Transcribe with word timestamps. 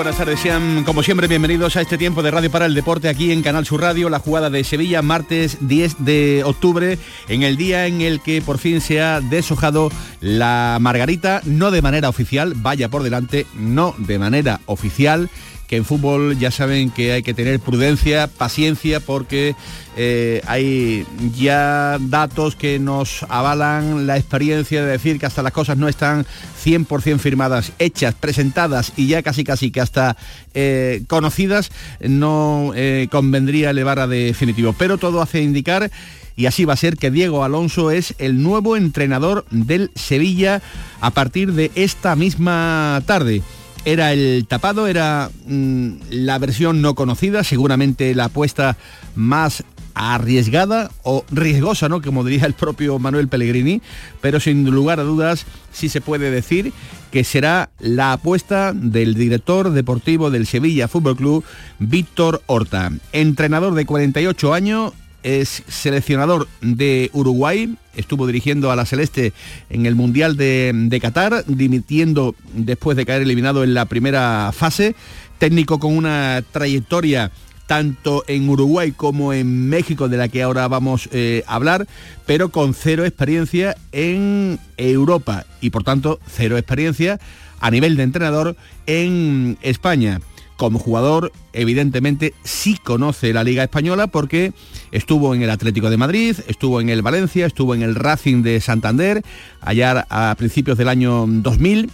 Buenas 0.00 0.16
tardes, 0.16 0.40
sean 0.40 0.82
como 0.84 1.02
siempre 1.02 1.28
bienvenidos 1.28 1.76
a 1.76 1.82
este 1.82 1.98
tiempo 1.98 2.22
de 2.22 2.30
Radio 2.30 2.50
para 2.50 2.64
el 2.64 2.72
Deporte 2.72 3.10
aquí 3.10 3.32
en 3.32 3.42
Canal 3.42 3.66
Sur 3.66 3.82
Radio, 3.82 4.08
la 4.08 4.18
jugada 4.18 4.48
de 4.48 4.64
Sevilla, 4.64 5.02
martes 5.02 5.58
10 5.60 5.96
de 6.06 6.42
octubre, 6.42 6.98
en 7.28 7.42
el 7.42 7.58
día 7.58 7.86
en 7.86 8.00
el 8.00 8.22
que 8.22 8.40
por 8.40 8.56
fin 8.56 8.80
se 8.80 9.02
ha 9.02 9.20
deshojado 9.20 9.92
la 10.22 10.78
Margarita, 10.80 11.42
no 11.44 11.70
de 11.70 11.82
manera 11.82 12.08
oficial, 12.08 12.54
vaya 12.56 12.88
por 12.88 13.02
delante, 13.02 13.46
no 13.54 13.94
de 13.98 14.18
manera 14.18 14.60
oficial 14.64 15.28
que 15.70 15.76
en 15.76 15.84
fútbol 15.84 16.36
ya 16.36 16.50
saben 16.50 16.90
que 16.90 17.12
hay 17.12 17.22
que 17.22 17.32
tener 17.32 17.60
prudencia, 17.60 18.26
paciencia, 18.26 18.98
porque 18.98 19.54
eh, 19.96 20.42
hay 20.48 21.06
ya 21.38 21.96
datos 22.00 22.56
que 22.56 22.80
nos 22.80 23.24
avalan 23.28 24.08
la 24.08 24.16
experiencia 24.16 24.84
de 24.84 24.90
decir 24.90 25.20
que 25.20 25.26
hasta 25.26 25.44
las 25.44 25.52
cosas 25.52 25.78
no 25.78 25.86
están 25.86 26.26
100% 26.64 27.20
firmadas, 27.20 27.70
hechas, 27.78 28.16
presentadas 28.16 28.92
y 28.96 29.06
ya 29.06 29.22
casi 29.22 29.44
casi 29.44 29.70
que 29.70 29.80
hasta 29.80 30.16
eh, 30.54 31.04
conocidas, 31.06 31.70
no 32.00 32.72
eh, 32.74 33.06
convendría 33.08 33.70
elevar 33.70 34.00
a 34.00 34.08
definitivo. 34.08 34.74
Pero 34.76 34.98
todo 34.98 35.22
hace 35.22 35.40
indicar 35.40 35.88
y 36.34 36.46
así 36.46 36.64
va 36.64 36.72
a 36.72 36.78
ser 36.78 36.96
que 36.96 37.12
Diego 37.12 37.44
Alonso 37.44 37.92
es 37.92 38.16
el 38.18 38.42
nuevo 38.42 38.76
entrenador 38.76 39.44
del 39.52 39.92
Sevilla 39.94 40.62
a 41.00 41.12
partir 41.12 41.52
de 41.52 41.70
esta 41.76 42.16
misma 42.16 43.00
tarde 43.06 43.42
era 43.84 44.12
el 44.12 44.46
tapado, 44.46 44.86
era 44.86 45.30
mm, 45.46 45.90
la 46.10 46.38
versión 46.38 46.82
no 46.82 46.94
conocida, 46.94 47.44
seguramente 47.44 48.14
la 48.14 48.26
apuesta 48.26 48.76
más 49.14 49.64
arriesgada 49.94 50.90
o 51.02 51.24
riesgosa, 51.30 51.88
¿no? 51.88 52.00
Como 52.00 52.24
diría 52.24 52.46
el 52.46 52.54
propio 52.54 52.98
Manuel 52.98 53.28
Pellegrini, 53.28 53.82
pero 54.20 54.40
sin 54.40 54.64
lugar 54.70 55.00
a 55.00 55.04
dudas 55.04 55.46
sí 55.72 55.88
se 55.88 56.00
puede 56.00 56.30
decir 56.30 56.72
que 57.10 57.24
será 57.24 57.70
la 57.78 58.12
apuesta 58.12 58.72
del 58.72 59.14
director 59.14 59.70
deportivo 59.70 60.30
del 60.30 60.46
Sevilla 60.46 60.88
Fútbol 60.88 61.16
Club, 61.16 61.44
Víctor 61.78 62.42
Horta. 62.46 62.92
Entrenador 63.12 63.74
de 63.74 63.84
48 63.84 64.54
años, 64.54 64.92
es 65.22 65.62
seleccionador 65.68 66.48
de 66.60 67.10
Uruguay, 67.12 67.76
estuvo 67.94 68.26
dirigiendo 68.26 68.70
a 68.70 68.76
la 68.76 68.86
Celeste 68.86 69.32
en 69.68 69.86
el 69.86 69.94
Mundial 69.94 70.36
de, 70.36 70.98
Qatar, 71.00 71.44
dimitiendo 71.46 72.34
después 72.54 72.96
de 72.96 73.06
caer 73.06 73.22
eliminado 73.22 73.64
en 73.64 73.74
la 73.74 73.84
primera 73.84 74.50
fase, 74.52 74.94
técnico 75.38 75.78
con 75.78 75.96
una 75.96 76.42
trayectoria 76.52 77.30
tanto 77.66 78.24
en 78.26 78.48
Uruguay 78.48 78.90
como 78.90 79.32
en 79.32 79.68
México, 79.68 80.08
de 80.08 80.16
la 80.16 80.28
que 80.28 80.42
ahora 80.42 80.66
vamos 80.66 81.08
eh, 81.12 81.44
a 81.46 81.54
hablar, 81.54 81.86
pero 82.26 82.48
con 82.48 82.74
cero 82.74 83.04
experiencia 83.04 83.76
en 83.92 84.58
Europa 84.76 85.46
y 85.60 85.70
por 85.70 85.84
tanto 85.84 86.18
cero 86.26 86.58
experiencia 86.58 87.20
a 87.60 87.70
nivel 87.70 87.96
de 87.96 88.02
entrenador 88.02 88.56
en 88.86 89.56
España 89.62 90.20
como 90.60 90.78
jugador, 90.78 91.32
evidentemente 91.54 92.34
sí 92.44 92.76
conoce 92.76 93.32
la 93.32 93.44
Liga 93.44 93.62
Española 93.62 94.08
porque 94.08 94.52
estuvo 94.92 95.34
en 95.34 95.40
el 95.40 95.48
Atlético 95.48 95.88
de 95.88 95.96
Madrid, 95.96 96.36
estuvo 96.48 96.82
en 96.82 96.90
el 96.90 97.00
Valencia, 97.00 97.46
estuvo 97.46 97.74
en 97.74 97.80
el 97.80 97.94
Racing 97.94 98.42
de 98.42 98.60
Santander, 98.60 99.22
allá 99.62 100.06
a 100.10 100.34
principios 100.36 100.76
del 100.76 100.90
año 100.90 101.24
2000 101.26 101.90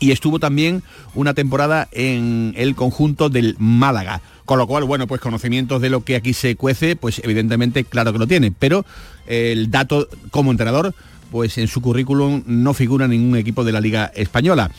y 0.00 0.10
estuvo 0.10 0.40
también 0.40 0.82
una 1.14 1.34
temporada 1.34 1.86
en 1.92 2.52
el 2.56 2.74
conjunto 2.74 3.28
del 3.28 3.54
Málaga. 3.60 4.20
Con 4.44 4.58
lo 4.58 4.66
cual, 4.66 4.82
bueno, 4.82 5.06
pues 5.06 5.20
conocimientos 5.20 5.80
de 5.80 5.88
lo 5.88 6.02
que 6.02 6.16
aquí 6.16 6.32
se 6.32 6.56
cuece, 6.56 6.96
pues 6.96 7.20
evidentemente 7.22 7.84
claro 7.84 8.12
que 8.12 8.18
lo 8.18 8.26
tiene, 8.26 8.50
pero 8.50 8.84
el 9.28 9.70
dato 9.70 10.08
como 10.32 10.50
entrenador 10.50 10.96
pues 11.34 11.58
en 11.58 11.66
su 11.66 11.80
currículum 11.80 12.44
no 12.46 12.74
figura 12.74 13.08
ningún 13.08 13.36
equipo 13.36 13.64
de 13.64 13.72
la 13.72 13.80
Liga 13.80 14.12
Española. 14.14 14.70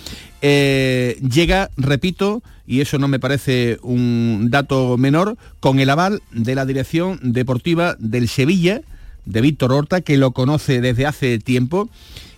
Eh, 0.42 1.20
llega, 1.20 1.70
repito, 1.76 2.44
y 2.66 2.80
eso 2.80 2.98
no 2.98 3.10
me 3.10 3.20
parece 3.20 3.78
un 3.82 4.48
dato 4.50 4.98
menor, 4.98 5.36
con 5.60 5.82
el 5.82 5.90
aval 5.90 6.22
de 6.32 6.56
la 6.56 6.66
dirección 6.66 7.20
deportiva 7.22 7.98
del 8.00 8.30
Sevilla, 8.30 8.80
de 9.26 9.42
Víctor 9.42 9.74
Horta, 9.74 10.00
que 10.00 10.16
lo 10.16 10.32
conoce 10.32 10.80
desde 10.80 11.06
hace 11.06 11.40
tiempo 11.40 11.90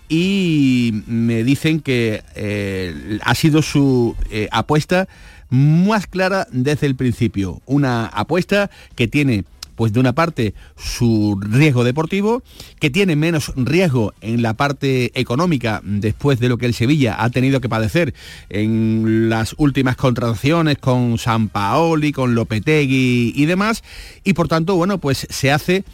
y 0.10 1.04
me 1.06 1.44
dicen 1.44 1.80
que 1.80 2.24
eh, 2.34 3.20
ha 3.22 3.36
sido 3.36 3.62
su 3.62 4.16
eh, 4.32 4.48
apuesta 4.52 5.08
más 5.52 6.08
clara 6.08 6.48
desde 6.52 6.88
el 6.88 6.96
principio. 6.96 7.62
Una 7.68 8.08
apuesta 8.08 8.72
que 8.96 9.08
tiene 9.08 9.46
pues 9.78 9.94
de 9.94 10.00
una 10.02 10.14
parte 10.14 10.56
su 10.76 11.40
riesgo 11.40 11.86
deportivo, 11.86 12.42
que 12.80 12.90
tiene 12.90 13.16
menos 13.16 13.54
riesgo 13.56 14.14
en 14.22 14.42
la 14.42 14.56
parte 14.56 15.18
económica 15.18 15.82
después 15.84 16.40
de 16.40 16.50
lo 16.50 16.58
que 16.58 16.66
el 16.66 16.74
Sevilla 16.74 17.16
ha 17.24 17.30
tenido 17.30 17.62
que 17.62 17.70
padecer 17.70 18.16
en 18.50 19.30
las 19.30 19.54
últimas 19.58 19.96
contrataciones 19.96 20.80
con 20.80 21.20
San 21.20 21.48
Paoli, 21.48 22.12
con 22.12 22.34
Lopetegui 22.34 23.34
y 23.36 23.46
demás, 23.46 23.84
y 24.24 24.34
por 24.34 24.48
tanto, 24.48 24.76
bueno, 24.76 24.98
pues 24.98 25.28
se 25.30 25.52
hace 25.52 25.86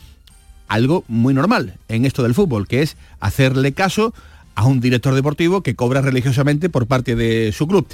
algo 0.69 1.03
muy 1.09 1.33
normal 1.33 1.75
en 1.89 2.05
esto 2.05 2.23
del 2.23 2.33
fútbol, 2.33 2.67
que 2.67 2.81
es 2.81 2.95
hacerle 3.19 3.73
caso 3.73 4.13
a 4.55 4.65
un 4.65 4.79
director 4.79 5.13
deportivo 5.13 5.61
que 5.61 5.75
cobra 5.75 6.01
religiosamente 6.01 6.69
por 6.69 6.87
parte 6.87 7.17
de 7.17 7.51
su 7.51 7.67
club 7.67 7.85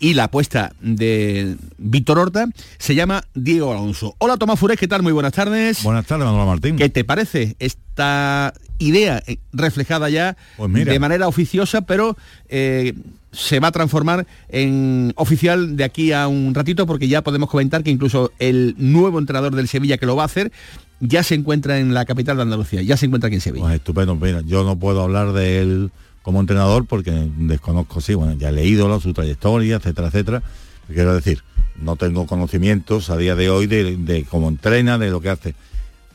y 0.00 0.14
la 0.14 0.24
apuesta 0.24 0.72
de 0.80 1.56
Víctor 1.78 2.18
Horta 2.18 2.46
se 2.78 2.94
llama 2.94 3.22
Diego 3.34 3.70
Alonso. 3.70 4.16
Hola 4.18 4.38
Tomás 4.38 4.58
Fures, 4.58 4.78
¿qué 4.78 4.88
tal? 4.88 5.02
Muy 5.02 5.12
buenas 5.12 5.34
tardes. 5.34 5.82
Buenas 5.84 6.06
tardes, 6.06 6.26
Manuel 6.26 6.46
Martín. 6.46 6.76
¿Qué 6.76 6.88
te 6.88 7.04
parece 7.04 7.54
esta 7.58 8.54
idea 8.78 9.22
eh, 9.26 9.36
reflejada 9.52 10.08
ya 10.08 10.36
pues 10.56 10.72
de 10.72 10.98
manera 10.98 11.28
oficiosa, 11.28 11.82
pero 11.82 12.16
eh, 12.48 12.94
se 13.30 13.60
va 13.60 13.68
a 13.68 13.72
transformar 13.72 14.26
en 14.48 15.12
oficial 15.16 15.76
de 15.76 15.84
aquí 15.84 16.12
a 16.12 16.26
un 16.26 16.54
ratito 16.54 16.86
porque 16.86 17.06
ya 17.06 17.22
podemos 17.22 17.50
comentar 17.50 17.82
que 17.84 17.90
incluso 17.90 18.32
el 18.38 18.74
nuevo 18.78 19.18
entrenador 19.18 19.54
del 19.54 19.68
Sevilla 19.68 19.98
que 19.98 20.06
lo 20.06 20.16
va 20.16 20.22
a 20.22 20.26
hacer 20.26 20.50
ya 21.00 21.22
se 21.22 21.34
encuentra 21.34 21.78
en 21.78 21.94
la 21.94 22.04
capital 22.04 22.36
de 22.36 22.42
Andalucía, 22.42 22.82
ya 22.82 22.96
se 22.96 23.06
encuentra 23.06 23.28
aquí 23.28 23.36
en 23.36 23.40
Sevilla. 23.40 23.64
Pues 23.64 23.76
estupendo, 23.76 24.16
mira, 24.16 24.42
yo 24.42 24.64
no 24.64 24.78
puedo 24.78 25.02
hablar 25.02 25.32
de 25.32 25.60
él 25.60 25.90
como 26.22 26.40
entrenador 26.40 26.86
porque 26.86 27.10
desconozco, 27.36 28.00
sí, 28.00 28.14
bueno, 28.14 28.34
ya 28.34 28.50
he 28.50 28.52
leído 28.52 29.00
su 29.00 29.12
trayectoria, 29.12 29.76
etcétera, 29.76 30.08
etcétera. 30.08 30.42
Quiero 30.86 31.14
decir, 31.14 31.42
no 31.80 31.96
tengo 31.96 32.26
conocimientos 32.26 33.10
a 33.10 33.16
día 33.16 33.34
de 33.34 33.48
hoy 33.48 33.66
de, 33.66 34.26
cómo 34.28 34.48
entrena, 34.48 34.98
de 34.98 35.10
lo 35.10 35.20
que 35.20 35.30
hace. 35.30 35.54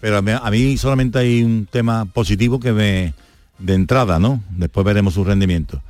Pero 0.01 0.17
a 0.17 0.51
mí, 0.51 0.77
solamente 0.77 1.19
hay 1.19 1.44
un 1.44 1.67
tema 1.69 2.05
positivo 2.05 2.59
que 2.59 2.71
me, 2.71 3.13
de 3.57 3.73
entrada, 3.73 4.19
¿no? 4.19 4.44
Después 4.51 4.85
veremos 4.85 5.15
su 5.15 5.23
rendimiento, 5.23 5.81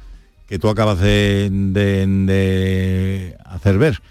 que 0.47 0.59
tú 0.59 0.69
acabas 0.69 0.99
de, 0.99 1.49
de, 1.51 3.37
hacer 3.43 3.77
ver, 3.77 4.01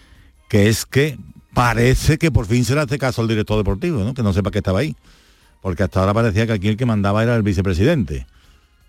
que 0.48 0.69
es 0.69 0.84
que 0.84 1.19
parece 1.54 2.19
que 2.19 2.31
por 2.31 2.47
fin 2.47 2.64
se 2.64 2.75
le 2.75 2.81
hace 2.81 2.98
caso 2.98 3.22
al 3.22 3.28
director 3.28 3.56
deportivo, 3.56 4.05
¿no? 4.05 4.12
Que 4.12 4.23
no 4.23 4.32
sepa 4.32 4.50
que 4.50 4.58
estaba 4.58 4.81
ahí. 4.81 4.94
Porque 5.62 5.82
hasta 5.82 6.00
ahora 6.00 6.12
parecía 6.12 6.46
que 6.46 6.52
aquí 6.52 6.69
el 6.69 6.76
que 6.76 6.84
mandaba 6.84 7.23
era 7.23 7.34
el 7.37 7.43
vicepresidente 7.43 8.26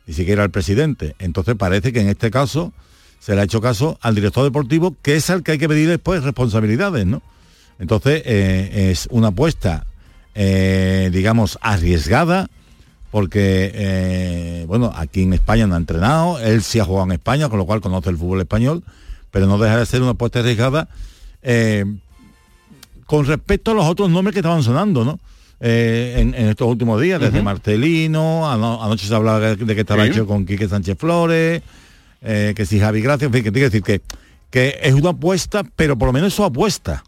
ni 0.08 0.14
siquiera 0.14 0.44
al 0.44 0.52
presidente. 0.52 1.16
Entonces 1.20 1.56
parece 1.56 1.92
que 1.92 2.02
en 2.02 2.10
este 2.10 2.32
caso 2.32 2.74
se 3.20 3.34
le 3.34 3.42
ha 3.42 3.44
hecho 3.46 3.62
caso 3.62 3.98
al 4.02 4.16
director 4.16 4.44
deportivo, 4.44 4.96
que 5.02 5.16
es 5.16 5.30
al 5.30 5.42
que 5.42 5.54
hay 5.54 5.58
que 5.58 5.68
pedir 5.68 5.90
después 5.90 6.24
responsabilidades, 6.24 7.06
¿no? 7.06 7.24
Entonces 7.80 8.22
eh, 8.26 8.92
es 8.92 9.08
una 9.10 9.30
apuesta, 9.30 9.86
eh, 10.36 11.10
digamos, 11.12 11.58
arriesgada, 11.62 12.50
porque, 13.10 13.72
eh, 13.74 14.66
bueno, 14.68 14.92
aquí 14.96 15.24
en 15.24 15.34
España 15.34 15.68
no 15.68 15.76
ha 15.76 15.78
entrenado, 15.78 16.40
él 16.40 16.62
sí 16.62 16.80
ha 16.80 16.86
jugado 16.86 17.08
en 17.08 17.14
España, 17.14 17.50
con 17.50 17.58
lo 17.58 17.66
cual 17.66 17.82
conoce 17.82 18.10
el 18.10 18.18
fútbol 18.18 18.42
español, 18.42 18.84
pero 19.32 19.48
no 19.48 19.58
deja 19.58 19.78
de 19.78 19.86
ser 19.86 20.02
una 20.02 20.12
apuesta 20.12 20.40
arriesgada 20.40 20.88
con 23.06 23.26
respecto 23.26 23.72
a 23.72 23.74
los 23.74 23.86
otros 23.86 24.10
nombres 24.10 24.34
que 24.34 24.40
estaban 24.40 24.64
sonando, 24.64 25.06
¿no? 25.06 25.20
Eh, 25.60 26.16
en, 26.18 26.34
estos 26.36 26.68
últimos 26.68 27.02
días, 27.02 27.20
desde 27.20 27.42
Marcelino, 27.42 28.50
anoche 28.50 29.08
se 29.08 29.16
hablaba 29.16 29.40
de, 29.40 29.76
que 29.76 29.82
estaba 29.82 30.06
hecho 30.06 30.28
con 30.28 30.46
Quique 30.46 30.68
Sánchez 30.68 30.98
Flores, 30.98 31.62
eh, 32.22 32.54
que 32.56 32.66
si 32.66 32.80
Javi 32.80 33.02
Gracia, 33.02 33.28
en 33.28 33.34
fin, 33.34 33.44
que 33.44 33.52
tiene 33.52 33.70
que 33.70 33.80
decir 33.80 33.84
que, 33.84 34.02
que 34.50 34.80
es 34.82 34.94
una 34.94 35.12
apuesta, 35.12 35.64
pero 35.76 35.98
por 35.98 36.08
lo 36.08 36.14
menos 36.14 36.34
su 36.34 36.44
apuesta. 36.44 37.04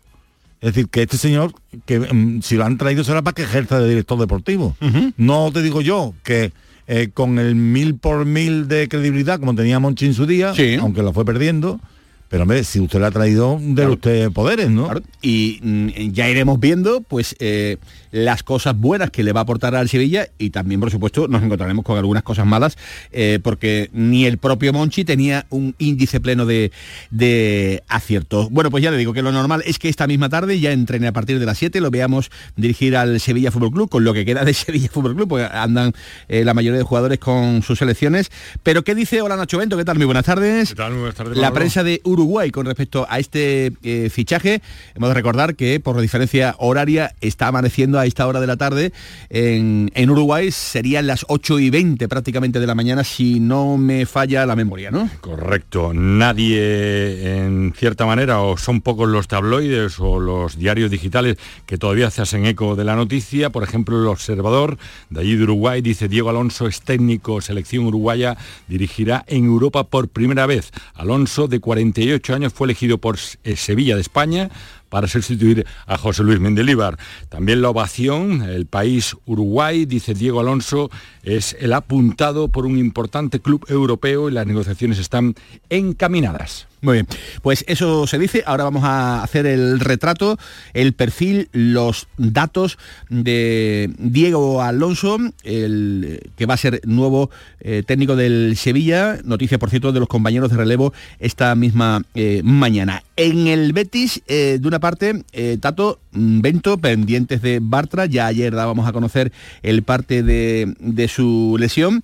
Es 0.59 0.73
decir, 0.73 0.89
que 0.89 1.03
este 1.03 1.17
señor, 1.17 1.53
que 1.85 1.99
mm, 1.99 2.41
si 2.41 2.55
lo 2.55 2.65
han 2.65 2.77
traído 2.77 3.03
será 3.03 3.21
para 3.21 3.35
que 3.35 3.43
ejerza 3.43 3.79
de 3.79 3.89
director 3.89 4.19
deportivo. 4.19 4.75
No 5.17 5.51
te 5.51 5.61
digo 5.61 5.81
yo 5.81 6.13
que 6.23 6.51
eh, 6.87 7.09
con 7.13 7.37
el 7.37 7.55
mil 7.55 7.95
por 7.95 8.25
mil 8.25 8.67
de 8.67 8.87
credibilidad 8.87 9.39
como 9.39 9.53
tenía 9.53 9.79
Monchi 9.79 10.07
en 10.07 10.13
su 10.13 10.25
día, 10.25 10.53
aunque 10.79 11.03
lo 11.03 11.13
fue 11.13 11.25
perdiendo. 11.25 11.79
Pero 12.29 12.43
hombre, 12.43 12.63
si 12.63 12.79
usted 12.79 12.99
le 12.99 13.05
ha 13.05 13.11
traído 13.11 13.57
de 13.61 13.87
usted 13.87 14.31
poderes, 14.31 14.69
¿no? 14.69 14.89
Y 15.21 15.59
mm, 15.61 16.11
ya 16.11 16.29
iremos 16.29 16.59
viendo, 16.59 17.01
pues, 17.01 17.35
eh, 17.39 17.77
las 18.11 18.43
cosas 18.43 18.77
buenas 18.77 19.11
que 19.11 19.23
le 19.23 19.33
va 19.33 19.41
a 19.41 19.43
aportar 19.43 19.75
al 19.75 19.89
Sevilla 19.89 20.27
y 20.37 20.49
también, 20.49 20.79
por 20.79 20.91
supuesto, 20.91 21.27
nos 21.27 21.43
encontraremos 21.43 21.85
con 21.85 21.97
algunas 21.97 22.23
cosas 22.23 22.45
malas, 22.45 22.77
eh, 23.11 23.39
porque 23.41 23.89
ni 23.93 24.25
el 24.25 24.37
propio 24.37 24.73
Monchi 24.73 25.05
tenía 25.05 25.45
un 25.49 25.75
índice 25.77 26.19
pleno 26.19 26.45
de, 26.45 26.71
de 27.11 27.83
aciertos. 27.87 28.49
Bueno, 28.49 28.71
pues 28.71 28.83
ya 28.83 28.91
le 28.91 28.97
digo 28.97 29.13
que 29.13 29.21
lo 29.21 29.31
normal 29.31 29.63
es 29.65 29.79
que 29.79 29.89
esta 29.89 30.07
misma 30.07 30.29
tarde 30.29 30.59
ya 30.59 30.71
entrene 30.71 31.07
a 31.07 31.13
partir 31.13 31.39
de 31.39 31.45
las 31.45 31.57
7, 31.57 31.79
lo 31.81 31.91
veamos 31.91 32.29
dirigir 32.55 32.95
al 32.95 33.19
Sevilla 33.19 33.51
Fútbol 33.51 33.71
Club, 33.71 33.89
con 33.89 34.03
lo 34.03 34.13
que 34.13 34.25
queda 34.25 34.43
de 34.43 34.53
Sevilla 34.53 34.89
Fútbol 34.91 35.15
Club, 35.15 35.29
porque 35.29 35.45
andan 35.45 35.93
eh, 36.27 36.43
la 36.43 36.53
mayoría 36.53 36.77
de 36.77 36.83
jugadores 36.83 37.19
con 37.19 37.61
sus 37.61 37.79
selecciones. 37.79 38.31
Pero 38.63 38.83
¿qué 38.83 38.95
dice 38.95 39.21
Hola 39.21 39.37
Nacho 39.37 39.57
Bento? 39.57 39.77
¿Qué 39.77 39.85
tal? 39.85 39.97
Muy 39.97 40.05
buenas 40.05 40.25
tardes. 40.25 40.69
¿Qué 40.69 40.75
tal? 40.75 40.91
Muy 40.91 40.99
buenas 40.99 41.15
tardes. 41.15 41.37
La 41.37 41.51
prensa 41.51 41.83
de 41.83 42.01
Uruguay 42.17 42.49
con 42.49 42.65
respecto 42.65 43.05
a 43.09 43.19
este 43.19 43.73
eh, 43.83 44.09
fichaje, 44.09 44.61
hemos 44.95 45.09
de 45.09 45.13
recordar 45.13 45.55
que 45.55 45.79
por 45.79 46.01
diferencia 46.01 46.55
horaria 46.57 47.13
está 47.21 47.47
amaneciendo 47.47 47.99
a 47.99 48.05
esta 48.05 48.25
hora 48.25 48.39
de 48.39 48.47
la 48.47 48.57
tarde 48.57 48.91
en, 49.29 50.09
Uruguay, 50.09 50.51
serían 50.51 51.05
las 51.05 51.25
8 51.27 51.59
y 51.59 51.69
20 51.69 52.07
prácticamente 52.07 52.59
de 52.59 52.65
la 52.67 52.73
mañana 52.73 53.03
si 53.03 53.39
no 53.39 53.77
me 53.77 54.05
falla 54.05 54.45
la 54.45 54.55
memoria, 54.55 54.89
¿no? 54.89 55.09
Correcto, 55.21 55.93
nadie 55.93 57.37
en 57.37 57.73
cierta 57.75 58.05
manera, 58.05 58.41
o 58.41 58.57
son 58.57 58.81
pocos 58.81 59.07
los 59.09 59.27
tabloides 59.27 59.99
o 59.99 60.19
los 60.19 60.57
diarios 60.57 60.89
digitales 60.89 61.37
que 61.65 61.77
todavía 61.77 62.09
se 62.09 62.21
hacen 62.21 62.45
eco 62.45 62.75
de 62.75 62.85
la 62.85 62.95
noticia, 62.95 63.49
por 63.49 63.63
ejemplo 63.63 64.01
el 64.01 64.07
observador 64.07 64.77
de 65.09 65.21
allí 65.21 65.35
de 65.35 65.43
Uruguay 65.43 65.81
dice 65.81 66.07
Diego 66.07 66.29
Alonso 66.29 66.67
es 66.67 66.81
técnico, 66.81 67.41
selección 67.41 67.85
uruguaya, 67.85 68.37
dirigirá 68.67 69.23
en 69.27 69.45
Europa 69.45 69.83
por 69.83 70.07
primera 70.07 70.45
vez. 70.45 70.71
Alonso 70.93 71.47
de 71.47 71.59
48 72.07 72.35
años 72.35 72.53
fue 72.53 72.67
elegido 72.67 72.97
por 72.97 73.17
Sevilla 73.17 73.95
de 73.95 74.01
España 74.01 74.49
para 74.89 75.07
sustituir 75.07 75.65
a 75.85 75.97
José 75.97 76.23
Luis 76.23 76.39
Mendelíbar. 76.39 76.97
También 77.27 77.61
la 77.61 77.69
ovación, 77.69 78.43
el 78.43 78.65
país 78.65 79.15
Uruguay, 79.25 79.85
dice 79.85 80.13
Diego 80.13 80.39
Alonso, 80.39 80.89
es 81.27 81.57
el 81.59 81.73
apuntado 81.73 82.47
por 82.47 82.65
un 82.65 82.77
importante 82.77 83.39
club 83.41 83.65
europeo 83.67 84.29
y 84.29 84.31
las 84.31 84.47
negociaciones 84.47 84.97
están 84.97 85.35
encaminadas. 85.69 86.67
Muy 86.79 86.93
bien, 86.93 87.07
pues 87.41 87.65
eso 87.67 88.05
se 88.05 88.19
dice. 88.19 88.43
Ahora 88.45 88.63
vamos 88.63 88.83
a 88.83 89.23
hacer 89.23 89.47
el 89.47 89.79
retrato, 89.79 90.37
el 90.73 90.93
perfil, 90.93 91.49
los 91.51 92.07
datos 92.17 92.77
de 93.09 93.91
Diego 93.97 94.61
Alonso, 94.61 95.17
el 95.43 96.21
que 96.35 96.45
va 96.45 96.53
a 96.53 96.57
ser 96.57 96.81
nuevo 96.85 97.31
eh, 97.59 97.83
técnico 97.85 98.15
del 98.15 98.55
Sevilla. 98.57 99.17
Noticia, 99.23 99.57
por 99.57 99.71
cierto, 99.71 99.91
de 99.91 99.99
los 99.99 100.07
compañeros 100.07 100.51
de 100.51 100.57
relevo 100.57 100.93
esta 101.19 101.55
misma 101.55 102.03
eh, 102.13 102.41
mañana. 102.43 103.01
En 103.15 103.47
el 103.47 103.73
Betis, 103.73 104.21
eh, 104.27 104.59
de 104.61 104.67
una 104.67 104.79
parte, 104.79 105.23
Tato, 105.59 105.99
Bento, 106.17 106.77
pendientes 106.77 107.41
de 107.41 107.59
Bartra. 107.61 108.05
Ya 108.05 108.27
ayer 108.27 108.53
dábamos 108.53 108.87
a 108.87 108.93
conocer 108.93 109.31
el 109.63 109.83
parte 109.83 110.23
de, 110.23 110.73
de 110.79 111.07
su 111.07 111.55
lesión. 111.59 112.03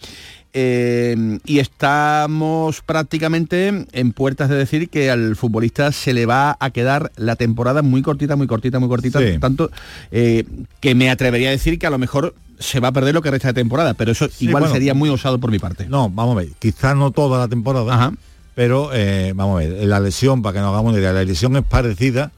Eh, 0.56 1.39
y 1.45 1.57
estamos 1.57 2.81
prácticamente 2.81 3.88
en 3.92 4.12
puertas 4.13 4.50
de 4.50 4.56
decir 4.56 4.88
que 4.88 5.10
al 5.10 5.36
futbolista 5.36 5.92
se 5.92 6.13
le 6.13 6.27
va 6.27 6.57
a 6.60 6.69
quedar 6.69 7.12
la 7.15 7.36
temporada 7.36 7.81
muy 7.81 8.04
cortita, 8.04 8.36
muy 8.36 8.45
cortita, 8.45 8.80
muy 8.80 8.88
cortita, 8.88 9.19
tanto 9.39 9.71
eh, 10.12 10.44
que 10.80 10.94
me 10.94 11.09
atrevería 11.09 11.48
a 11.48 11.51
decir 11.51 11.80
que 11.80 11.88
a 11.88 11.89
lo 11.89 11.98
mejor 11.98 12.36
se 12.59 12.80
va 12.80 12.89
a 12.89 12.92
perder 12.92 13.16
lo 13.16 13.24
que 13.24 13.31
resta 13.31 13.48
de 13.48 13.56
temporada, 13.56 13.95
pero 13.95 14.12
eso 14.12 14.30
igual 14.39 14.71
sería 14.71 14.94
muy 14.94 15.09
osado 15.09 15.39
por 15.39 15.50
mi 15.50 15.57
parte. 15.57 15.88
No, 15.88 16.07
vamos 16.12 16.38
a 16.38 16.42
ver, 16.42 16.50
quizás 16.59 16.95
no 16.95 17.09
toda 17.09 17.39
la 17.39 17.48
temporada, 17.48 18.13
pero 18.54 18.92
eh, 18.94 19.33
vamos 19.36 19.56
a 19.56 19.68
ver, 19.68 19.88
la 19.88 20.00
lesión, 20.00 20.44
para 20.44 20.54
que 20.54 20.59
nos 20.59 20.69
hagamos 20.69 20.92
una 20.92 21.00
idea, 21.00 21.13
la 21.13 21.24
lesión 21.24 21.56
es 21.57 21.63
parecida, 21.63 22.31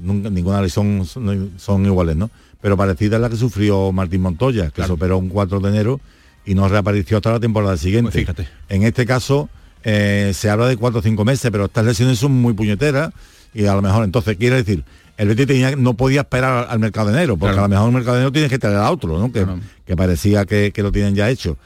ninguna 0.00 0.62
lesión 0.62 1.04
son, 1.06 1.86
iguales, 1.86 2.16
¿no? 2.16 2.30
Pero 2.60 2.76
parecida 2.76 3.16
a 3.16 3.18
la 3.18 3.30
que 3.30 3.36
sufrió 3.36 3.92
Martín 3.92 4.22
Montoya, 4.22 4.70
que 4.70 4.82
se 4.82 4.92
operó 4.92 5.18
un 5.18 5.28
4 5.28 5.60
de 5.60 5.68
enero 5.68 6.00
y 6.44 6.54
no 6.54 6.68
reapareció 6.68 7.18
hasta 7.18 7.32
la 7.32 7.40
temporada 7.40 7.76
siguiente. 7.76 8.10
Pues 8.10 8.22
fíjate. 8.22 8.48
En 8.68 8.82
este 8.82 9.06
caso 9.06 9.48
eh, 9.84 10.32
se 10.34 10.50
habla 10.50 10.66
de 10.66 10.76
cuatro 10.76 11.00
o 11.00 11.02
cinco 11.02 11.24
meses, 11.24 11.50
pero 11.50 11.66
estas 11.66 11.84
lesiones 11.84 12.18
son 12.18 12.32
muy 12.32 12.54
puñeteras 12.54 13.12
y 13.54 13.66
a 13.66 13.74
lo 13.74 13.82
mejor 13.82 14.04
entonces 14.04 14.36
quiere 14.36 14.56
decir, 14.56 14.84
el 15.16 15.28
Betis 15.28 15.46
tenía, 15.46 15.76
no 15.76 15.94
podía 15.94 16.20
esperar 16.20 16.66
al 16.70 16.78
mercado 16.78 17.08
de 17.08 17.14
enero, 17.14 17.36
porque 17.36 17.58
a 17.58 17.62
lo 17.62 17.68
mejor 17.68 17.88
el 17.88 17.94
mercado 17.94 18.14
de 18.16 18.20
enero 18.22 18.32
tienes 18.32 18.50
que 18.50 18.58
traer 18.58 18.76
a 18.76 18.90
otro, 18.90 19.18
¿no? 19.18 19.32
que, 19.32 19.46
que 19.84 19.96
parecía 19.96 20.46
que, 20.46 20.72
que, 20.72 20.82
lo 20.82 20.92
tienen 20.92 21.14
ya 21.14 21.28
hecho. 21.28 21.56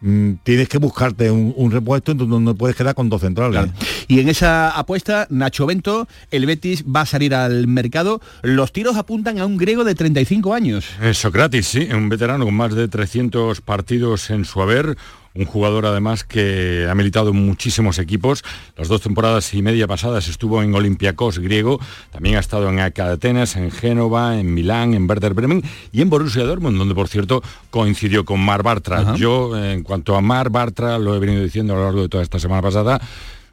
Mm, 0.00 0.34
tienes 0.42 0.68
que 0.68 0.78
buscarte 0.78 1.30
un, 1.30 1.70
repuesto 1.70 2.14
donde 2.14 2.40
no 2.40 2.54
puedes 2.54 2.76
quedar 2.76 2.94
con 2.94 3.08
dos 3.08 3.20
centrales. 3.20 3.70
Y 4.08 4.20
en 4.20 4.28
esa 4.28 4.70
apuesta, 4.70 5.26
Nacho 5.30 5.66
Bento, 5.66 6.08
el 6.30 6.46
Betis 6.46 6.84
va 6.84 7.02
a 7.02 7.06
salir 7.06 7.34
al 7.34 7.66
mercado. 7.66 8.20
Los 8.42 8.72
tiros 8.72 8.96
apuntan 8.96 9.38
a 9.38 9.46
un 9.46 9.56
griego 9.56 9.84
de 9.84 9.94
35 9.94 10.54
años. 10.54 10.86
Socrates, 11.12 11.66
sí, 11.66 11.88
un 11.92 12.08
veterano 12.08 12.44
con 12.44 12.54
más 12.54 12.74
de 12.74 12.88
300 12.88 13.60
partidos 13.60 14.30
en 14.30 14.44
su 14.44 14.62
haber, 14.62 14.96
un 15.34 15.44
jugador 15.44 15.86
además 15.86 16.24
que 16.24 16.86
ha 16.90 16.94
militado 16.94 17.30
en 17.30 17.46
muchísimos 17.46 17.98
equipos. 17.98 18.42
Las 18.76 18.88
dos 18.88 19.00
temporadas 19.00 19.54
y 19.54 19.62
media 19.62 19.86
pasadas 19.86 20.28
estuvo 20.28 20.62
en 20.62 20.74
Olympiacos 20.74 21.38
griego, 21.38 21.80
también 22.10 22.36
ha 22.36 22.40
estado 22.40 22.68
en 22.68 22.80
Atenas, 22.80 23.56
en 23.56 23.70
Génova, 23.70 24.38
en 24.38 24.52
Milán, 24.52 24.94
en 24.94 25.08
Werder 25.08 25.34
Bremen 25.34 25.62
y 25.92 26.02
en 26.02 26.10
Borussia 26.10 26.44
Dortmund, 26.44 26.78
donde 26.78 26.94
por 26.94 27.08
cierto 27.08 27.42
coincidió 27.70 28.24
con 28.24 28.40
Mar 28.40 28.62
Bartra. 28.62 29.14
Yo, 29.16 29.56
en 29.56 29.82
cuanto 29.82 30.16
a 30.16 30.20
Mar 30.20 30.50
Bartra, 30.50 30.98
lo 30.98 31.14
he 31.14 31.18
venido 31.18 31.42
diciendo 31.42 31.74
a 31.74 31.76
lo 31.76 31.84
largo 31.84 32.02
de 32.02 32.08
toda 32.08 32.22
esta 32.22 32.38
semana 32.38 32.62
pasada, 32.62 33.00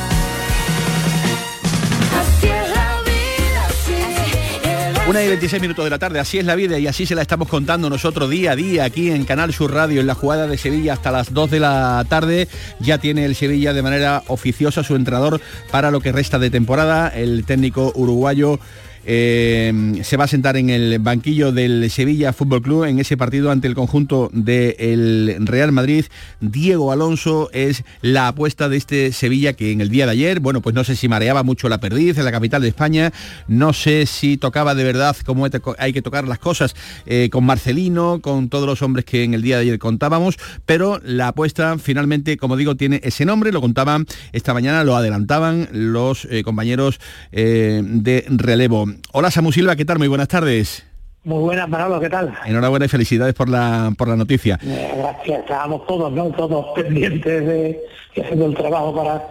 Una 5.11 5.21
y 5.21 5.27
26 5.27 5.61
minutos 5.61 5.83
de 5.83 5.89
la 5.89 5.99
tarde, 5.99 6.21
así 6.21 6.39
es 6.39 6.45
la 6.45 6.55
vida 6.55 6.79
y 6.79 6.87
así 6.87 7.05
se 7.05 7.15
la 7.15 7.21
estamos 7.21 7.49
contando 7.49 7.89
nosotros 7.89 8.29
día 8.29 8.53
a 8.53 8.55
día 8.55 8.85
aquí 8.85 9.11
en 9.11 9.25
Canal 9.25 9.53
Sur 9.53 9.73
Radio, 9.73 9.99
en 9.99 10.07
la 10.07 10.15
jugada 10.15 10.47
de 10.47 10.57
Sevilla 10.57 10.93
hasta 10.93 11.11
las 11.11 11.33
2 11.33 11.51
de 11.51 11.59
la 11.59 12.05
tarde. 12.07 12.47
Ya 12.79 12.97
tiene 12.97 13.25
el 13.25 13.35
Sevilla 13.35 13.73
de 13.73 13.81
manera 13.81 14.23
oficiosa 14.27 14.83
su 14.83 14.95
entrenador 14.95 15.41
para 15.69 15.91
lo 15.91 15.99
que 15.99 16.13
resta 16.13 16.39
de 16.39 16.49
temporada, 16.49 17.09
el 17.09 17.43
técnico 17.43 17.91
uruguayo 17.93 18.57
eh, 19.05 20.01
se 20.03 20.17
va 20.17 20.25
a 20.25 20.27
sentar 20.27 20.57
en 20.57 20.69
el 20.69 20.99
banquillo 20.99 21.51
del 21.51 21.89
Sevilla 21.89 22.33
Fútbol 22.33 22.61
Club 22.61 22.83
en 22.85 22.99
ese 22.99 23.17
partido 23.17 23.51
ante 23.51 23.67
el 23.67 23.75
conjunto 23.75 24.29
del 24.33 25.37
Real 25.39 25.71
Madrid. 25.71 26.05
Diego 26.39 26.91
Alonso 26.91 27.49
es 27.53 27.83
la 28.01 28.27
apuesta 28.27 28.69
de 28.69 28.77
este 28.77 29.11
Sevilla 29.11 29.53
que 29.53 29.71
en 29.71 29.81
el 29.81 29.89
día 29.89 30.05
de 30.05 30.11
ayer, 30.11 30.39
bueno, 30.39 30.61
pues 30.61 30.75
no 30.75 30.83
sé 30.83 30.95
si 30.95 31.07
mareaba 31.07 31.43
mucho 31.43 31.69
la 31.69 31.79
perdiz 31.79 32.17
en 32.17 32.25
la 32.25 32.31
capital 32.31 32.61
de 32.61 32.67
España, 32.67 33.11
no 33.47 33.73
sé 33.73 34.05
si 34.05 34.37
tocaba 34.37 34.75
de 34.75 34.83
verdad 34.83 35.15
como 35.25 35.47
hay 35.77 35.93
que 35.93 36.01
tocar 36.01 36.27
las 36.27 36.39
cosas 36.39 36.75
eh, 37.05 37.29
con 37.31 37.45
Marcelino, 37.45 38.19
con 38.21 38.49
todos 38.49 38.67
los 38.67 38.81
hombres 38.81 39.05
que 39.05 39.23
en 39.23 39.33
el 39.33 39.41
día 39.41 39.57
de 39.57 39.63
ayer 39.63 39.79
contábamos, 39.79 40.37
pero 40.65 40.99
la 41.03 41.29
apuesta 41.29 41.77
finalmente, 41.77 42.37
como 42.37 42.57
digo, 42.57 42.75
tiene 42.75 43.01
ese 43.03 43.25
nombre, 43.25 43.51
lo 43.51 43.61
contaban 43.61 44.05
esta 44.31 44.53
mañana, 44.53 44.83
lo 44.83 44.95
adelantaban 44.95 45.67
los 45.71 46.25
eh, 46.25 46.43
compañeros 46.43 46.99
de 47.31 48.25
relevo. 48.29 48.90
Hola 49.11 49.31
Samu 49.31 49.51
Silva, 49.51 49.75
¿qué 49.75 49.85
tal? 49.85 49.99
Muy 49.99 50.07
buenas 50.07 50.27
tardes. 50.27 50.85
Muy 51.23 51.39
buenas, 51.39 51.69
Manolo, 51.69 51.99
¿qué 51.99 52.09
tal? 52.09 52.33
Enhorabuena 52.45 52.85
y 52.85 52.89
felicidades 52.89 53.35
por 53.35 53.47
la, 53.47 53.93
por 53.95 54.07
la 54.07 54.15
noticia. 54.15 54.59
Eh, 54.63 54.93
gracias, 54.97 55.41
estábamos 55.41 55.85
todos, 55.85 56.11
¿no? 56.11 56.29
Todos 56.31 56.65
pendientes 56.75 57.45
de 57.45 57.79
haciendo 58.17 58.47
el 58.47 58.55
trabajo 58.55 58.95
para, 58.95 59.21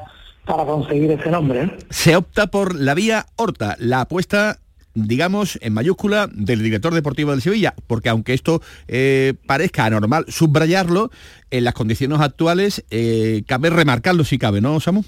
para 0.45 0.65
conseguir 0.65 1.11
ese 1.11 1.31
nombre. 1.31 1.77
Se 1.91 2.15
opta 2.15 2.47
por 2.47 2.77
la 2.77 2.95
vía 2.95 3.27
Horta, 3.37 3.77
la 3.81 4.03
apuesta 4.03 4.59
digamos, 4.95 5.59
en 5.63 5.73
mayúscula 5.73 6.29
del 6.33 6.63
director 6.63 6.93
deportivo 6.93 7.31
del 7.31 7.43
Sevilla, 7.43 7.75
porque 7.87 8.09
aunque 8.09 8.35
esto 8.35 8.61
eh, 8.89 9.35
parezca 9.47 9.85
anormal 9.85 10.25
subrayarlo, 10.29 11.11
en 11.51 11.65
las 11.65 11.75
condiciones 11.75 12.21
actuales 12.21 12.85
eh, 12.91 13.43
cabe 13.47 13.71
remarcarlo 13.71 14.25
si 14.25 14.39
cabe, 14.39 14.61
¿no, 14.61 14.81
Samu? 14.81 15.05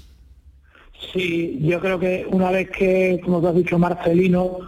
Sí, 1.11 1.59
yo 1.61 1.79
creo 1.79 1.99
que 1.99 2.25
una 2.31 2.51
vez 2.51 2.69
que, 2.71 3.19
como 3.23 3.41
tú 3.41 3.47
has 3.47 3.55
dicho, 3.55 3.77
Marcelino 3.77 4.59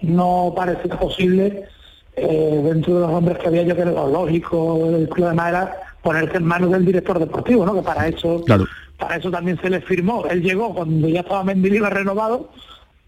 no 0.00 0.52
parecía 0.56 0.98
posible, 0.98 1.64
eh, 2.16 2.60
dentro 2.64 2.94
de 2.94 3.00
los 3.00 3.10
hombres 3.10 3.38
que 3.38 3.48
había, 3.48 3.62
yo 3.62 3.74
creo 3.74 3.86
que 3.86 3.92
lo 3.92 4.08
lógico 4.08 4.90
del 4.90 5.08
club 5.08 5.28
de 5.28 5.34
era 5.34 5.76
ponerse 6.02 6.36
en 6.36 6.44
manos 6.44 6.70
del 6.70 6.84
director 6.84 7.18
deportivo, 7.18 7.64
¿no? 7.64 7.74
Que 7.74 7.82
para 7.82 8.08
eso, 8.08 8.44
para 8.98 9.16
eso 9.16 9.30
también 9.30 9.58
se 9.60 9.70
le 9.70 9.80
firmó. 9.80 10.26
Él 10.26 10.42
llegó 10.42 10.74
cuando 10.74 11.08
ya 11.08 11.20
estaba 11.20 11.44
Mendilibar 11.44 11.94
renovado, 11.94 12.50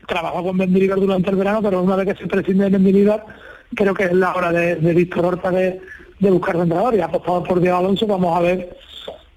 trabajó 0.06 0.44
con 0.44 0.56
Mendilibar 0.56 1.00
durante 1.00 1.30
el 1.30 1.36
verano, 1.36 1.60
pero 1.62 1.82
una 1.82 1.96
vez 1.96 2.14
que 2.14 2.22
se 2.22 2.28
prescinde 2.28 2.64
de 2.64 2.70
Mendilibar, 2.70 3.26
creo 3.74 3.94
que 3.94 4.04
es 4.04 4.12
la 4.12 4.34
hora 4.34 4.52
de, 4.52 4.76
Víctor 4.76 5.26
Horta 5.26 5.50
de, 5.50 5.80
buscar 6.20 6.56
entrenador 6.56 6.94
y 6.94 7.00
apostado 7.00 7.42
por 7.42 7.60
Diego 7.60 7.76
Alonso, 7.76 8.06
vamos 8.06 8.36
a 8.36 8.40
ver 8.40 8.76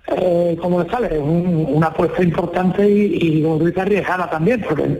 eh, 0.07 0.57
como 0.61 0.81
le 0.81 0.89
sale, 0.89 1.17
una 1.19 1.87
apuesta 1.87 2.23
importante 2.23 2.89
y, 2.89 3.39
y 3.39 3.43
como 3.43 3.65
arriesgada 3.81 4.29
también, 4.29 4.61
porque 4.61 4.99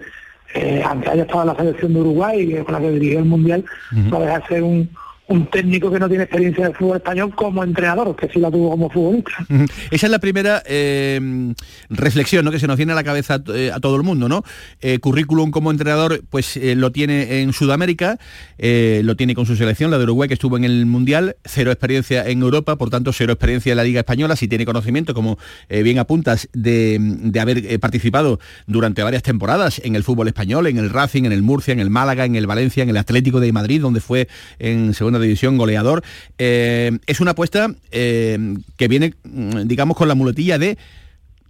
eh, 0.54 0.84
aunque 0.86 1.10
haya 1.10 1.24
estado 1.24 1.42
en 1.42 1.48
la 1.48 1.56
selección 1.56 1.94
de 1.94 2.00
Uruguay, 2.02 2.64
con 2.66 2.74
la 2.74 2.80
que 2.80 2.92
dirigió 2.92 3.20
el 3.20 3.26
Mundial, 3.26 3.66
no 3.92 4.20
deja 4.20 4.40
de 4.40 4.46
ser 4.48 4.64
un, 4.64 4.90
un 5.28 5.48
técnico 5.48 5.92
que 5.92 6.00
no 6.00 6.08
tiene 6.08 6.24
experiencia 6.24 6.70
de 6.70 6.74
fútbol 6.74 6.98
español 6.98 7.34
como 7.36 7.64
entrenador, 7.64 8.16
que 8.16 8.30
sí 8.30 8.40
la 8.40 8.50
tuvo 8.50 8.70
como 8.72 8.90
futbolista. 8.90 9.32
Esa 9.92 10.08
es 10.08 10.12
la 10.12 10.20
primera 10.20 10.64
eh, 10.66 11.54
reflexión 11.90 12.46
¿no? 12.46 12.52
que 12.52 12.60
se 12.60 12.68
nos 12.68 12.78
viene 12.78 12.94
a 12.94 12.96
la 12.96 13.04
cabeza 13.04 13.42
eh, 13.54 13.72
a 13.74 13.80
todo 13.80 13.98
el 13.98 14.04
mundo, 14.04 14.30
¿no? 14.30 14.44
Eh, 14.80 15.00
currículum 15.00 15.52
como 15.52 15.72
entrenador, 15.72 16.24
pues 16.30 16.58
lo 16.62 16.92
tiene 16.92 17.42
en 17.42 17.54
Sudamérica, 17.54 18.18
lo 18.58 19.16
tiene 19.16 19.36
con 19.36 19.46
su 19.46 19.56
selección, 19.56 19.92
la 19.92 19.98
de 19.98 20.06
Uruguay, 20.06 20.28
que 20.28 20.34
estuvo 20.34 20.58
en 20.58 20.64
el 20.64 20.86
Mundial, 20.86 21.36
cero 21.44 21.72
experiencia 21.72 22.28
en 22.28 22.42
Europa, 22.42 22.78
por 22.78 22.90
tanto, 22.90 23.12
cero 23.12 23.34
experiencia 23.34 23.72
en 23.72 23.78
la 23.78 23.84
Liga 23.84 24.00
Española, 24.00 24.36
si 24.36 24.48
tiene 24.48 24.66
conocimiento, 24.66 25.14
como 25.14 25.38
bien 25.70 26.00
apuntas, 26.00 26.50
de, 26.54 26.98
de 27.00 27.40
haber 27.40 27.80
participado 27.80 28.40
durante 28.66 29.04
varias 29.04 29.24
temporadas 29.24 29.82
en 29.84 29.96
el 29.96 30.04
fútbol 30.04 30.28
español, 30.28 30.68
en 30.68 30.78
el 30.78 30.90
Racing, 30.90 31.26
en 31.26 31.32
el 31.32 31.42
Murcia, 31.42 31.72
en 31.72 31.80
el 31.80 31.90
Málaga, 31.90 32.26
en 32.26 32.36
el 32.36 32.48
Valencia, 32.48 32.84
en 32.84 32.90
el 32.90 32.98
Atlético 32.98 33.40
de 33.40 33.52
Madrid, 33.52 33.82
donde 33.82 34.00
fue 34.00 34.28
en 34.60 34.94
segunda 34.94 35.17
división, 35.20 35.58
goleador. 35.58 36.04
Eh, 36.38 36.98
es 37.06 37.20
una 37.20 37.32
apuesta 37.32 37.70
eh, 37.92 38.56
que 38.78 38.88
viene, 38.88 39.14
mm, 39.24 39.62
digamos, 39.66 39.98
con 39.98 40.08
la 40.08 40.16
muletilla 40.16 40.58
de 40.58 40.78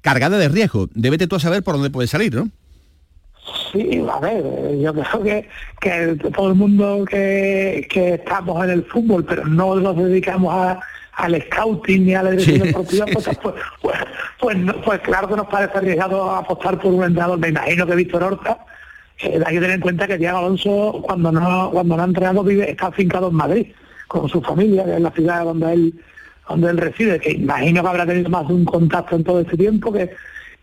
cargada 0.02 0.38
de 0.38 0.50
riesgo. 0.50 0.90
Debete 0.94 1.28
tú 1.28 1.36
a 1.36 1.40
saber 1.40 1.64
por 1.64 1.76
dónde 1.76 1.90
puede 1.90 2.08
salir, 2.08 2.34
¿no? 2.34 2.50
Sí, 3.72 4.04
a 4.12 4.20
ver, 4.20 4.44
yo 4.80 4.94
creo 4.94 5.24
que, 5.24 5.50
que 5.80 6.32
todo 6.32 6.50
el 6.50 6.56
mundo 6.56 7.06
que, 7.10 7.88
que 7.90 8.16
estamos 8.16 8.64
en 8.64 8.72
el 8.72 8.86
fútbol, 8.86 9.24
pero 9.24 9.46
no 9.46 9.76
nos 9.76 9.96
dedicamos 9.98 10.54
a, 10.54 10.80
al 11.14 11.42
scouting 11.44 12.06
ni 12.06 12.14
a 12.14 12.24
la 12.24 12.32
dirección 12.32 12.68
deportiva, 12.68 13.06
pues, 13.12 13.26
pues, 13.26 13.56
pues, 13.82 13.96
pues, 14.40 14.58
pues, 14.84 15.00
claro 15.02 15.28
que 15.28 15.36
nos 15.36 15.48
parece 15.48 15.78
arriesgado 15.78 16.30
apostar 16.32 16.80
por 16.80 16.94
un 16.94 17.04
entrenador. 17.04 17.40
Me 17.40 17.50
imagino 17.50 17.88
que 17.88 17.96
Víctor 17.96 18.24
Horta 18.24 18.60
hay 19.22 19.56
que 19.56 19.60
tener 19.60 19.72
en 19.72 19.82
cuenta 19.82 20.08
que 20.08 20.18
Diego 20.18 20.38
Alonso, 20.38 21.02
cuando 21.04 21.32
no, 21.32 21.72
cuando 21.72 21.98
no 21.98 22.04
ha 22.04 22.06
entrenado, 22.06 22.44
vive, 22.44 22.70
está 22.70 22.88
afincado 22.88 23.30
en 23.30 23.36
Madrid, 23.36 23.68
con 24.08 24.30
su 24.30 24.42
familia, 24.42 24.86
que 24.86 24.96
es 24.96 25.02
la 25.02 25.12
ciudad 25.12 25.44
donde 25.44 25.74
él, 25.74 25.94
donde 26.48 26.70
él 26.70 26.78
reside, 26.78 27.20
que 27.20 27.32
imagino 27.32 27.82
que 27.82 27.90
habrá 27.90 28.06
tenido 28.06 28.30
más 28.30 28.48
de 28.48 28.54
un 28.54 28.66
contacto 28.66 29.16
en 29.16 29.24
todo 29.24 29.42
este 29.42 29.58
tiempo, 29.58 29.92
que, 29.92 30.12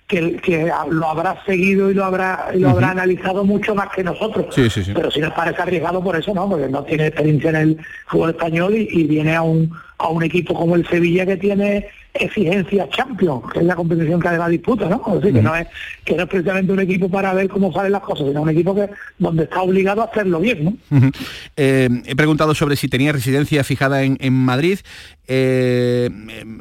que, 0.07 0.71
lo 0.91 1.09
habrá 1.09 1.43
seguido 1.45 1.91
y 1.91 1.95
lo 1.95 2.05
habrá 2.05 2.51
y 2.55 2.59
lo 2.59 2.71
habrá 2.71 2.91
analizado 2.91 3.45
mucho 3.45 3.75
más 3.75 3.89
que 3.91 4.05
nosotros. 4.05 4.55
Pero 4.95 5.11
si 5.11 5.21
nos 5.21 5.33
parece 5.33 5.63
arriesgado 5.63 6.03
por 6.03 6.17
eso, 6.17 6.33
¿no? 6.33 6.49
Porque 6.49 6.69
no 6.69 6.85
tiene 6.85 7.09
experiencia 7.09 7.51
en 7.51 7.57
el 7.57 7.79
fútbol 8.07 8.31
español 8.31 8.75
y, 8.77 9.05
viene 9.05 9.35
a 9.35 9.43
un, 9.43 9.73
a 9.99 10.09
un 10.09 10.23
equipo 10.23 10.55
como 10.55 10.77
el 10.77 10.87
Sevilla 10.87 11.27
que 11.27 11.37
tiene 11.37 11.89
exigencia 12.15 12.89
Champions, 12.91 13.43
que 13.53 13.59
es 13.59 13.65
la 13.65 13.75
competición 13.75 14.21
que 14.21 14.29
además 14.29 14.51
disputa, 14.51 14.89
¿no? 14.89 15.03
Es 15.09 15.15
decir, 15.15 15.35
que 15.35 15.43
no 15.43 15.55
es 15.55 15.67
que 16.05 16.15
no 16.15 16.23
es 16.23 16.29
precisamente 16.29 16.73
un 16.73 16.81
equipo 16.81 17.09
para 17.09 17.33
ver 17.35 17.49
cómo 17.49 17.73
salen 17.73 17.93
las 17.93 18.03
cosas, 18.03 18.29
sino 18.29 18.43
un 18.43 18.51
equipo 18.51 18.75
que 18.75 18.89
donde 19.19 19.45
está 19.45 19.63
obligado 19.63 20.03
a 20.03 20.05
hacerlo 20.05 20.39
bien, 20.39 20.65
¿no? 20.65 21.11
Eh, 21.57 21.89
he 22.05 22.15
preguntado 22.15 22.55
sobre 22.55 22.77
si 22.77 22.89
tenía 22.89 23.13
residencia 23.13 23.65
fijada 23.65 24.03
en, 24.03 24.33
Madrid. 24.33 24.79
Eh, 25.27 26.11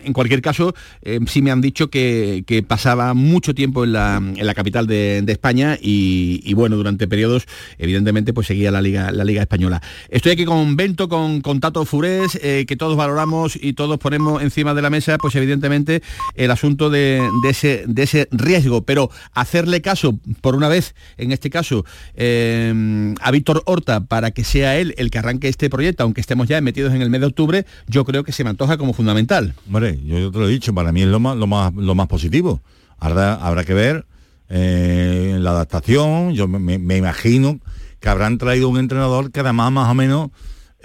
en 0.04 0.14
cualquier 0.14 0.42
caso, 0.42 0.74
eh, 1.02 1.20
sí 1.28 1.42
me 1.42 1.52
han 1.52 1.60
dicho 1.60 1.90
que, 1.90 2.44
pasaba 2.68 3.14
mucho 3.14 3.54
tiempo 3.54 3.84
en 3.84 3.94
la, 3.94 4.54
capital 4.56 4.88
de, 4.88 5.24
España 5.28 5.78
y, 5.82 6.54
bueno, 6.54 6.78
durante 6.78 7.08
periodos, 7.08 7.46
evidentemente, 7.78 8.34
pues 8.34 8.48
seguía 8.48 8.72
la 8.72 8.82
Liga, 8.82 9.12
la 9.12 9.26
Liga 9.26 9.42
Española. 9.42 9.82
Estoy 10.10 10.32
aquí 10.32 10.46
con 10.46 10.78
Bento, 10.78 11.10
con, 11.10 11.42
con 11.42 11.60
Tato 11.60 11.84
Furés, 11.86 12.40
que 12.40 12.76
todos 12.78 12.96
valoramos 12.96 13.58
y 13.62 13.74
todos 13.74 14.00
ponemos 14.00 14.42
encima 14.42 14.74
de 14.74 14.82
la 14.82 14.90
mesa, 14.90 15.18
pues 15.18 15.34
evidentemente 15.44 16.02
el 16.36 16.52
asunto 16.52 16.90
de, 16.90 17.22
ese, 17.48 17.84
de 17.88 18.04
ese 18.04 18.28
riesgo, 18.32 18.84
pero 18.84 19.10
hacerle 19.34 19.82
caso, 19.82 20.20
por 20.42 20.56
una 20.56 20.68
vez, 20.68 20.96
en 21.18 21.32
este 21.32 21.50
caso, 21.50 21.86
eh, 22.16 23.14
a 23.22 23.32
Víctor 23.32 23.64
Horta 23.66 24.02
para 24.02 24.32
que 24.32 24.44
sea 24.44 24.78
él 24.78 24.94
el 24.98 25.12
que 25.12 25.20
arranque 25.20 25.48
este 25.48 25.70
proyecto, 25.70 26.04
aunque 26.04 26.22
estemos 26.22 26.48
ya 26.48 26.60
metidos 26.62 26.94
en 26.94 27.02
el 27.02 27.10
mes 27.10 27.22
de 27.22 27.28
octubre, 27.28 27.66
yo 27.88 28.06
creo 28.06 28.24
que 28.24 28.32
se 28.32 28.44
me 28.44 28.50
antoja 28.50 28.78
como 28.78 28.94
fundamental. 28.94 29.54
Hombre, 29.68 30.00
yo 30.06 30.32
te 30.32 30.40
lo 30.40 30.48
he 30.48 30.52
dicho, 30.52 30.74
para 30.74 30.92
mí 30.92 31.02
es 31.02 31.08
lo 31.08 31.20
más, 31.20 31.38
lo 31.38 31.48
más, 31.48 31.74
lo 31.74 31.96
más 31.96 32.08
positivo. 32.08 32.62
Habrá, 33.00 33.36
habrá 33.36 33.66
que 33.66 33.74
ver 33.74 34.06
eh, 34.50 35.38
la 35.40 35.52
adaptación, 35.52 36.34
yo 36.34 36.48
me, 36.48 36.96
imagino 36.98 37.60
que 38.00 38.10
habrán 38.10 38.38
traído 38.38 38.70
un 38.70 38.78
entrenador 38.78 39.32
que 39.32 39.40
además 39.40 39.72
más 39.72 39.90
o 39.90 39.94
menos 39.94 40.30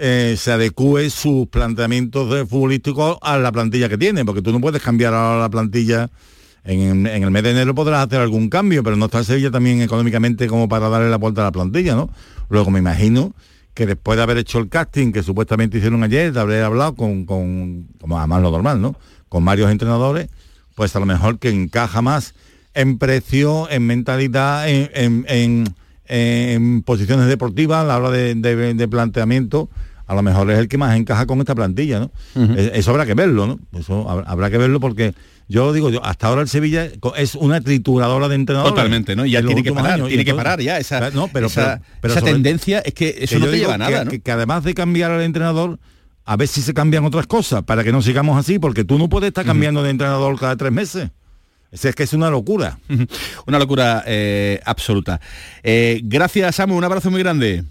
eh, 0.01 0.35
se 0.37 0.53
adecue 0.53 1.09
sus 1.09 1.47
planteamientos 1.47 2.31
de 2.31 2.45
futbolísticos 2.45 3.17
a 3.21 3.37
la 3.37 3.51
plantilla 3.51 3.89
que 3.89 3.97
tiene, 3.97 4.23
porque 4.23 4.41
tú 4.41 4.53
no 4.53 4.61
puedes 4.61 4.81
cambiar 4.81 5.13
ahora 5.13 5.41
la 5.41 5.49
plantilla. 5.49 6.09
En, 6.63 7.05
el 7.05 7.31
mes 7.31 7.43
de 7.43 7.51
enero 7.51 7.75
podrás 7.75 8.07
hacer 8.07 8.21
algún 8.21 8.49
cambio, 8.49 8.81
pero 8.81 8.95
no 8.95 9.05
está 9.05 9.25
Sevilla 9.25 9.51
también 9.51 9.81
económicamente 9.81 10.47
como 10.47 10.69
para 10.69 10.87
darle 10.87 11.09
la 11.09 11.17
vuelta 11.17 11.41
a 11.41 11.45
la 11.45 11.51
plantilla, 11.51 11.95
¿no? 11.95 12.09
Luego 12.47 12.71
me 12.71 12.79
imagino 12.79 13.33
que 13.73 13.85
después 13.85 14.15
de 14.15 14.23
haber 14.23 14.37
hecho 14.37 14.59
el 14.59 14.69
casting 14.69 15.11
que 15.11 15.21
supuestamente 15.21 15.79
hicieron 15.79 16.01
ayer, 16.03 16.31
de 16.31 16.39
haber 16.39 16.63
hablado 16.63 16.95
con, 16.95 17.25
con 17.25 17.87
como 17.99 18.19
además 18.19 18.41
lo 18.41 18.51
normal, 18.51 18.81
¿no? 18.81 18.95
Con 19.27 19.43
varios 19.43 19.69
entrenadores, 19.69 20.29
pues 20.75 20.95
a 20.95 20.99
lo 21.01 21.05
mejor 21.05 21.39
que 21.39 21.49
encaja 21.49 22.01
más 22.01 22.35
en 22.73 22.97
precio, 22.99 23.69
en 23.69 23.85
mentalidad, 23.85 24.69
en, 24.69 25.75
posiciones 26.85 27.27
deportivas 27.27 27.83
a 27.83 27.83
la 27.83 27.97
hora 27.97 28.11
de 28.11 28.87
planteamiento 28.89 29.69
a 30.09 30.15
lo 30.15 30.23
mejor 30.23 30.49
es 30.49 30.57
el 30.57 30.67
que 30.67 30.79
más 30.79 30.97
encaja 30.97 31.27
con 31.27 31.37
esta 31.37 31.53
plantilla, 31.53 31.99
¿no? 31.99 32.11
Eso 32.55 32.89
habrá 32.89 33.05
que 33.05 33.13
verlo, 33.13 33.45
¿no? 33.45 33.59
Eso 33.79 34.09
habrá 34.09 34.49
que 34.49 34.57
verlo 34.57 34.79
porque 34.79 35.13
yo 35.47 35.71
digo, 35.71 35.91
yo, 35.91 36.03
hasta 36.03 36.25
ahora 36.25 36.41
el 36.41 36.47
Sevilla 36.47 36.89
es 37.15 37.35
una 37.35 37.61
trituradora 37.61 38.27
de 38.27 38.33
entrenadores. 38.33 38.73
Totalmente, 38.73 39.15
¿no? 39.15 39.23
Y 39.23 39.31
ya 39.31 39.43
tiene 39.43 39.61
que 39.61 39.71
parar, 39.71 40.03
tiene 40.07 40.25
que 40.25 40.33
parar 40.33 40.61
ya 40.61 40.79
esa, 40.79 41.11
no, 41.11 41.27
pero, 41.27 41.45
esa, 41.45 41.79
tendencia 42.23 42.79
es 42.79 42.95
que 42.95 43.17
eso 43.19 43.37
no 43.37 43.45
te 43.45 43.59
lleva 43.59 43.75
a 43.75 43.77
nada, 43.77 44.05
que, 44.05 44.19
que, 44.19 44.31
además 44.31 44.63
de 44.63 44.73
cambiar 44.73 45.11
al 45.11 45.21
entrenador, 45.21 45.77
a 46.25 46.35
ver 46.35 46.47
si 46.47 46.63
se 46.63 46.73
cambian 46.73 47.05
otras 47.05 47.27
cosas 47.27 47.61
para 47.61 47.83
que 47.83 47.91
no 47.91 48.01
sigamos 48.01 48.35
así, 48.35 48.57
porque 48.57 48.83
tú 48.83 48.97
no 48.97 49.09
puedes 49.09 49.27
estar 49.27 49.45
cambiando 49.45 49.83
de 49.83 49.91
entrenador 49.91 50.39
cada 50.39 50.55
tres 50.55 50.71
meses. 50.71 51.11
Es 51.71 51.93
que 51.93 52.01
es 52.01 52.13
una 52.13 52.31
locura. 52.31 52.79
una 53.45 53.59
locura 53.59 54.03
eh, 54.07 54.59
absoluta. 54.65 55.21
Eh, 55.61 56.01
gracias, 56.03 56.55
Samu, 56.55 56.75
un 56.75 56.83
abrazo 56.83 57.11
muy 57.11 57.21
grande. 57.21 57.63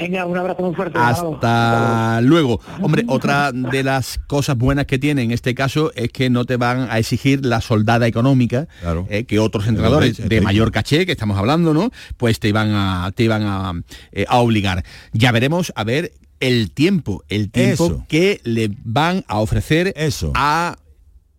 Venga, 0.00 0.24
un 0.24 0.36
abrazo 0.36 0.62
muy 0.62 0.74
fuerte. 0.74 0.98
Hasta 0.98 2.20
luego. 2.22 2.60
Hombre, 2.80 3.04
otra 3.06 3.52
de 3.52 3.82
las 3.82 4.18
cosas 4.26 4.56
buenas 4.56 4.86
que 4.86 4.98
tiene 4.98 5.22
en 5.22 5.30
este 5.30 5.54
caso 5.54 5.92
es 5.94 6.10
que 6.10 6.30
no 6.30 6.46
te 6.46 6.56
van 6.56 6.88
a 6.90 6.98
exigir 6.98 7.44
la 7.44 7.60
soldada 7.60 8.06
económica 8.06 8.66
eh, 9.08 9.24
que 9.24 9.38
otros 9.38 9.66
entrenadores 9.66 10.16
de 10.16 10.40
mayor 10.40 10.72
caché, 10.72 11.04
que 11.04 11.12
estamos 11.12 11.36
hablando, 11.38 11.74
¿no? 11.74 11.90
Pues 12.16 12.40
te 12.40 12.48
iban 12.48 12.70
a, 12.70 13.12
te 13.14 13.24
iban 13.24 13.42
a, 13.42 13.74
eh, 14.12 14.24
obligar. 14.30 14.84
Ya 15.12 15.32
veremos 15.32 15.70
a 15.76 15.84
ver 15.84 16.12
el 16.40 16.70
tiempo, 16.70 17.22
el 17.28 17.50
tiempo 17.50 18.04
que 18.08 18.40
le 18.44 18.70
van 18.82 19.24
a 19.28 19.40
ofrecer 19.40 19.92
Eso. 19.96 20.32
a 20.34 20.78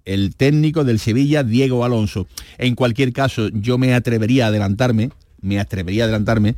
el 0.05 0.35
técnico 0.35 0.83
del 0.83 0.99
Sevilla, 0.99 1.43
Diego 1.43 1.83
Alonso. 1.83 2.27
En 2.59 2.75
cualquier 2.75 3.11
caso, 3.11 3.49
yo 3.49 3.79
me 3.79 3.95
atrevería 3.95 4.45
a 4.45 4.47
adelantarme, 4.49 5.09
me 5.41 5.59
atrevería 5.59 6.03
a 6.03 6.05
adelantarme 6.05 6.55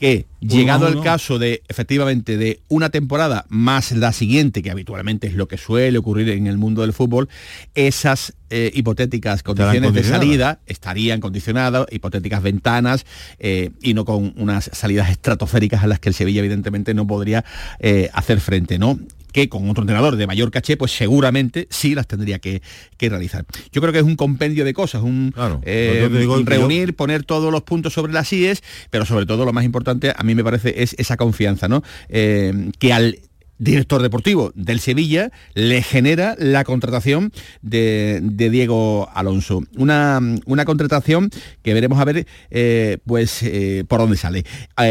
que 0.00 0.24
llegado 0.40 0.88
el 0.88 1.02
caso 1.02 1.38
de 1.38 1.62
efectivamente 1.68 2.38
de 2.38 2.62
una 2.68 2.88
temporada 2.88 3.44
más 3.50 3.92
la 3.92 4.14
siguiente, 4.14 4.62
que 4.62 4.70
habitualmente 4.70 5.26
es 5.26 5.34
lo 5.34 5.46
que 5.46 5.58
suele 5.58 5.98
ocurrir 5.98 6.30
en 6.30 6.46
el 6.46 6.56
mundo 6.56 6.80
del 6.80 6.94
fútbol, 6.94 7.28
esas 7.74 8.32
eh, 8.48 8.70
hipotéticas 8.74 9.42
condiciones 9.42 9.92
de 9.92 10.02
salida 10.02 10.60
estarían 10.66 11.20
condicionadas, 11.20 11.86
hipotéticas 11.90 12.42
ventanas 12.42 13.04
eh, 13.38 13.72
y 13.82 13.92
no 13.92 14.06
con 14.06 14.32
unas 14.38 14.70
salidas 14.72 15.10
estratosféricas 15.10 15.84
a 15.84 15.86
las 15.86 16.00
que 16.00 16.08
el 16.08 16.14
Sevilla 16.14 16.40
evidentemente 16.40 16.94
no 16.94 17.06
podría 17.06 17.44
eh, 17.78 18.08
hacer 18.14 18.40
frente, 18.40 18.78
¿no? 18.78 18.98
Que 19.32 19.48
con 19.48 19.68
otro 19.68 19.82
entrenador 19.82 20.16
de 20.16 20.26
mayor 20.26 20.50
caché, 20.50 20.76
pues 20.76 20.92
seguramente 20.92 21.66
sí 21.70 21.94
las 21.94 22.06
tendría 22.06 22.38
que, 22.38 22.62
realizar. 22.98 23.44
Yo 23.72 23.80
creo 23.80 23.92
que 23.92 23.98
es 23.98 24.04
un 24.04 24.16
compendio 24.16 24.64
de 24.64 24.74
cosas, 24.74 25.02
un 25.02 25.34
eh, 25.62 26.08
reunir, 26.44 26.94
poner 26.94 27.24
todos 27.24 27.50
los 27.50 27.62
puntos 27.62 27.92
sobre 27.92 28.12
las 28.12 28.32
IES, 28.32 28.62
pero 28.90 29.04
sobre 29.06 29.26
todo 29.26 29.44
lo 29.44 29.52
más 29.52 29.64
importante 29.64 30.12
a 30.14 30.22
mí 30.22 30.34
me 30.34 30.44
parece 30.44 30.82
es 30.82 30.94
esa 30.98 31.16
confianza, 31.16 31.66
¿no? 31.66 31.82
Eh, 32.08 32.70
que 32.78 32.92
al 32.92 33.18
director 33.58 34.00
deportivo 34.00 34.52
del 34.54 34.80
Sevilla 34.80 35.30
le 35.54 35.82
genera 35.82 36.34
la 36.38 36.64
contratación 36.64 37.32
de, 37.62 38.20
Diego 38.22 39.10
Alonso. 39.14 39.62
Una, 39.76 40.20
una, 40.46 40.64
contratación 40.64 41.30
que 41.62 41.74
veremos 41.74 41.98
a 42.00 42.04
ver 42.04 42.26
eh, 42.50 42.98
pues 43.04 43.44
por 43.88 44.00
dónde 44.00 44.16
sale. 44.16 44.44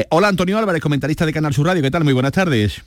hola 0.09 0.27
Antonio 0.27 0.57
Álvarez, 0.57 0.81
comentarista 0.81 1.25
de 1.25 1.33
Canal 1.33 1.53
Sur 1.53 1.67
Radio, 1.67 1.81
¿qué 1.81 1.91
tal? 1.91 2.03
Muy 2.03 2.13
buenas 2.13 2.33
tardes. 2.33 2.83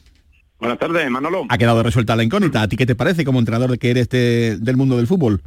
Buenas 0.62 0.78
tardes, 0.78 1.10
Manolo. 1.10 1.44
Ha 1.48 1.58
quedado 1.58 1.82
resuelta 1.82 2.14
la 2.14 2.22
incógnita. 2.22 2.62
¿A 2.62 2.68
ti 2.68 2.76
qué 2.76 2.86
te 2.86 2.94
parece 2.94 3.24
como 3.24 3.40
entrenador 3.40 3.76
que 3.80 3.90
eres 3.90 4.02
este, 4.02 4.56
del 4.58 4.76
mundo 4.76 4.96
del 4.96 5.08
fútbol? 5.08 5.40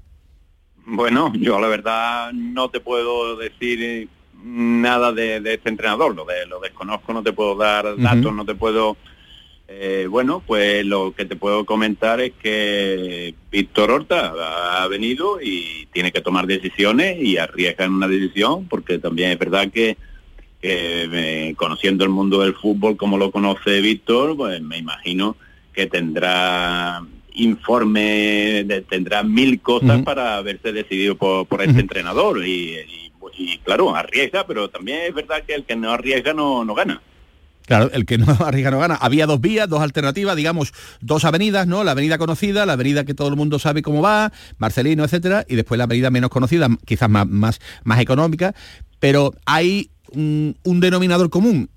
Bueno, 0.86 1.32
yo 1.39 1.58
la 1.62 1.69
verdad 1.69 2.34
no 2.34 2.67
te 2.67 2.82
puedo 2.82 3.38
decir 3.38 4.10
nada 4.43 5.13
de, 5.13 5.38
este 5.38 5.69
entrenador, 5.69 6.13
lo, 6.13 6.25
de, 6.25 6.45
lo 6.47 6.60
desconozco, 6.60 7.13
no 7.13 7.23
te 7.23 7.32
puedo 7.32 7.56
dar 7.56 7.95
datos, 7.95 8.36
no 8.36 8.43
te 8.43 8.56
puedo... 8.56 8.97
Eh, 9.69 10.06
bueno, 10.10 10.43
pues 10.45 10.86
lo 10.86 11.13
que 11.15 11.23
te 11.23 11.38
puedo 11.38 11.65
comentar 11.65 12.19
es 12.19 12.34
que 12.34 13.34
Víctor 13.49 13.91
Horta 13.91 14.34
ha 14.82 14.86
venido 14.89 15.39
y 15.41 15.88
tiene 15.93 16.12
que 16.12 16.19
tomar 16.19 16.45
decisiones 16.45 17.21
y 17.21 17.38
arriesga 17.38 17.86
en 17.86 17.93
una 17.93 18.10
decisión, 18.10 18.67
porque 18.67 18.99
también 18.99 19.32
es 19.32 19.39
verdad 19.39 19.71
que 19.71 19.95
eh, 20.67 21.54
conociendo 21.58 22.04
el 22.04 22.10
mundo 22.10 22.41
del 22.41 22.56
fútbol 22.56 22.97
como 22.97 23.17
lo 23.17 23.32
conoce 23.32 23.82
Víctor, 23.82 24.36
pues 24.36 24.62
me 24.62 24.78
imagino 24.78 25.36
que 25.73 25.88
tendrá 25.88 27.01
informe, 27.34 28.65
tendrá 28.89 29.23
mil 29.23 29.62
cosas 29.62 30.01
para 30.04 30.38
haberse 30.38 30.71
decidido 30.71 31.15
por, 31.15 31.62
este 31.62 31.82
entrenador 31.82 32.45
y, 32.45 33.12
claro, 33.63 33.95
arriesga, 33.95 34.47
pero 34.47 34.69
también 34.69 35.01
es 35.08 35.13
verdad 35.13 35.43
que 35.45 35.54
el 35.54 35.65
que 35.65 35.75
no 35.75 35.91
arriesga 35.91 36.34
no, 36.34 36.63
no 36.63 36.73
gana. 36.73 37.01
Claro, 37.65 37.89
el 37.93 38.06
que 38.06 38.17
no 38.17 38.25
arriesga 38.39 38.71
no 38.71 38.80
gana. 38.80 38.95
Había 38.95 39.25
dos 39.25 39.41
vías, 39.41 39.67
dos 39.67 39.82
alternativas, 39.82 40.36
digamos, 40.36 40.73
dos 41.01 41.25
avenidas, 41.25 41.67
¿no? 41.67 41.84
La 41.84 41.91
avenida 41.91 42.17
conocida, 42.17 42.65
la 42.65 42.73
avenida 42.73 43.06
que 43.06 43.13
todo 43.13 43.28
el 43.28 43.36
mundo 43.36 43.60
sabe 43.60 43.82
cómo 43.82 44.01
va, 44.01 44.32
Marcelino, 44.58 45.04
etcétera, 45.04 45.45
y 45.47 45.56
después 45.56 45.78
la 45.78 45.84
avenida 45.86 46.10
menos 46.10 46.30
conocida, 46.30 46.69
quizás 46.86 47.10
más, 47.10 47.28
más, 47.28 47.60
más 47.84 47.99
económica, 47.99 48.56
pero 48.99 49.34
hay 49.45 49.89
un, 50.15 50.80
denominador 50.80 51.30
común, 51.30 51.69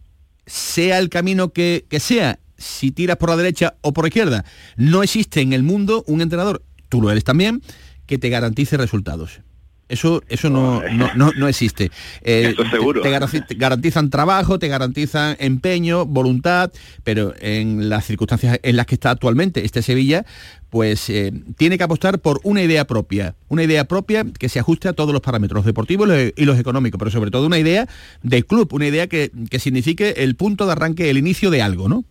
sea 0.46 0.98
el 0.98 1.08
camino 1.08 1.52
que, 1.52 1.84
sea, 1.98 2.38
si 2.56 2.90
tiras 2.90 3.16
por 3.16 3.30
la 3.30 3.36
derecha 3.36 3.76
o 3.82 3.92
por 3.92 4.04
la 4.04 4.08
izquierda, 4.08 4.44
no 4.76 5.02
existe 5.02 5.40
en 5.40 5.52
el 5.52 5.62
mundo 5.62 6.04
un 6.06 6.20
entrenador, 6.20 6.62
tú 6.88 7.02
lo 7.02 7.10
eres 7.10 7.24
también, 7.24 7.62
que 8.06 8.18
te 8.18 8.28
garantice 8.28 8.76
resultados. 8.76 9.40
Eso, 9.88 10.22
eso 10.28 10.50
no, 10.50 10.82
no, 11.14 11.32
no, 11.32 11.48
existe. 11.48 11.90
Eh, 12.22 12.54
seguro. 12.70 13.00
Te, 13.00 13.10
garantizan 13.56 14.10
trabajo, 14.10 14.58
te 14.58 14.68
garantizan 14.68 15.36
empeño, 15.38 16.04
voluntad, 16.04 16.70
pero 17.04 17.32
en 17.40 17.88
las 17.88 18.04
circunstancias 18.04 18.58
en 18.62 18.76
las 18.76 18.86
que 18.86 18.96
está 18.96 19.10
actualmente 19.10 19.64
este 19.64 19.82
Sevilla, 19.82 20.26
pues 20.70 21.08
eh, 21.08 21.32
tiene 21.56 21.78
que 21.78 21.84
apostar 21.84 22.18
por 22.18 22.40
una 22.42 22.62
idea 22.62 22.86
propia, 22.86 23.34
una 23.48 23.62
idea 23.62 23.86
propia 23.86 24.24
que 24.38 24.48
se 24.48 24.58
ajuste 24.58 24.88
a 24.88 24.92
todos 24.92 25.12
los 25.12 25.22
parámetros 25.22 25.64
deportivos 25.64 26.08
y 26.36 26.44
los 26.44 26.58
económicos, 26.58 26.98
pero 26.98 27.10
sobre 27.10 27.30
todo 27.30 27.46
una 27.46 27.58
idea 27.58 27.88
de 28.22 28.42
club, 28.42 28.72
una 28.72 28.86
idea 28.86 29.06
que, 29.06 29.30
signifique 29.58 30.14
el 30.18 30.36
punto 30.36 30.66
de 30.66 30.72
arranque, 30.72 31.10
el 31.10 31.18
inicio 31.18 31.50
de 31.50 31.62
algo, 31.62 31.88
¿no? 31.88 32.04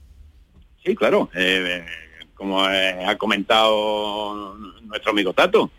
Sí, 0.83 0.95
claro. 0.95 1.29
Eh, 1.35 1.85
como 2.37 2.63
ha 2.63 3.15
comentado 3.17 4.55
nuestro 4.87 5.11
amigo 5.11 5.33
Tato. 5.33 5.69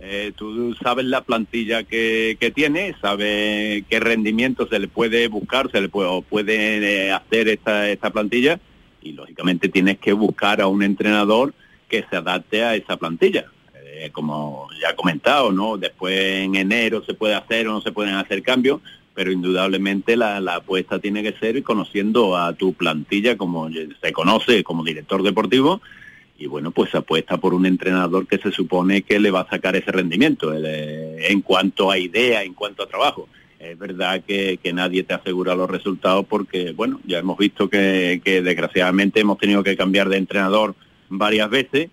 Eh, 0.00 0.32
tú 0.36 0.74
sabes 0.82 1.04
la 1.06 1.22
plantilla 1.22 1.84
que, 1.84 2.52
tiene, 2.54 2.94
sabes 3.00 3.84
qué 3.88 4.00
rendimiento 4.00 4.66
se 4.68 4.78
le 4.78 4.88
puede 4.88 5.28
buscar, 5.28 5.70
se 5.70 5.80
le 5.80 5.88
puede, 5.88 6.22
puede 6.22 7.06
eh, 7.06 7.12
hacer 7.12 7.48
esta, 7.48 7.88
esta 7.88 8.10
plantilla 8.10 8.60
y 9.02 9.12
lógicamente 9.12 9.68
tienes 9.68 9.98
que 9.98 10.12
buscar 10.12 10.60
a 10.60 10.66
un 10.66 10.82
entrenador 10.82 11.52
que 11.88 12.04
se 12.08 12.16
adapte 12.16 12.64
a 12.64 12.74
esa 12.74 12.96
plantilla. 12.96 13.46
eh, 13.74 14.10
como 14.10 14.68
ya 14.80 14.90
he 14.90 14.96
comentado, 14.96 15.52
¿no? 15.52 15.76
Después 15.76 16.18
en 16.18 16.54
enero 16.54 17.04
se 17.04 17.14
puede 17.14 17.34
hacer 17.34 17.68
o 17.68 17.72
no 17.72 17.80
se 17.80 17.92
pueden 17.92 18.14
hacer 18.14 18.42
cambios, 18.42 18.80
pero 19.14 19.30
indudablemente 19.30 20.16
la, 20.16 20.40
la 20.40 20.56
apuesta 20.56 20.98
tiene 20.98 21.22
que 21.22 21.38
ser 21.38 21.62
conociendo 21.62 22.36
a 22.36 22.52
tu 22.54 22.72
plantilla 22.72 23.36
como 23.36 23.68
se 23.70 24.12
conoce 24.12 24.64
como 24.64 24.82
director 24.82 25.22
deportivo 25.22 25.80
y 26.36 26.46
bueno, 26.46 26.70
pues 26.72 26.94
apuesta 26.94 27.36
por 27.36 27.54
un 27.54 27.66
entrenador 27.66 28.26
que 28.26 28.38
se 28.38 28.50
supone 28.50 29.02
que 29.02 29.20
le 29.20 29.30
va 29.30 29.40
a 29.40 29.48
sacar 29.48 29.76
ese 29.76 29.92
rendimiento 29.92 30.52
eh, 30.54 31.28
en 31.30 31.42
cuanto 31.42 31.90
a 31.90 31.98
idea, 31.98 32.42
en 32.42 32.54
cuanto 32.54 32.82
a 32.82 32.88
trabajo. 32.88 33.28
Es 33.58 33.78
verdad 33.78 34.22
que, 34.26 34.58
que, 34.62 34.72
nadie 34.72 35.04
te 35.04 35.14
asegura 35.14 35.54
los 35.54 35.70
resultados 35.70 36.26
porque, 36.26 36.72
bueno, 36.72 37.00
ya 37.06 37.18
hemos 37.18 37.38
visto 37.38 37.70
que, 37.70 38.20
que 38.22 38.42
desgraciadamente 38.42 39.20
hemos 39.20 39.38
tenido 39.38 39.62
que 39.62 39.76
cambiar 39.76 40.08
de 40.08 40.18
entrenador 40.18 40.74
varias 41.08 41.48
veces 41.48 41.88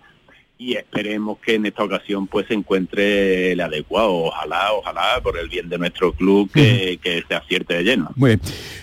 y 0.61 0.75
esperemos 0.75 1.39
que 1.39 1.55
en 1.55 1.65
esta 1.65 1.83
ocasión 1.83 2.27
pues 2.27 2.45
se 2.47 2.53
encuentre 2.53 3.53
el 3.53 3.61
adecuado. 3.61 4.13
Ojalá, 4.13 4.73
ojalá, 4.73 5.19
por 5.23 5.39
el 5.39 5.49
bien 5.49 5.69
de 5.69 5.79
nuestro 5.79 6.13
club, 6.13 6.51
que, 6.53 6.99
que 7.01 7.23
se 7.27 7.33
acierte 7.33 7.73
de 7.73 7.83
lleno. 7.83 8.11
Muy 8.15 8.29
bien, 8.29 8.41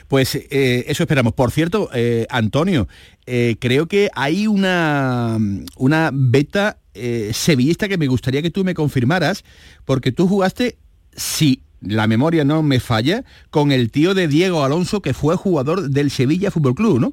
pues 0.09 0.35
eh, 0.35 0.85
eso 0.89 1.05
esperamos. 1.05 1.35
Por 1.35 1.53
cierto, 1.53 1.89
eh, 1.95 2.27
Antonio, 2.31 2.89
eh, 3.27 3.55
creo 3.61 3.87
que 3.87 4.11
hay 4.17 4.49
una, 4.49 5.39
una 5.77 6.11
beta 6.13 6.79
sevillista 7.31 7.87
que 7.87 7.97
me 7.97 8.09
gustaría 8.09 8.43
que 8.43 8.51
tú 8.51 8.65
me 8.65 8.75
confirmaras, 8.75 9.45
porque 9.85 10.11
tú 10.11 10.27
jugaste, 10.27 10.79
si 11.15 11.63
la 11.81 12.09
memoria 12.09 12.43
no 12.43 12.65
me 12.65 12.81
falla, 12.81 13.23
con 13.51 13.71
el 13.71 13.93
tío 13.93 14.15
de 14.15 14.27
Diego 14.27 14.65
Alonso, 14.65 15.01
que 15.01 15.15
fue 15.15 15.37
jugador 15.37 15.91
del 15.91 16.11
Sevilla 16.11 16.51
Fútbol 16.51 16.75
Club, 16.75 16.99
¿no? 16.99 17.13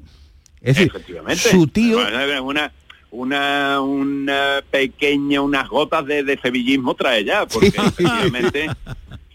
Es 0.60 0.76
decir, 0.76 0.92
su 1.36 1.68
tío... 1.68 1.98
Una 2.42 2.72
una, 3.16 3.80
una 3.80 4.62
pequeña, 4.70 5.40
unas 5.40 5.68
gotas 5.68 6.04
de, 6.04 6.22
de 6.22 6.38
sevillismo 6.38 6.94
trae 6.94 7.24
ya, 7.24 7.46
porque 7.46 7.68
efectivamente 7.68 8.68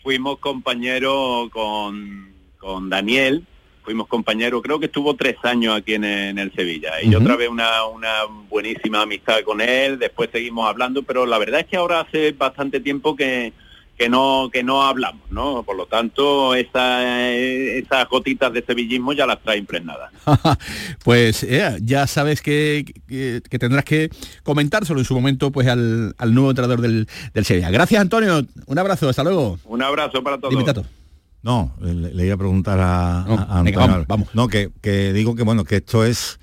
fuimos 0.04 0.38
compañeros 0.38 1.50
con, 1.50 2.32
con 2.58 2.90
Daniel, 2.90 3.44
fuimos 3.84 4.08
compañeros, 4.08 4.62
creo 4.62 4.80
que 4.80 4.86
estuvo 4.86 5.16
tres 5.16 5.38
años 5.44 5.76
aquí 5.76 5.96
en, 5.96 6.04
en 6.04 6.38
el 6.38 6.54
Sevilla. 6.54 7.02
Y 7.02 7.16
otra 7.16 7.36
vez 7.36 7.50
una, 7.50 7.86
una 7.86 8.26
buenísima 8.50 9.02
amistad 9.02 9.42
con 9.44 9.60
él, 9.62 9.98
después 9.98 10.30
seguimos 10.32 10.70
hablando, 10.70 11.02
pero 11.02 11.26
la 11.26 11.40
verdad 11.40 11.62
es 11.62 11.66
que 11.66 11.78
ahora 11.78 12.02
hace 12.02 12.34
bastante 12.34 12.80
tiempo 12.80 13.16
que, 13.16 13.52
que 14.02 14.10
no 14.10 14.50
que 14.52 14.64
no 14.64 14.82
hablamos, 14.82 15.30
¿no? 15.30 15.62
Por 15.62 15.76
lo 15.76 15.86
tanto, 15.86 16.56
esa, 16.56 17.30
esas 17.32 18.10
gotitas 18.10 18.52
de 18.52 18.66
sevillismo 18.66 19.14
ya 19.14 19.28
las 19.28 19.40
trae 19.44 19.60
impregnadas. 19.60 20.12
pues 21.04 21.44
eh, 21.44 21.78
ya 21.84 22.08
sabes 22.08 22.42
que, 22.42 22.84
que, 23.08 23.44
que, 23.48 23.60
tendrás 23.60 23.86
que 23.86 24.10
comentárselo 24.42 24.98
en 24.98 25.06
su 25.06 25.14
momento 25.14 25.52
pues 25.52 25.68
al, 25.68 26.16
al 26.18 26.34
nuevo 26.34 26.50
entrenador 26.50 26.82
del, 26.82 27.08
del, 27.36 27.46
Sevilla. 27.46 27.70
Gracias, 27.70 28.02
Antonio. 28.02 28.44
Un 28.66 28.80
abrazo, 28.80 29.08
hasta 29.08 29.24
luego. 29.24 29.60
Un 29.66 29.84
abrazo 29.84 30.24
para 30.24 30.40
todos. 30.40 30.84
No, 31.44 31.76
le, 31.80 31.94
le, 31.94 32.26
iba 32.26 32.34
a 32.34 32.38
preguntar 32.40 32.80
a, 32.80 33.24
no, 33.28 33.36
a 33.36 33.60
Antonio. 33.60 33.64
Venga, 33.66 33.80
vamos, 33.86 34.08
vamos, 34.08 34.30
No, 34.34 34.48
que, 34.48 34.72
que 34.82 35.14
digo 35.14 35.36
que 35.36 35.44
bueno, 35.44 35.64
que 35.64 35.76
esto 35.76 36.06
es 36.06 36.40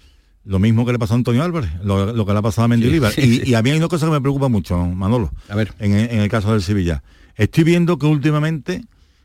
lo 0.48 0.58
mismo 0.58 0.86
que 0.86 0.92
le 0.92 0.98
pasó 0.98 1.12
a 1.12 1.16
Antonio 1.16 1.44
Álvarez, 1.44 1.70
lo, 1.84 2.14
lo 2.14 2.24
que 2.24 2.32
le 2.32 2.38
ha 2.38 2.42
pasado 2.42 2.64
a 2.64 2.68
Mendilibar. 2.68 3.12
Sí, 3.12 3.20
sí, 3.20 3.42
y, 3.44 3.50
y, 3.50 3.54
a 3.54 3.60
mí 3.60 3.70
hay 3.70 3.76
una 3.76 3.88
cosa 3.88 4.06
que 4.06 4.12
me 4.12 4.20
preocupa 4.20 4.48
mucho, 4.48 4.78
Manolo, 4.78 5.30
a 5.50 5.54
ver. 5.54 5.74
En, 5.78 5.92
en 5.92 6.20
el 6.20 6.28
caso 6.30 6.52
del 6.52 6.62
Sevilla. 6.62 7.02
Estoy 7.36 7.64
viendo 7.64 7.98
que 7.98 8.06
últimamente 8.06 8.84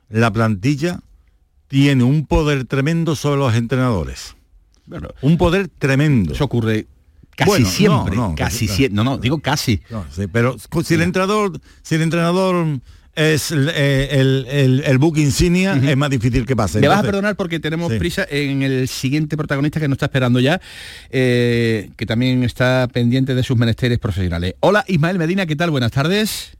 la 0.09 0.31
plantilla 0.33 0.99
tiene 1.69 2.03
un 2.03 2.25
poder 2.25 2.65
tremendo 2.65 3.15
sobre 3.15 3.39
los 3.39 3.55
entrenadores. 3.55 4.35
Bueno, 4.85 5.09
un 5.21 5.37
poder 5.37 5.69
tremendo. 5.69 6.33
Eso 6.33 6.43
ocurre 6.43 6.87
casi 7.37 7.49
bueno, 7.49 7.69
siempre. 7.69 8.15
No, 8.17 8.29
no, 8.29 8.35
casi 8.35 8.67
siempre. 8.67 8.95
No, 8.95 9.05
no, 9.05 9.17
digo 9.17 9.39
casi. 9.39 9.81
Sí, 10.11 10.27
pero 10.29 10.57
si 10.83 10.93
el 10.93 11.03
entrenador, 11.03 11.57
si 11.83 11.95
el 11.95 12.01
entrenador 12.01 12.81
es 13.15 13.51
el, 13.51 13.69
el, 13.69 14.47
el, 14.49 14.83
el 14.85 14.97
book 14.97 15.17
insignia, 15.17 15.73
uh 15.73 15.77
-huh. 15.77 15.89
es 15.89 15.97
más 15.97 16.09
difícil 16.09 16.45
que 16.45 16.55
pase. 16.55 16.79
Entonces, 16.79 16.97
vas 16.97 17.03
a 17.03 17.07
perdonar 17.07 17.35
porque 17.35 17.59
tenemos 17.59 17.91
sí. 17.91 17.99
prisa 17.99 18.25
en 18.29 18.63
el 18.63 18.87
siguiente 18.87 19.37
protagonista 19.37 19.79
que 19.79 19.87
nos 19.87 19.97
está 19.97 20.07
esperando 20.07 20.39
ya, 20.39 20.59
eh, 21.09 21.89
que 21.95 22.05
también 22.05 22.43
está 22.43 22.87
pendiente 22.91 23.35
de 23.35 23.43
sus 23.43 23.57
menesteres 23.57 23.99
profesionales. 23.99 24.55
Hola 24.61 24.83
Ismael 24.87 25.19
Medina, 25.19 25.45
¿qué 25.45 25.55
tal? 25.55 25.69
Buenas 25.69 25.91
tardes. 25.91 26.57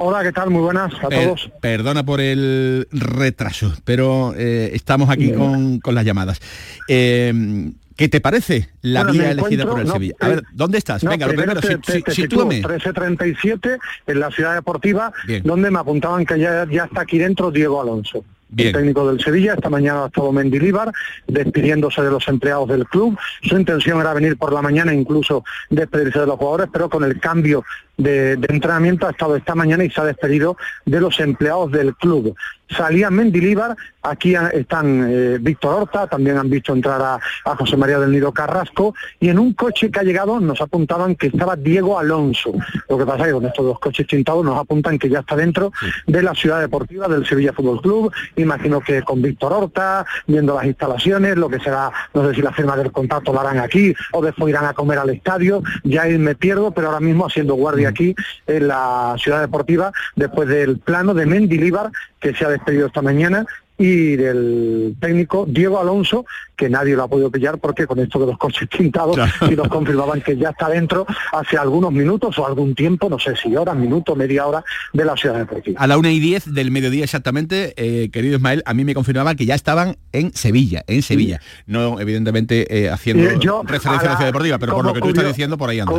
Hola, 0.00 0.22
¿qué 0.22 0.30
tal? 0.30 0.50
Muy 0.50 0.62
buenas 0.62 0.92
a 1.02 1.08
per 1.08 1.24
todos. 1.24 1.50
Perdona 1.60 2.04
por 2.04 2.20
el 2.20 2.86
retraso, 2.92 3.74
pero 3.84 4.32
eh, 4.36 4.70
estamos 4.74 5.10
aquí 5.10 5.32
con, 5.32 5.80
con, 5.80 5.94
las 5.96 6.04
llamadas. 6.04 6.40
Eh, 6.86 7.72
¿Qué 7.98 8.08
te 8.08 8.20
parece 8.20 8.68
la 8.80 9.02
bueno, 9.02 9.12
vía 9.12 9.30
elegida 9.32 9.66
por 9.66 9.80
el 9.80 9.86
no, 9.88 9.94
Sevilla? 9.94 10.14
A 10.20 10.28
ver, 10.28 10.44
¿dónde 10.52 10.78
estás? 10.78 11.02
No, 11.02 11.10
Venga, 11.10 11.26
lo 11.26 11.32
primero, 11.34 11.60
te, 11.60 11.78
te, 11.78 12.00
te 12.00 12.10
sitúame. 12.12 12.54
1337 12.54 13.76
en 14.06 14.20
la 14.20 14.30
ciudad 14.30 14.54
deportiva, 14.54 15.12
Bien. 15.26 15.42
donde 15.42 15.68
me 15.68 15.80
apuntaban 15.80 16.24
que 16.24 16.38
ya, 16.38 16.64
ya 16.70 16.84
está 16.84 17.00
aquí 17.00 17.18
dentro 17.18 17.50
Diego 17.50 17.82
Alonso. 17.82 18.24
Bien. 18.50 18.68
el 18.68 18.74
técnico 18.74 19.08
del 19.08 19.20
Sevilla. 19.20 19.54
Esta 19.54 19.68
mañana 19.68 20.04
ha 20.04 20.06
estado 20.06 20.30
Mendilíbar 20.30 20.92
despidiéndose 21.26 22.00
de 22.00 22.10
los 22.12 22.26
empleados 22.28 22.68
del 22.68 22.86
club. 22.86 23.18
Su 23.42 23.58
intención 23.58 24.00
era 24.00 24.14
venir 24.14 24.36
por 24.36 24.52
la 24.52 24.62
mañana, 24.62 24.94
incluso 24.94 25.44
despedirse 25.68 26.20
de 26.20 26.26
los 26.26 26.36
jugadores, 26.36 26.68
pero 26.72 26.88
con 26.88 27.02
el 27.02 27.18
cambio 27.18 27.64
de, 27.96 28.36
de 28.36 28.46
entrenamiento 28.48 29.08
ha 29.08 29.10
estado 29.10 29.34
esta 29.34 29.56
mañana 29.56 29.82
y 29.84 29.90
se 29.90 30.00
ha 30.00 30.04
despedido 30.04 30.56
de 30.86 31.00
los 31.00 31.18
empleados 31.18 31.72
del 31.72 31.96
club. 31.96 32.36
Salía 32.70 33.10
Mendilíbar, 33.10 33.76
aquí 34.02 34.34
están 34.52 35.06
eh, 35.08 35.38
Víctor 35.40 35.82
Horta, 35.82 36.06
también 36.06 36.36
han 36.36 36.50
visto 36.50 36.72
entrar 36.72 37.00
a, 37.00 37.18
a, 37.44 37.56
José 37.56 37.76
María 37.76 37.98
del 37.98 38.12
Nido 38.12 38.32
Carrasco, 38.32 38.94
y 39.20 39.28
en 39.28 39.38
un 39.38 39.54
coche 39.54 39.90
que 39.90 40.00
ha 40.00 40.02
llegado 40.02 40.38
nos 40.40 40.60
apuntaban 40.60 41.14
que 41.14 41.28
estaba 41.28 41.56
Diego 41.56 41.98
Alonso. 41.98 42.52
Lo 42.88 42.98
que 42.98 43.06
pasa 43.06 43.20
es 43.20 43.26
que 43.26 43.32
con 43.32 43.46
estos 43.46 43.64
dos 43.64 43.78
coches 43.78 44.06
tintados 44.06 44.44
nos 44.44 44.58
apuntan 44.58 44.98
que 44.98 45.08
ya 45.08 45.20
está 45.20 45.36
dentro 45.36 45.72
de 46.06 46.22
la 46.22 46.34
ciudad 46.34 46.60
deportiva 46.60 47.08
del 47.08 47.26
Sevilla 47.26 47.52
Fútbol 47.52 47.80
Club, 47.80 48.12
imagino 48.36 48.80
que 48.80 49.02
con 49.02 49.22
Víctor 49.22 49.52
Horta, 49.52 50.04
viendo 50.26 50.54
las 50.54 50.66
instalaciones, 50.66 51.36
lo 51.36 51.48
que 51.48 51.60
será, 51.60 51.90
no 52.14 52.28
sé 52.28 52.34
si 52.34 52.42
la 52.42 52.52
firma 52.52 52.76
del 52.76 52.92
contrato 52.92 53.32
la 53.32 53.40
harán 53.40 53.58
aquí 53.58 53.94
o 54.12 54.22
después 54.22 54.50
irán 54.50 54.66
a 54.66 54.74
comer 54.74 54.98
al 54.98 55.10
estadio, 55.10 55.62
ya 55.84 56.02
ahí 56.02 56.18
me 56.18 56.34
pierdo, 56.34 56.70
pero 56.72 56.88
ahora 56.88 57.00
mismo 57.00 57.26
haciendo 57.26 57.54
guardia 57.54 57.88
aquí 57.88 58.14
en 58.46 58.68
la 58.68 59.14
ciudad 59.18 59.40
deportiva, 59.40 59.92
después 60.16 60.48
del 60.48 60.78
plano 60.78 61.14
de 61.14 61.26
Mendilíbar, 61.26 61.90
que 62.20 62.34
se 62.34 62.44
ha 62.44 62.48
despedido 62.58 62.86
esta 62.86 63.02
mañana, 63.02 63.46
y 63.78 64.16
del 64.16 64.96
técnico 65.00 65.46
Diego 65.48 65.80
Alonso, 65.80 66.26
que 66.56 66.68
nadie 66.68 66.96
lo 66.96 67.04
ha 67.04 67.08
podido 67.08 67.30
pillar 67.30 67.58
porque 67.58 67.86
con 67.86 68.00
esto 68.00 68.18
de 68.18 68.26
los 68.26 68.36
coches 68.36 68.68
tintados 68.68 69.14
claro. 69.14 69.52
y 69.52 69.54
nos 69.54 69.68
confirmaban 69.68 70.20
que 70.20 70.36
ya 70.36 70.50
está 70.50 70.68
dentro 70.68 71.06
hace 71.32 71.56
algunos 71.56 71.92
minutos 71.92 72.36
o 72.38 72.46
algún 72.46 72.74
tiempo, 72.74 73.08
no 73.08 73.20
sé 73.20 73.36
si 73.36 73.54
horas, 73.54 73.76
minutos, 73.76 74.16
media 74.16 74.46
hora 74.46 74.64
de 74.92 75.04
la 75.04 75.16
ciudad 75.16 75.36
deportiva. 75.36 75.80
A 75.80 75.86
la 75.86 75.96
una 75.96 76.10
y 76.10 76.18
diez 76.18 76.52
del 76.52 76.72
mediodía 76.72 77.04
exactamente, 77.04 77.74
eh, 77.76 78.10
querido 78.10 78.36
Ismael, 78.36 78.62
a 78.66 78.74
mí 78.74 78.84
me 78.84 78.94
confirmaban 78.94 79.36
que 79.36 79.46
ya 79.46 79.54
estaban 79.54 79.96
en 80.10 80.34
Sevilla, 80.34 80.82
en 80.88 81.02
Sevilla. 81.02 81.40
Sí. 81.40 81.62
No, 81.66 82.00
evidentemente, 82.00 82.84
eh, 82.84 82.90
haciendo 82.90 83.38
yo, 83.38 83.62
referencia 83.62 84.08
a 84.08 84.12
la, 84.12 84.16
ciudad 84.16 84.28
deportiva, 84.28 84.58
pero 84.58 84.74
por 84.74 84.84
lo 84.84 84.92
que 84.92 85.00
tú 85.00 85.08
estás 85.10 85.28
diciendo, 85.28 85.56
por 85.56 85.70
ahí 85.70 85.78
anda 85.78 85.94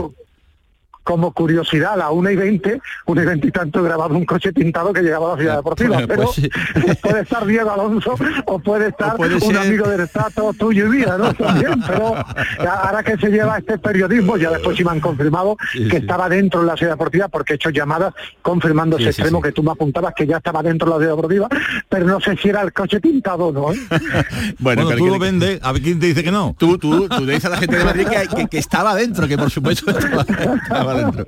como 1.09 1.31
curiosidad, 1.31 1.93
a 1.93 1.97
la 1.97 2.11
1 2.11 2.29
y 2.29 2.35
20, 2.35 2.81
1 3.07 3.21
y 3.23 3.25
20 3.25 3.47
y 3.47 3.51
tanto 3.51 3.81
grabado 3.81 4.15
un 4.15 4.25
coche 4.25 4.53
pintado 4.53 4.93
que 4.93 5.01
llegaba 5.01 5.29
a 5.29 5.31
la 5.31 5.41
ciudad 5.41 5.55
deportiva, 5.55 5.95
pues, 5.95 6.07
pero 6.07 6.27
sí. 6.27 6.47
puede 7.01 7.21
estar 7.21 7.47
Diego 7.47 7.71
Alonso 7.71 8.13
o 8.45 8.59
puede 8.59 8.89
estar 8.89 9.15
o 9.15 9.17
puede 9.17 9.33
un 9.33 9.41
ser... 9.41 9.57
amigo 9.57 9.87
del 9.87 10.01
Estado 10.01 10.53
tuyo 10.53 10.85
y 10.85 10.97
vida, 10.97 11.17
¿no? 11.17 11.33
También, 11.33 11.81
pero 11.87 12.13
ahora 12.13 13.01
que 13.01 13.17
se 13.17 13.31
lleva 13.31 13.57
este 13.57 13.79
periodismo, 13.79 14.37
ya 14.37 14.51
después 14.51 14.77
sí 14.77 14.83
me 14.83 14.91
han 14.91 14.99
confirmado 14.99 15.57
sí, 15.71 15.85
que 15.85 15.97
sí. 15.97 16.03
estaba 16.03 16.29
dentro 16.29 16.61
de 16.61 16.67
la 16.67 16.77
ciudad 16.77 16.93
deportiva, 16.93 17.27
porque 17.27 17.53
he 17.53 17.55
hecho 17.55 17.71
llamadas 17.71 18.13
confirmando 18.43 18.97
ese 18.97 19.09
extremo 19.09 19.41
que 19.41 19.51
tú 19.51 19.63
me 19.63 19.71
apuntabas 19.71 20.13
que 20.15 20.27
ya 20.27 20.37
estaba 20.37 20.61
dentro 20.61 20.89
de 20.89 20.93
la 20.93 20.99
ciudad 20.99 21.15
deportiva, 21.15 21.47
pero 21.89 22.05
no 22.05 22.19
sé 22.19 22.37
si 22.37 22.49
era 22.49 22.61
el 22.61 22.71
coche 22.71 22.99
pintado 22.99 23.47
o 23.47 23.51
no. 23.51 23.73
¿eh? 23.73 23.79
bueno, 24.59 24.83
bueno 24.83 24.95
tú 24.95 25.07
lo 25.07 25.17
vendes, 25.17 25.59
a 25.63 25.71
ver 25.71 25.81
quién 25.81 25.99
te 25.99 26.05
dice 26.05 26.23
que 26.23 26.31
no. 26.31 26.55
Tú, 26.55 26.77
tú, 26.77 27.09
tú 27.09 27.25
le 27.25 27.33
dices 27.33 27.45
a 27.45 27.49
la 27.49 27.57
gente 27.57 27.77
de 27.79 27.83
Madrid 27.83 28.05
que, 28.05 28.35
que, 28.35 28.47
que 28.47 28.57
estaba 28.59 28.93
dentro, 28.93 29.27
que 29.27 29.39
por 29.39 29.49
supuesto 29.49 29.89
estaba, 29.89 30.21
estaba 30.21 30.98
adentro. 30.99 31.27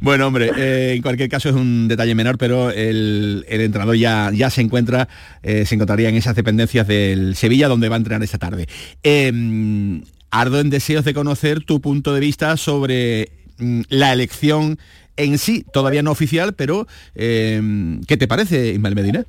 Bueno, 0.00 0.26
hombre, 0.26 0.50
eh, 0.56 0.94
en 0.96 1.02
cualquier 1.02 1.28
caso 1.28 1.48
es 1.48 1.54
un 1.54 1.88
detalle 1.88 2.14
menor, 2.14 2.38
pero 2.38 2.70
el, 2.70 3.44
entrenador 3.48 3.96
ya, 3.96 4.30
ya 4.32 4.48
se 4.50 4.62
encuentra, 4.62 5.08
eh, 5.42 5.66
se 5.66 5.74
encontraría 5.74 6.08
en 6.08 6.16
esas 6.16 6.34
dependencias 6.34 6.86
del 6.86 7.36
Sevilla, 7.36 7.68
donde 7.68 7.88
va 7.88 7.96
a 7.96 7.98
entrenar 7.98 8.22
esta 8.22 8.38
tarde. 8.38 8.66
Eh, 9.02 10.00
ardo 10.30 10.60
en 10.60 10.70
deseos 10.70 11.04
de 11.04 11.14
conocer 11.14 11.64
tu 11.64 11.80
punto 11.80 12.14
de 12.14 12.20
vista 12.20 12.56
sobre 12.56 13.30
mm, 13.58 13.82
la 13.88 14.12
elección 14.12 14.78
en 15.16 15.38
sí, 15.38 15.64
todavía 15.72 16.02
no 16.02 16.10
oficial, 16.10 16.54
pero 16.54 16.86
eh, 17.14 17.98
¿qué 18.06 18.16
te 18.16 18.26
parece, 18.26 18.72
Ismael 18.72 18.94
Medina? 18.94 19.26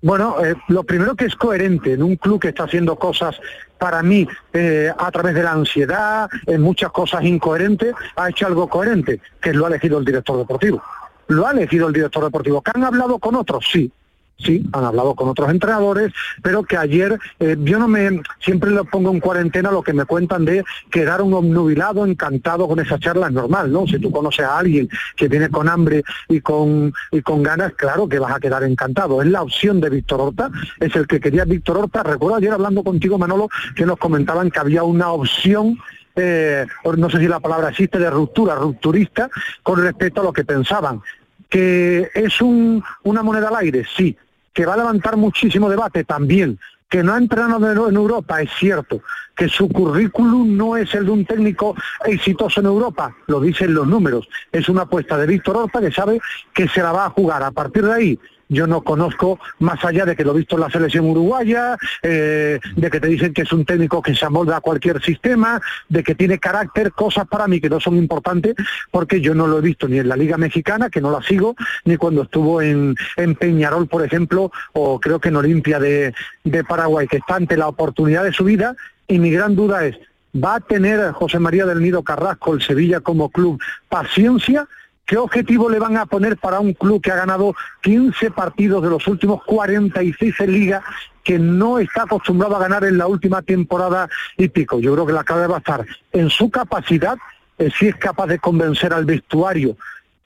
Bueno, 0.00 0.36
eh, 0.44 0.54
lo 0.68 0.84
primero 0.84 1.16
que 1.16 1.24
es 1.24 1.34
coherente 1.34 1.92
en 1.92 2.02
un 2.02 2.16
club 2.16 2.40
que 2.40 2.48
está 2.48 2.64
haciendo 2.64 2.96
cosas 2.96 3.40
para 3.78 4.02
mí 4.02 4.26
eh, 4.52 4.92
a 4.96 5.10
través 5.10 5.34
de 5.34 5.42
la 5.42 5.52
ansiedad, 5.52 6.28
en 6.46 6.60
muchas 6.60 6.90
cosas 6.90 7.24
incoherentes, 7.24 7.94
ha 8.16 8.28
hecho 8.28 8.46
algo 8.46 8.68
coherente, 8.68 9.20
que 9.40 9.52
lo 9.52 9.64
ha 9.64 9.68
elegido 9.68 9.98
el 9.98 10.04
director 10.04 10.38
deportivo. 10.38 10.82
Lo 11.28 11.46
ha 11.46 11.50
elegido 11.50 11.88
el 11.88 11.94
director 11.94 12.24
deportivo. 12.24 12.62
¿Que 12.62 12.72
han 12.74 12.84
hablado 12.84 13.18
con 13.18 13.34
otros? 13.34 13.66
Sí. 13.70 13.90
Sí, 14.38 14.64
han 14.72 14.84
hablado 14.84 15.14
con 15.14 15.28
otros 15.28 15.50
entrenadores, 15.50 16.12
pero 16.42 16.62
que 16.62 16.76
ayer 16.76 17.18
eh, 17.40 17.56
yo 17.60 17.78
no 17.78 17.88
me 17.88 18.20
siempre 18.40 18.70
lo 18.70 18.84
pongo 18.84 19.10
en 19.10 19.20
cuarentena 19.20 19.70
lo 19.70 19.82
que 19.82 19.92
me 19.92 20.04
cuentan 20.04 20.44
de 20.44 20.64
quedar 20.90 21.22
un 21.22 21.34
obnubilado, 21.34 22.06
encantado 22.06 22.68
con 22.68 22.80
esa 22.80 22.98
charla 22.98 23.26
es 23.26 23.32
normal, 23.32 23.72
¿no? 23.72 23.86
Si 23.86 23.98
tú 23.98 24.10
conoces 24.10 24.44
a 24.44 24.58
alguien 24.58 24.88
que 25.16 25.28
viene 25.28 25.48
con 25.48 25.68
hambre 25.68 26.04
y 26.28 26.40
con 26.40 26.92
y 27.10 27.22
con 27.22 27.42
ganas, 27.42 27.72
claro 27.74 28.08
que 28.08 28.18
vas 28.18 28.34
a 28.34 28.40
quedar 28.40 28.62
encantado. 28.62 29.22
Es 29.22 29.28
la 29.28 29.42
opción 29.42 29.80
de 29.80 29.90
Víctor 29.90 30.20
Horta, 30.20 30.50
es 30.80 30.94
el 30.94 31.06
que 31.06 31.20
quería 31.20 31.44
Víctor 31.44 31.78
Horta. 31.78 32.02
Recuerdo 32.02 32.36
ayer 32.36 32.52
hablando 32.52 32.82
contigo, 32.82 33.18
Manolo, 33.18 33.48
que 33.74 33.86
nos 33.86 33.98
comentaban 33.98 34.50
que 34.50 34.60
había 34.60 34.82
una 34.82 35.10
opción 35.10 35.78
eh, 36.20 36.66
no 36.96 37.08
sé 37.08 37.18
si 37.18 37.28
la 37.28 37.38
palabra 37.38 37.68
existe, 37.68 37.98
de 37.98 38.10
ruptura, 38.10 38.56
rupturista, 38.56 39.30
con 39.62 39.80
respecto 39.80 40.20
a 40.20 40.24
lo 40.24 40.32
que 40.32 40.44
pensaban. 40.44 41.00
Que 41.48 42.10
es 42.12 42.40
un, 42.40 42.82
una 43.04 43.22
moneda 43.22 43.48
al 43.48 43.56
aire, 43.56 43.86
sí, 43.96 44.16
que 44.58 44.66
va 44.66 44.74
a 44.74 44.78
levantar 44.78 45.16
muchísimo 45.16 45.70
debate 45.70 46.02
también, 46.02 46.58
que 46.88 47.04
no 47.04 47.14
ha 47.14 47.18
entrenado 47.18 47.88
en 47.88 47.94
Europa, 47.94 48.42
es 48.42 48.50
cierto, 48.58 49.02
que 49.36 49.48
su 49.48 49.68
currículum 49.68 50.56
no 50.56 50.76
es 50.76 50.92
el 50.96 51.04
de 51.04 51.12
un 51.12 51.24
técnico 51.24 51.76
exitoso 52.04 52.58
en 52.58 52.66
Europa, 52.66 53.14
lo 53.28 53.40
dicen 53.40 53.72
los 53.72 53.86
números, 53.86 54.28
es 54.50 54.68
una 54.68 54.82
apuesta 54.82 55.16
de 55.16 55.28
Víctor 55.28 55.58
Horta 55.58 55.80
que 55.80 55.92
sabe 55.92 56.20
que 56.52 56.66
se 56.66 56.82
la 56.82 56.90
va 56.90 57.04
a 57.04 57.10
jugar. 57.10 57.44
A 57.44 57.52
partir 57.52 57.84
de 57.84 57.92
ahí, 57.92 58.18
yo 58.48 58.66
no 58.66 58.82
conozco 58.82 59.38
más 59.58 59.84
allá 59.84 60.04
de 60.04 60.16
que 60.16 60.24
lo 60.24 60.32
he 60.32 60.38
visto 60.38 60.56
en 60.56 60.62
la 60.62 60.70
selección 60.70 61.06
uruguaya, 61.06 61.76
eh, 62.02 62.58
de 62.76 62.90
que 62.90 63.00
te 63.00 63.08
dicen 63.08 63.34
que 63.34 63.42
es 63.42 63.52
un 63.52 63.64
técnico 63.64 64.02
que 64.02 64.14
se 64.14 64.24
amolda 64.24 64.56
a 64.56 64.60
cualquier 64.60 65.02
sistema, 65.02 65.60
de 65.88 66.02
que 66.02 66.14
tiene 66.14 66.38
carácter, 66.38 66.92
cosas 66.92 67.26
para 67.28 67.46
mí 67.46 67.60
que 67.60 67.68
no 67.68 67.80
son 67.80 67.96
importantes 67.96 68.54
porque 68.90 69.20
yo 69.20 69.34
no 69.34 69.46
lo 69.46 69.58
he 69.58 69.62
visto 69.62 69.88
ni 69.88 69.98
en 69.98 70.08
la 70.08 70.16
Liga 70.16 70.38
Mexicana, 70.38 70.90
que 70.90 71.00
no 71.00 71.10
la 71.10 71.22
sigo, 71.22 71.54
ni 71.84 71.96
cuando 71.96 72.22
estuvo 72.22 72.62
en, 72.62 72.96
Peñarol, 73.38 73.86
por 73.86 74.04
ejemplo, 74.04 74.50
o 74.72 74.98
creo 74.98 75.20
que 75.20 75.28
en 75.28 75.36
Olimpia 75.36 75.78
de, 75.78 76.14
de 76.44 76.64
Paraguay, 76.64 77.06
que 77.06 77.18
está 77.18 77.36
ante 77.36 77.56
la 77.56 77.68
oportunidad 77.68 78.24
de 78.24 78.32
su 78.32 78.44
vida. 78.44 78.74
Y 79.06 79.18
mi 79.18 79.30
gran 79.30 79.54
duda 79.54 79.84
es, 79.86 79.96
¿va 80.34 80.56
a 80.56 80.60
tener 80.60 81.12
José 81.12 81.38
María 81.38 81.66
del 81.66 81.82
Nido 81.82 82.02
Carrasco, 82.02 82.54
el 82.54 82.62
Sevilla 82.62 83.00
como 83.00 83.30
club, 83.30 83.60
paciencia 83.88 84.66
¿Qué 85.08 85.16
objetivo 85.16 85.70
le 85.70 85.78
van 85.78 85.96
a 85.96 86.04
poner 86.04 86.36
para 86.36 86.60
un 86.60 86.74
club 86.74 87.00
que 87.00 87.10
ha 87.10 87.16
ganado 87.16 87.54
15 87.80 88.30
partidos 88.30 88.82
de 88.82 88.90
los 88.90 89.06
últimos 89.08 89.42
46 89.44 90.34
en 90.40 90.52
liga, 90.52 90.84
que 91.24 91.38
no 91.38 91.78
está 91.78 92.02
acostumbrado 92.02 92.54
a 92.54 92.58
ganar 92.58 92.84
en 92.84 92.98
la 92.98 93.06
última 93.06 93.40
temporada 93.40 94.10
y 94.36 94.48
pico? 94.48 94.78
Yo 94.80 94.92
creo 94.92 95.06
que 95.06 95.14
la 95.14 95.24
clave 95.24 95.46
va 95.46 95.54
a 95.54 95.60
estar 95.60 95.86
en 96.12 96.28
su 96.28 96.50
capacidad, 96.50 97.16
si 97.78 97.88
es 97.88 97.96
capaz 97.96 98.26
de 98.26 98.38
convencer 98.38 98.92
al 98.92 99.06
vestuario 99.06 99.78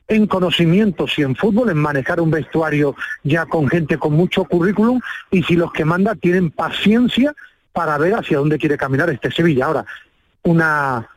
en 0.08 0.26
conocimientos 0.26 1.16
y 1.16 1.22
en 1.22 1.36
fútbol, 1.36 1.70
en 1.70 1.78
manejar 1.78 2.20
un 2.20 2.32
vestuario 2.32 2.96
ya 3.22 3.46
con 3.46 3.68
gente 3.68 3.98
con 3.98 4.14
mucho 4.14 4.44
currículum 4.46 5.00
y 5.30 5.44
si 5.44 5.54
los 5.54 5.72
que 5.72 5.84
manda 5.84 6.16
tienen 6.16 6.50
paciencia 6.50 7.32
para 7.72 7.98
ver 7.98 8.14
hacia 8.14 8.38
dónde 8.38 8.58
quiere 8.58 8.76
caminar 8.76 9.10
este 9.10 9.30
Sevilla. 9.30 9.66
Ahora, 9.66 9.86
una 10.42 11.08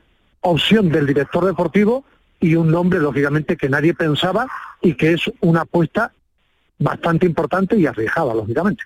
opción 0.41 0.89
del 0.89 1.07
director 1.07 1.43
deportivo 1.45 2.05
y 2.39 2.55
un 2.55 2.69
nombre, 2.69 2.99
lógicamente, 2.99 3.57
que 3.57 3.69
nadie 3.69 3.93
pensaba 3.93 4.47
y 4.81 4.93
que 4.93 5.13
es 5.13 5.31
una 5.41 5.61
apuesta 5.61 6.11
bastante 6.77 7.25
importante 7.25 7.77
y 7.77 7.85
arriesgada, 7.85 8.33
lógicamente. 8.33 8.83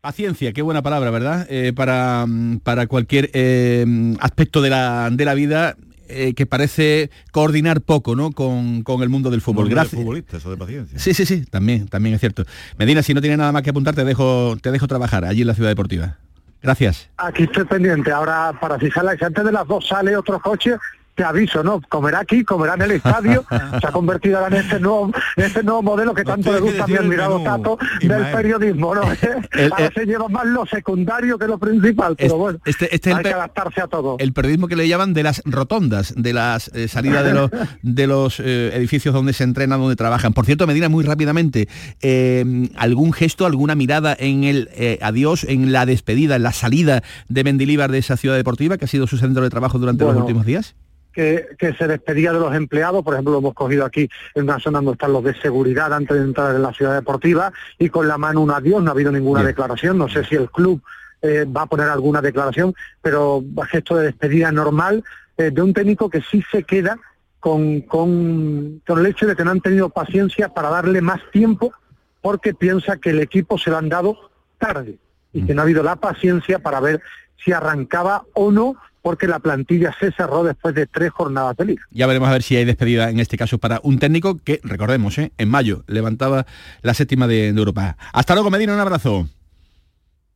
Paciencia, 0.00 0.52
qué 0.52 0.62
buena 0.62 0.82
palabra, 0.82 1.10
¿verdad? 1.10 1.46
Eh, 1.48 1.72
para, 1.72 2.26
para 2.64 2.86
cualquier 2.86 3.30
eh, 3.34 3.86
aspecto 4.20 4.60
de 4.60 4.70
la, 4.70 5.10
de 5.12 5.24
la 5.24 5.34
vida 5.34 5.76
eh, 6.08 6.34
que 6.34 6.44
parece 6.44 7.10
coordinar 7.30 7.80
poco 7.80 8.14
¿no? 8.16 8.32
con, 8.32 8.84
el 9.00 9.08
mundo 9.08 9.30
del 9.30 9.40
fútbol. 9.40 9.68
Gracias. 9.68 10.00
futbolista, 10.00 10.36
eso 10.36 10.50
de 10.50 10.56
paciencia. 10.56 10.98
Sí, 10.98 11.14
sí, 11.14 11.24
sí, 11.24 11.46
también, 11.46 11.88
también 11.88 12.14
es 12.14 12.20
cierto. 12.20 12.44
Medina, 12.76 13.02
si 13.02 13.14
no 13.14 13.20
tiene 13.20 13.36
nada 13.36 13.52
más 13.52 13.62
que 13.62 13.70
apuntar, 13.70 13.94
te 13.94 14.04
dejo, 14.04 14.56
te 14.60 14.70
dejo 14.70 14.86
trabajar 14.86 15.24
allí 15.24 15.40
en 15.40 15.46
la 15.46 15.54
ciudad 15.54 15.70
deportiva. 15.70 16.18
Gracias. 16.60 17.08
Aquí 17.16 17.44
estoy 17.44 17.64
pendiente. 17.64 18.12
Ahora, 18.12 18.52
para 18.60 18.78
fijarla, 18.78 19.16
si 19.16 19.24
antes 19.24 19.44
de 19.44 19.52
las 19.52 19.66
dos 19.66 19.88
sale 19.88 20.16
otro 20.16 20.38
coche, 20.40 20.76
te 21.14 21.24
aviso, 21.24 21.62
¿no? 21.62 21.80
Comerá 21.88 22.20
aquí, 22.20 22.44
comerá 22.44 22.74
en 22.74 22.82
el 22.82 22.90
estadio, 22.92 23.44
se 23.80 23.86
ha 23.86 23.92
convertido 23.92 24.38
ahora 24.38 24.56
en 24.56 24.64
este 24.64 24.80
nuevo, 24.80 25.10
en 25.36 25.44
este 25.44 25.62
nuevo 25.62 25.82
modelo 25.82 26.14
que 26.14 26.24
tanto 26.24 26.52
le 26.52 26.60
gusta 26.60 26.84
a 26.84 26.86
mi 26.86 26.96
admirado 26.96 27.42
Tato 27.42 27.78
del 28.00 28.30
periodismo, 28.30 28.94
¿no? 28.94 29.02
ahora 29.02 29.90
se 29.94 30.06
lleva 30.06 30.28
más 30.28 30.46
lo 30.46 30.66
secundario 30.66 31.38
que 31.38 31.46
lo 31.46 31.58
principal, 31.58 32.16
pero 32.16 32.36
bueno, 32.36 32.58
este, 32.64 32.94
este 32.94 33.12
hay 33.12 33.22
que 33.22 33.32
adaptarse 33.32 33.80
a 33.80 33.86
todo. 33.86 34.16
El 34.18 34.32
periodismo 34.32 34.68
que 34.68 34.76
le 34.76 34.88
llaman 34.88 35.12
de 35.12 35.22
las 35.22 35.42
rotondas, 35.44 36.14
de 36.16 36.32
las 36.32 36.68
eh, 36.74 36.88
salidas 36.88 37.24
de 37.24 37.32
los, 37.32 37.50
de 37.82 38.06
los 38.06 38.40
eh, 38.40 38.72
edificios 38.74 39.14
donde 39.14 39.32
se 39.32 39.44
entrenan, 39.44 39.80
donde 39.80 39.96
trabajan. 39.96 40.32
Por 40.32 40.46
cierto, 40.46 40.66
Medina, 40.66 40.88
muy 40.88 41.04
rápidamente, 41.04 41.68
eh, 42.00 42.68
¿algún 42.76 43.12
gesto, 43.12 43.46
alguna 43.46 43.74
mirada 43.74 44.16
en 44.18 44.44
el 44.44 44.70
adiós, 45.00 45.44
en 45.44 45.72
la 45.72 45.86
despedida, 45.86 46.36
en 46.36 46.42
la 46.42 46.52
salida 46.52 47.02
de 47.28 47.44
Mendilíbar 47.44 47.90
de 47.90 47.98
esa 47.98 48.16
ciudad 48.16 48.36
deportiva, 48.36 48.78
que 48.78 48.84
ha 48.84 48.88
sido 48.88 49.06
su 49.06 49.18
centro 49.18 49.42
de 49.42 49.50
trabajo 49.50 49.78
durante 49.78 50.04
los 50.04 50.16
últimos 50.16 50.46
días? 50.46 50.74
Que, 51.12 51.74
se 51.78 51.86
despedía 51.86 52.32
de 52.32 52.40
los 52.40 52.54
empleados, 52.54 53.02
por 53.02 53.14
ejemplo, 53.14 53.32
lo 53.32 53.38
hemos 53.38 53.54
cogido 53.54 53.84
aquí 53.84 54.08
en 54.34 54.44
una 54.44 54.58
zona 54.58 54.78
donde 54.78 54.92
están 54.92 55.12
los 55.12 55.24
de 55.24 55.34
seguridad 55.40 55.92
antes 55.92 56.16
de 56.16 56.24
entrar 56.24 56.54
en 56.54 56.62
la 56.62 56.72
ciudad 56.72 56.94
deportiva 56.94 57.52
y 57.78 57.88
con 57.88 58.08
la 58.08 58.18
mano 58.18 58.40
un 58.40 58.50
adiós, 58.50 58.82
no 58.82 58.90
ha 58.90 58.94
habido 58.94 59.12
ninguna 59.12 59.42
declaración, 59.42 59.98
no 59.98 60.08
sé 60.08 60.24
si 60.24 60.34
el 60.34 60.50
club 60.50 60.82
eh, 61.20 61.44
va 61.44 61.62
a 61.62 61.66
poner 61.66 61.88
alguna 61.88 62.20
declaración, 62.20 62.74
pero 63.00 63.42
gesto 63.70 63.96
de 63.96 64.06
despedida 64.06 64.50
normal 64.50 65.04
eh, 65.36 65.50
de 65.50 65.62
un 65.62 65.72
técnico 65.72 66.10
que 66.10 66.20
sí 66.22 66.42
se 66.50 66.64
queda 66.64 66.98
con, 67.38 67.80
con, 67.82 68.80
con 68.86 68.98
el 68.98 69.06
hecho 69.06 69.26
de 69.26 69.36
que 69.36 69.44
no 69.44 69.50
han 69.50 69.60
tenido 69.60 69.88
paciencia 69.88 70.48
para 70.48 70.70
darle 70.70 71.00
más 71.00 71.20
tiempo 71.32 71.72
porque 72.20 72.54
piensa 72.54 72.96
que 72.96 73.10
el 73.10 73.20
equipo 73.20 73.58
se 73.58 73.70
lo 73.70 73.78
han 73.78 73.88
dado 73.88 74.16
tarde 74.58 74.98
y 75.32 75.44
que 75.44 75.54
no 75.54 75.62
ha 75.62 75.64
habido 75.64 75.82
la 75.82 75.96
paciencia 75.96 76.60
para 76.60 76.80
ver 76.80 77.02
si 77.44 77.52
arrancaba 77.52 78.24
o 78.34 78.52
no 78.52 78.76
porque 79.02 79.26
la 79.26 79.40
plantilla 79.40 79.94
se 79.98 80.12
cerró 80.12 80.44
después 80.44 80.74
de 80.74 80.86
tres 80.86 81.10
jornadas 81.10 81.56
de 81.56 81.64
liga. 81.66 81.82
Ya 81.90 82.06
veremos 82.06 82.28
a 82.28 82.32
ver 82.32 82.42
si 82.42 82.56
hay 82.56 82.64
despedida 82.64 83.10
en 83.10 83.20
este 83.20 83.36
caso 83.36 83.58
para 83.58 83.80
un 83.82 83.98
técnico 83.98 84.38
que, 84.38 84.60
recordemos, 84.62 85.18
¿eh? 85.18 85.32
en 85.36 85.48
mayo 85.50 85.84
levantaba 85.88 86.46
la 86.82 86.94
séptima 86.94 87.26
de, 87.26 87.48
Europa. 87.48 87.96
Hasta 88.12 88.34
luego, 88.34 88.50
Medina, 88.50 88.74
un 88.74 88.80
abrazo. 88.80 89.28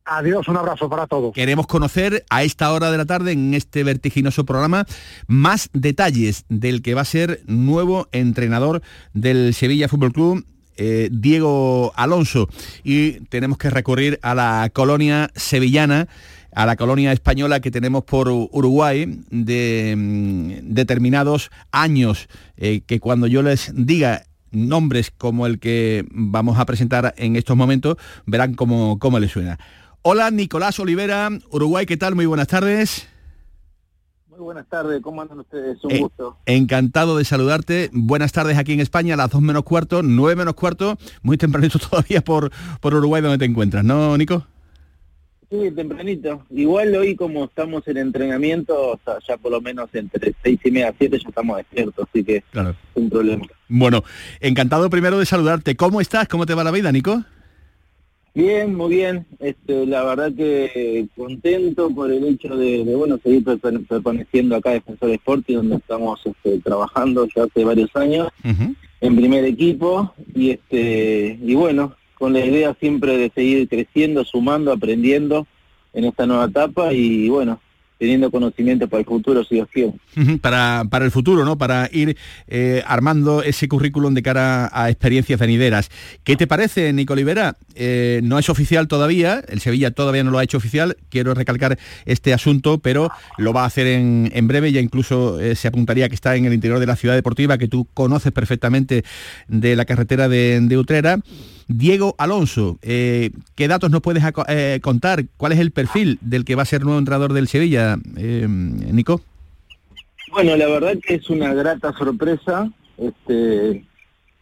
Adiós, 0.05 0.47
un 0.47 0.57
abrazo 0.57 0.89
para 0.89 1.07
todos. 1.07 1.33
Queremos 1.33 1.67
conocer 1.67 2.25
a 2.29 2.43
esta 2.43 2.71
hora 2.71 2.91
de 2.91 2.97
la 2.97 3.05
tarde 3.05 3.31
en 3.33 3.53
este 3.53 3.83
vertiginoso 3.83 4.45
programa 4.45 4.85
más 5.27 5.69
detalles 5.73 6.45
del 6.47 6.81
que 6.81 6.93
va 6.93 7.01
a 7.01 7.05
ser 7.05 7.41
nuevo 7.45 8.07
entrenador 8.11 8.81
del 9.13 9.53
Sevilla 9.53 9.89
Fútbol 9.89 10.13
Club. 10.13 10.45
Eh, 10.79 11.09
Diego 11.11 11.91
Alonso 11.95 12.47
y 12.83 13.13
tenemos 13.29 13.57
que 13.57 13.71
recurrir 13.71 14.19
a 14.21 14.35
la 14.35 14.69
colonia 14.71 15.31
sevillana 15.33 16.07
a 16.53 16.65
la 16.65 16.75
colonia 16.75 17.11
española 17.11 17.59
que 17.59 17.71
tenemos 17.71 18.03
por 18.03 18.29
Uruguay 18.29 19.21
de 19.29 19.93
mm, 19.97 20.73
determinados 20.73 21.51
años, 21.71 22.27
eh, 22.57 22.81
que 22.85 22.99
cuando 22.99 23.27
yo 23.27 23.41
les 23.41 23.71
diga 23.75 24.23
nombres 24.51 25.11
como 25.11 25.45
el 25.45 25.59
que 25.59 26.05
vamos 26.11 26.57
a 26.57 26.65
presentar 26.65 27.13
en 27.17 27.35
estos 27.35 27.57
momentos, 27.57 27.97
verán 28.25 28.53
cómo, 28.53 28.99
cómo 28.99 29.19
les 29.19 29.31
suena. 29.31 29.59
Hola, 30.01 30.31
Nicolás 30.31 30.79
Olivera, 30.79 31.29
Uruguay, 31.51 31.85
¿qué 31.85 31.97
tal? 31.97 32.15
Muy 32.15 32.25
buenas 32.25 32.47
tardes. 32.47 33.07
Muy 34.29 34.39
buenas 34.39 34.67
tardes, 34.67 35.01
¿cómo 35.01 35.21
andan 35.21 35.39
ustedes? 35.39 35.83
Un 35.83 35.91
eh, 35.91 35.99
gusto. 35.99 36.37
Encantado 36.45 37.17
de 37.17 37.25
saludarte. 37.25 37.89
Buenas 37.91 38.31
tardes 38.31 38.57
aquí 38.57 38.73
en 38.73 38.79
España, 38.79 39.15
a 39.15 39.17
las 39.17 39.31
2 39.31 39.41
menos 39.41 39.63
cuarto, 39.63 40.03
9 40.03 40.35
menos 40.35 40.53
cuarto, 40.53 40.97
muy 41.23 41.37
tempranito 41.37 41.79
todavía 41.89 42.21
por, 42.21 42.51
por 42.79 42.93
Uruguay 42.93 43.21
donde 43.21 43.39
te 43.39 43.45
encuentras, 43.45 43.83
¿no, 43.83 44.15
Nico? 44.15 44.45
Sí, 45.49 45.71
tempranito. 45.71 46.45
Igual 46.49 46.93
hoy 46.95 47.15
como 47.15 47.45
estamos 47.45 47.87
en 47.87 47.97
entrenamiento, 47.97 48.99
ya 49.27 49.37
por 49.37 49.51
lo 49.51 49.61
menos 49.61 49.89
entre 49.93 50.33
seis 50.43 50.59
y 50.65 50.71
media, 50.71 50.93
siete 50.97 51.19
ya 51.19 51.29
estamos 51.29 51.57
despiertos, 51.57 52.07
así 52.09 52.23
que 52.23 52.43
claro. 52.51 52.75
un 52.95 53.09
problema. 53.09 53.45
Bueno, 53.69 54.03
encantado 54.41 54.89
primero 54.89 55.17
de 55.19 55.25
saludarte. 55.25 55.75
¿Cómo 55.75 56.01
estás? 56.01 56.27
¿Cómo 56.27 56.45
te 56.45 56.53
va 56.53 56.65
la 56.65 56.71
vida, 56.71 56.91
Nico? 56.91 57.23
Bien, 58.33 58.75
muy 58.75 58.95
bien. 58.95 59.25
Este, 59.39 59.87
la 59.87 60.03
verdad 60.03 60.31
que 60.35 61.07
contento 61.15 61.89
por 61.89 62.11
el 62.11 62.23
hecho 62.25 62.55
de, 62.55 62.83
bueno 62.95 63.17
seguir 63.23 63.43
permaneciendo 63.87 64.57
acá 64.57 64.71
Defensor 64.71 65.09
Sporting, 65.11 65.55
donde 65.55 65.77
estamos 65.77 66.19
este, 66.23 66.59
trabajando 66.59 67.27
ya 67.35 67.45
hace 67.45 67.63
varios 67.63 67.95
años 67.95 68.27
en 69.01 69.15
primer 69.15 69.43
equipo 69.45 70.13
y 70.35 70.51
este 70.51 71.39
y 71.41 71.55
bueno 71.55 71.95
con 72.17 72.33
la 72.33 72.45
idea 72.45 72.75
siempre 72.79 73.17
de 73.17 73.31
seguir 73.33 73.67
creciendo, 73.67 74.25
sumando, 74.25 74.71
aprendiendo 74.71 75.47
en 75.93 76.05
esta 76.05 76.25
nueva 76.25 76.45
etapa 76.45 76.93
y 76.93 77.29
bueno, 77.29 77.59
teniendo 77.97 78.29
conocimiento 78.29 78.87
para 78.87 78.99
el 78.99 79.05
futuro, 79.05 79.43
si 79.43 79.55
Dios 79.55 79.67
quiere. 79.71 79.93
Para, 80.41 80.85
para 80.89 81.05
el 81.05 81.11
futuro, 81.11 81.45
¿no? 81.45 81.57
Para 81.57 81.89
ir 81.91 82.15
eh, 82.47 82.83
armando 82.85 83.41
ese 83.41 83.67
currículum 83.67 84.13
de 84.13 84.21
cara 84.21 84.69
a 84.71 84.89
experiencias 84.89 85.39
venideras. 85.39 85.89
¿Qué 86.23 86.35
te 86.35 86.47
parece, 86.47 86.93
Nico 86.93 87.13
Olivera? 87.13 87.57
Eh, 87.75 88.21
no 88.23 88.37
es 88.37 88.49
oficial 88.49 88.87
todavía, 88.87 89.43
el 89.47 89.61
Sevilla 89.61 89.91
todavía 89.91 90.23
no 90.23 90.31
lo 90.31 90.37
ha 90.37 90.43
hecho 90.43 90.57
oficial, 90.57 90.97
quiero 91.09 91.33
recalcar 91.33 91.79
este 92.05 92.33
asunto, 92.33 92.79
pero 92.79 93.09
lo 93.37 93.53
va 93.53 93.63
a 93.63 93.67
hacer 93.67 93.87
en, 93.87 94.47
breve, 94.47 94.71
ya 94.71 94.81
incluso 94.81 95.39
eh, 95.39 95.55
se 95.55 95.67
apuntaría 95.67 96.09
que 96.09 96.15
está 96.15 96.35
en 96.35 96.45
el 96.45 96.53
interior 96.53 96.79
de 96.79 96.85
la 96.85 96.95
ciudad 96.95 97.15
deportiva, 97.15 97.57
que 97.57 97.67
tú 97.67 97.87
conoces 97.93 98.31
perfectamente 98.31 99.03
de 99.47 99.75
la 99.75 99.85
carretera 99.85 100.29
de, 100.29 100.59
de 100.61 100.77
Utrera. 100.77 101.19
Diego 101.67 102.15
Alonso. 102.17 102.77
Eh, 102.81 103.31
¿Qué 103.55 103.67
datos 103.67 103.91
nos 103.91 104.01
puedes 104.01 104.23
eh, 104.47 104.79
contar? 104.81 105.25
¿Cuál 105.37 105.51
es 105.51 105.59
el 105.59 105.71
perfil 105.71 106.17
del 106.21 106.45
que 106.45 106.55
va 106.55 106.63
a 106.63 106.65
ser 106.65 106.83
nuevo 106.83 106.99
entrenador 106.99 107.33
del 107.33 107.47
Sevilla, 107.47 107.97
Nico? 108.15 109.21
Bueno, 110.31 110.55
la 110.55 110.67
verdad 110.67 110.93
que 111.01 111.15
es 111.15 111.29
una 111.29 111.53
grata 111.53 111.93
sorpresa. 111.93 112.71
Este, 112.97 113.85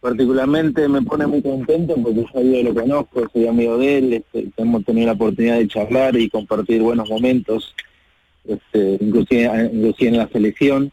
particularmente 0.00 0.88
me 0.88 1.02
pone 1.02 1.26
muy 1.26 1.42
contento 1.42 1.94
porque 1.94 2.24
yo 2.32 2.62
lo 2.62 2.74
conozco, 2.74 3.28
soy 3.32 3.46
amigo 3.46 3.76
de 3.76 3.98
él, 3.98 4.12
este, 4.12 4.48
hemos 4.56 4.84
tenido 4.84 5.06
la 5.06 5.14
oportunidad 5.14 5.58
de 5.58 5.68
charlar 5.68 6.16
y 6.16 6.30
compartir 6.30 6.80
buenos 6.80 7.08
momentos, 7.08 7.74
este, 8.46 8.98
inclusive, 9.00 9.44
en 9.44 10.16
la 10.16 10.28
selección. 10.28 10.92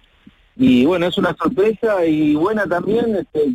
Y 0.55 0.85
bueno, 0.85 1.07
es 1.07 1.17
una 1.17 1.35
sorpresa 1.35 2.05
y 2.05 2.35
buena 2.35 2.65
también, 2.65 3.15
este, 3.15 3.53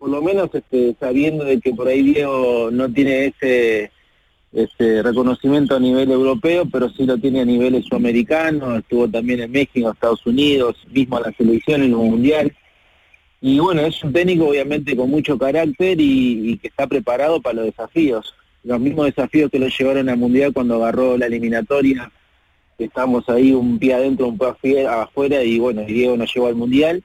por 0.00 0.08
lo 0.08 0.22
menos 0.22 0.48
este, 0.54 0.96
sabiendo 0.98 1.44
de 1.44 1.60
que 1.60 1.74
por 1.74 1.86
ahí 1.86 2.02
Diego 2.02 2.70
no 2.72 2.90
tiene 2.90 3.26
ese 3.26 3.92
este, 4.50 5.02
reconocimiento 5.02 5.76
a 5.76 5.78
nivel 5.78 6.10
europeo, 6.10 6.64
pero 6.72 6.88
sí 6.88 7.04
lo 7.04 7.18
tiene 7.18 7.42
a 7.42 7.44
nivel 7.44 7.80
sudamericano, 7.84 8.78
estuvo 8.78 9.06
también 9.06 9.40
en 9.40 9.52
México, 9.52 9.90
Estados 9.90 10.24
Unidos, 10.24 10.76
mismo 10.90 11.18
a 11.18 11.20
la 11.20 11.32
selección 11.32 11.82
en 11.82 11.94
un 11.94 12.12
mundial. 12.12 12.50
Y 13.42 13.58
bueno, 13.58 13.82
es 13.82 14.02
un 14.02 14.14
técnico 14.14 14.48
obviamente 14.48 14.96
con 14.96 15.10
mucho 15.10 15.36
carácter 15.36 15.98
y, 16.00 16.56
que 16.56 16.68
está 16.68 16.86
preparado 16.86 17.42
para 17.42 17.56
los 17.56 17.66
desafíos. 17.66 18.34
Los 18.64 18.80
mismos 18.80 19.04
desafíos 19.04 19.50
que 19.50 19.58
lo 19.58 19.68
llevaron 19.68 20.08
al 20.08 20.16
mundial 20.16 20.54
cuando 20.54 20.76
agarró 20.76 21.18
la 21.18 21.26
eliminatoria, 21.26 22.10
estamos 22.78 23.28
ahí 23.28 23.52
un 23.52 23.78
pie 23.78 23.92
adentro, 23.92 24.28
un 24.28 24.38
pie 24.62 24.86
afuera 24.86 25.44
y 25.44 25.58
bueno, 25.58 25.82
Diego 25.82 26.16
nos 26.16 26.34
llevó 26.34 26.46
al 26.46 26.54
mundial. 26.54 27.04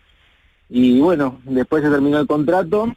Y 0.69 0.99
bueno, 0.99 1.39
después 1.43 1.83
se 1.83 1.89
terminó 1.89 2.19
el 2.19 2.27
contrato 2.27 2.95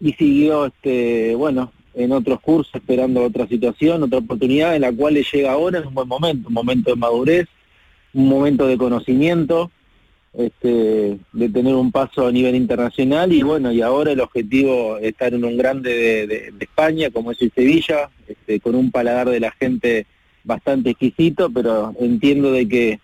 y 0.00 0.12
siguió, 0.14 0.66
este 0.66 1.34
bueno, 1.34 1.72
en 1.94 2.12
otros 2.12 2.40
cursos 2.40 2.74
esperando 2.74 3.22
otra 3.22 3.46
situación, 3.46 4.02
otra 4.02 4.18
oportunidad 4.18 4.74
en 4.74 4.82
la 4.82 4.92
cual 4.92 5.14
le 5.14 5.24
llega 5.24 5.52
ahora 5.52 5.78
en 5.78 5.86
un 5.86 5.94
buen 5.94 6.08
momento, 6.08 6.48
un 6.48 6.54
momento 6.54 6.90
de 6.90 6.96
madurez, 6.96 7.48
un 8.14 8.28
momento 8.28 8.66
de 8.66 8.78
conocimiento, 8.78 9.70
este, 10.32 11.18
de 11.32 11.48
tener 11.48 11.74
un 11.74 11.90
paso 11.90 12.26
a 12.26 12.32
nivel 12.32 12.54
internacional 12.54 13.32
y 13.32 13.42
bueno, 13.42 13.72
y 13.72 13.82
ahora 13.82 14.12
el 14.12 14.20
objetivo 14.20 14.96
es 14.98 15.08
estar 15.08 15.34
en 15.34 15.44
un 15.44 15.56
grande 15.56 16.26
de, 16.26 16.52
España 16.60 17.10
como 17.10 17.32
es 17.32 17.42
el 17.42 17.52
Sevilla, 17.52 18.10
este, 18.28 18.60
con 18.60 18.74
un 18.74 18.90
paladar 18.90 19.28
de 19.28 19.40
la 19.40 19.50
gente 19.52 20.06
bastante 20.44 20.90
exquisito, 20.90 21.50
pero 21.50 21.94
entiendo 21.98 22.52
de 22.52 22.68
que 22.68 23.00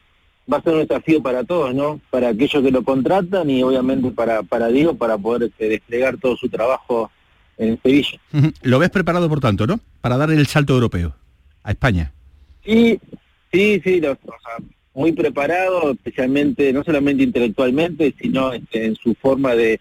va 0.53 0.59
a 0.59 0.63
ser 0.63 0.75
un 0.75 0.81
desafío 0.81 1.23
para 1.23 1.45
todos, 1.45 1.75
¿no? 1.75 2.01
Para 2.11 2.29
aquellos 2.29 2.63
que 2.63 2.71
lo 2.71 2.83
contratan 2.83 3.51
y 3.51 3.63
obviamente 3.63 4.11
para, 4.11 4.43
para 4.43 4.69
Diego 4.69 4.95
para 4.95 5.19
poder 5.19 5.45
este, 5.45 5.69
desplegar 5.69 6.19
todo 6.19 6.37
su 6.37 6.49
trabajo 6.49 7.11
en 7.59 7.81
Sevilla. 7.83 8.21
Lo 8.63 8.79
ves 8.79 8.91
preparado, 8.91 9.29
por 9.29 9.41
tanto, 9.41 9.67
¿no? 9.67 9.81
Para 10.01 10.17
dar 10.17 10.31
el 10.31 10.47
salto 10.47 10.75
europeo 10.75 11.15
a 11.63 11.73
España. 11.73 12.13
Sí, 12.65 13.01
sí, 13.53 13.81
sí, 13.83 13.99
o 13.99 14.17
sea, 14.17 14.67
muy 14.95 15.13
preparado, 15.13 15.93
especialmente, 15.93 16.73
no 16.73 16.85
solamente 16.85 17.23
intelectualmente, 17.23 18.15
sino 18.21 18.53
este, 18.53 18.87
en 18.87 18.97
su 18.97 19.15
forma 19.15 19.55
de, 19.55 19.81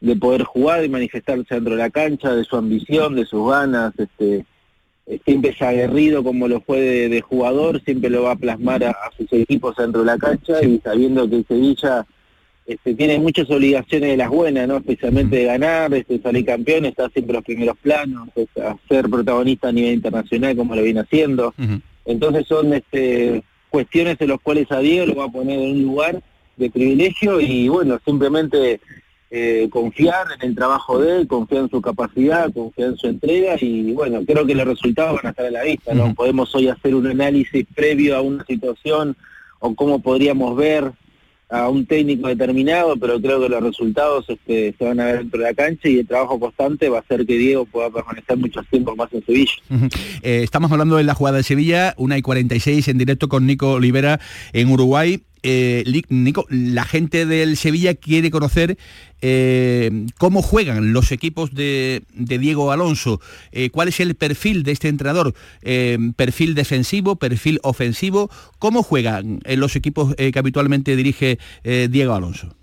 de 0.00 0.16
poder 0.16 0.44
jugar 0.44 0.84
y 0.84 0.88
manifestarse 0.88 1.54
dentro 1.54 1.74
de 1.74 1.82
la 1.82 1.90
cancha, 1.90 2.34
de 2.34 2.44
su 2.44 2.56
ambición, 2.56 3.14
de 3.14 3.26
sus 3.26 3.50
ganas, 3.50 3.92
este, 3.98 4.44
siempre 5.24 5.50
es 5.50 5.62
aguerrido 5.62 6.22
como 6.22 6.48
lo 6.48 6.60
fue 6.60 6.80
de, 7.08 7.20
jugador, 7.20 7.82
siempre 7.82 8.10
lo 8.10 8.24
va 8.24 8.32
a 8.32 8.36
plasmar 8.36 8.84
a, 8.84 8.94
sus 9.16 9.32
equipos 9.32 9.76
dentro 9.76 10.00
de 10.00 10.06
la 10.06 10.18
cancha 10.18 10.62
y 10.62 10.78
sabiendo 10.78 11.28
que 11.28 11.36
el 11.36 11.46
Sevilla 11.46 12.06
este, 12.66 12.94
tiene 12.94 13.18
muchas 13.18 13.50
obligaciones 13.50 14.10
de 14.10 14.16
las 14.18 14.28
buenas, 14.28 14.68
¿no? 14.68 14.76
especialmente 14.76 15.36
de 15.36 15.44
ganar, 15.44 15.94
este, 15.94 16.20
salir 16.20 16.44
campeón, 16.44 16.84
está 16.84 17.08
siempre 17.08 17.30
en 17.30 17.36
los 17.36 17.44
primeros 17.44 17.76
planos, 17.78 18.28
ser 18.88 19.08
protagonista 19.08 19.68
a 19.68 19.72
nivel 19.72 19.94
internacional 19.94 20.54
como 20.54 20.74
lo 20.74 20.82
viene 20.82 21.00
haciendo. 21.00 21.54
Entonces 22.04 22.46
son 22.46 22.74
este, 22.74 23.42
cuestiones 23.70 24.20
en 24.20 24.28
las 24.28 24.40
cuales 24.40 24.70
a 24.70 24.80
Diego 24.80 25.06
lo 25.06 25.16
va 25.16 25.24
a 25.24 25.32
poner 25.32 25.58
en 25.58 25.70
un 25.70 25.82
lugar 25.82 26.22
de 26.56 26.70
privilegio 26.70 27.40
y 27.40 27.68
bueno, 27.68 27.98
simplemente 28.04 28.80
eh, 29.30 29.68
confiar 29.70 30.26
en 30.40 30.48
el 30.48 30.54
trabajo 30.54 30.98
de 30.98 31.18
él, 31.18 31.28
confiar 31.28 31.64
en 31.64 31.70
su 31.70 31.82
capacidad, 31.82 32.52
confiar 32.52 32.90
en 32.90 32.96
su 32.96 33.08
entrega 33.08 33.56
y 33.60 33.92
bueno, 33.92 34.22
creo 34.26 34.46
que 34.46 34.54
los 34.54 34.66
resultados 34.66 35.16
van 35.16 35.26
a 35.26 35.30
estar 35.30 35.46
a 35.46 35.50
la 35.50 35.64
vista, 35.64 35.92
¿no? 35.94 36.14
Podemos 36.14 36.54
hoy 36.54 36.68
hacer 36.68 36.94
un 36.94 37.06
análisis 37.06 37.66
previo 37.74 38.16
a 38.16 38.22
una 38.22 38.44
situación 38.44 39.16
o 39.60 39.74
cómo 39.74 39.98
podríamos 39.98 40.56
ver 40.56 40.92
a 41.50 41.68
un 41.68 41.86
técnico 41.86 42.28
determinado, 42.28 42.96
pero 42.96 43.20
creo 43.20 43.40
que 43.40 43.48
los 43.48 43.62
resultados 43.62 44.26
este, 44.28 44.74
se 44.78 44.84
van 44.84 45.00
a 45.00 45.06
ver 45.06 45.18
dentro 45.20 45.40
de 45.40 45.46
la 45.46 45.54
cancha 45.54 45.88
y 45.88 45.98
el 45.98 46.06
trabajo 46.06 46.38
constante 46.38 46.88
va 46.88 46.98
a 46.98 47.00
hacer 47.00 47.24
que 47.24 47.38
Diego 47.38 47.64
pueda 47.64 47.90
permanecer 47.90 48.36
mucho 48.36 48.62
tiempo 48.70 48.94
más 48.96 49.12
en 49.12 49.24
Sevilla. 49.24 49.52
Eh, 50.22 50.42
estamos 50.42 50.70
hablando 50.70 50.96
de 50.96 51.04
la 51.04 51.14
jugada 51.14 51.38
de 51.38 51.42
Sevilla, 51.42 51.94
una 51.96 52.18
y 52.18 52.22
46 52.22 52.88
en 52.88 52.98
directo 52.98 53.28
con 53.28 53.46
Nico 53.46 53.72
Olivera 53.72 54.20
en 54.52 54.70
Uruguay. 54.70 55.22
Eh, 55.42 55.84
Nico, 56.08 56.46
la 56.50 56.84
gente 56.84 57.26
del 57.26 57.56
Sevilla 57.56 57.94
quiere 57.94 58.30
conocer 58.30 58.76
eh, 59.20 60.06
cómo 60.18 60.42
juegan 60.42 60.92
los 60.92 61.12
equipos 61.12 61.54
de, 61.54 62.02
Diego 62.14 62.72
Alonso, 62.72 63.20
eh, 63.52 63.70
cuál 63.70 63.88
es 63.88 64.00
el 64.00 64.14
perfil 64.14 64.62
de 64.62 64.72
este 64.72 64.88
entrenador, 64.88 65.34
perfil 66.16 66.54
defensivo, 66.54 67.16
perfil 67.16 67.60
ofensivo, 67.62 68.30
cómo 68.58 68.82
juegan 68.82 69.40
los 69.56 69.76
equipos 69.76 70.14
que 70.14 70.38
habitualmente 70.38 70.96
dirige 70.96 71.38
Diego 71.64 72.14
Alonso. 72.14 72.54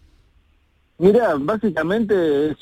Mira, 0.97 1.35
básicamente 1.37 2.51
es 2.51 2.57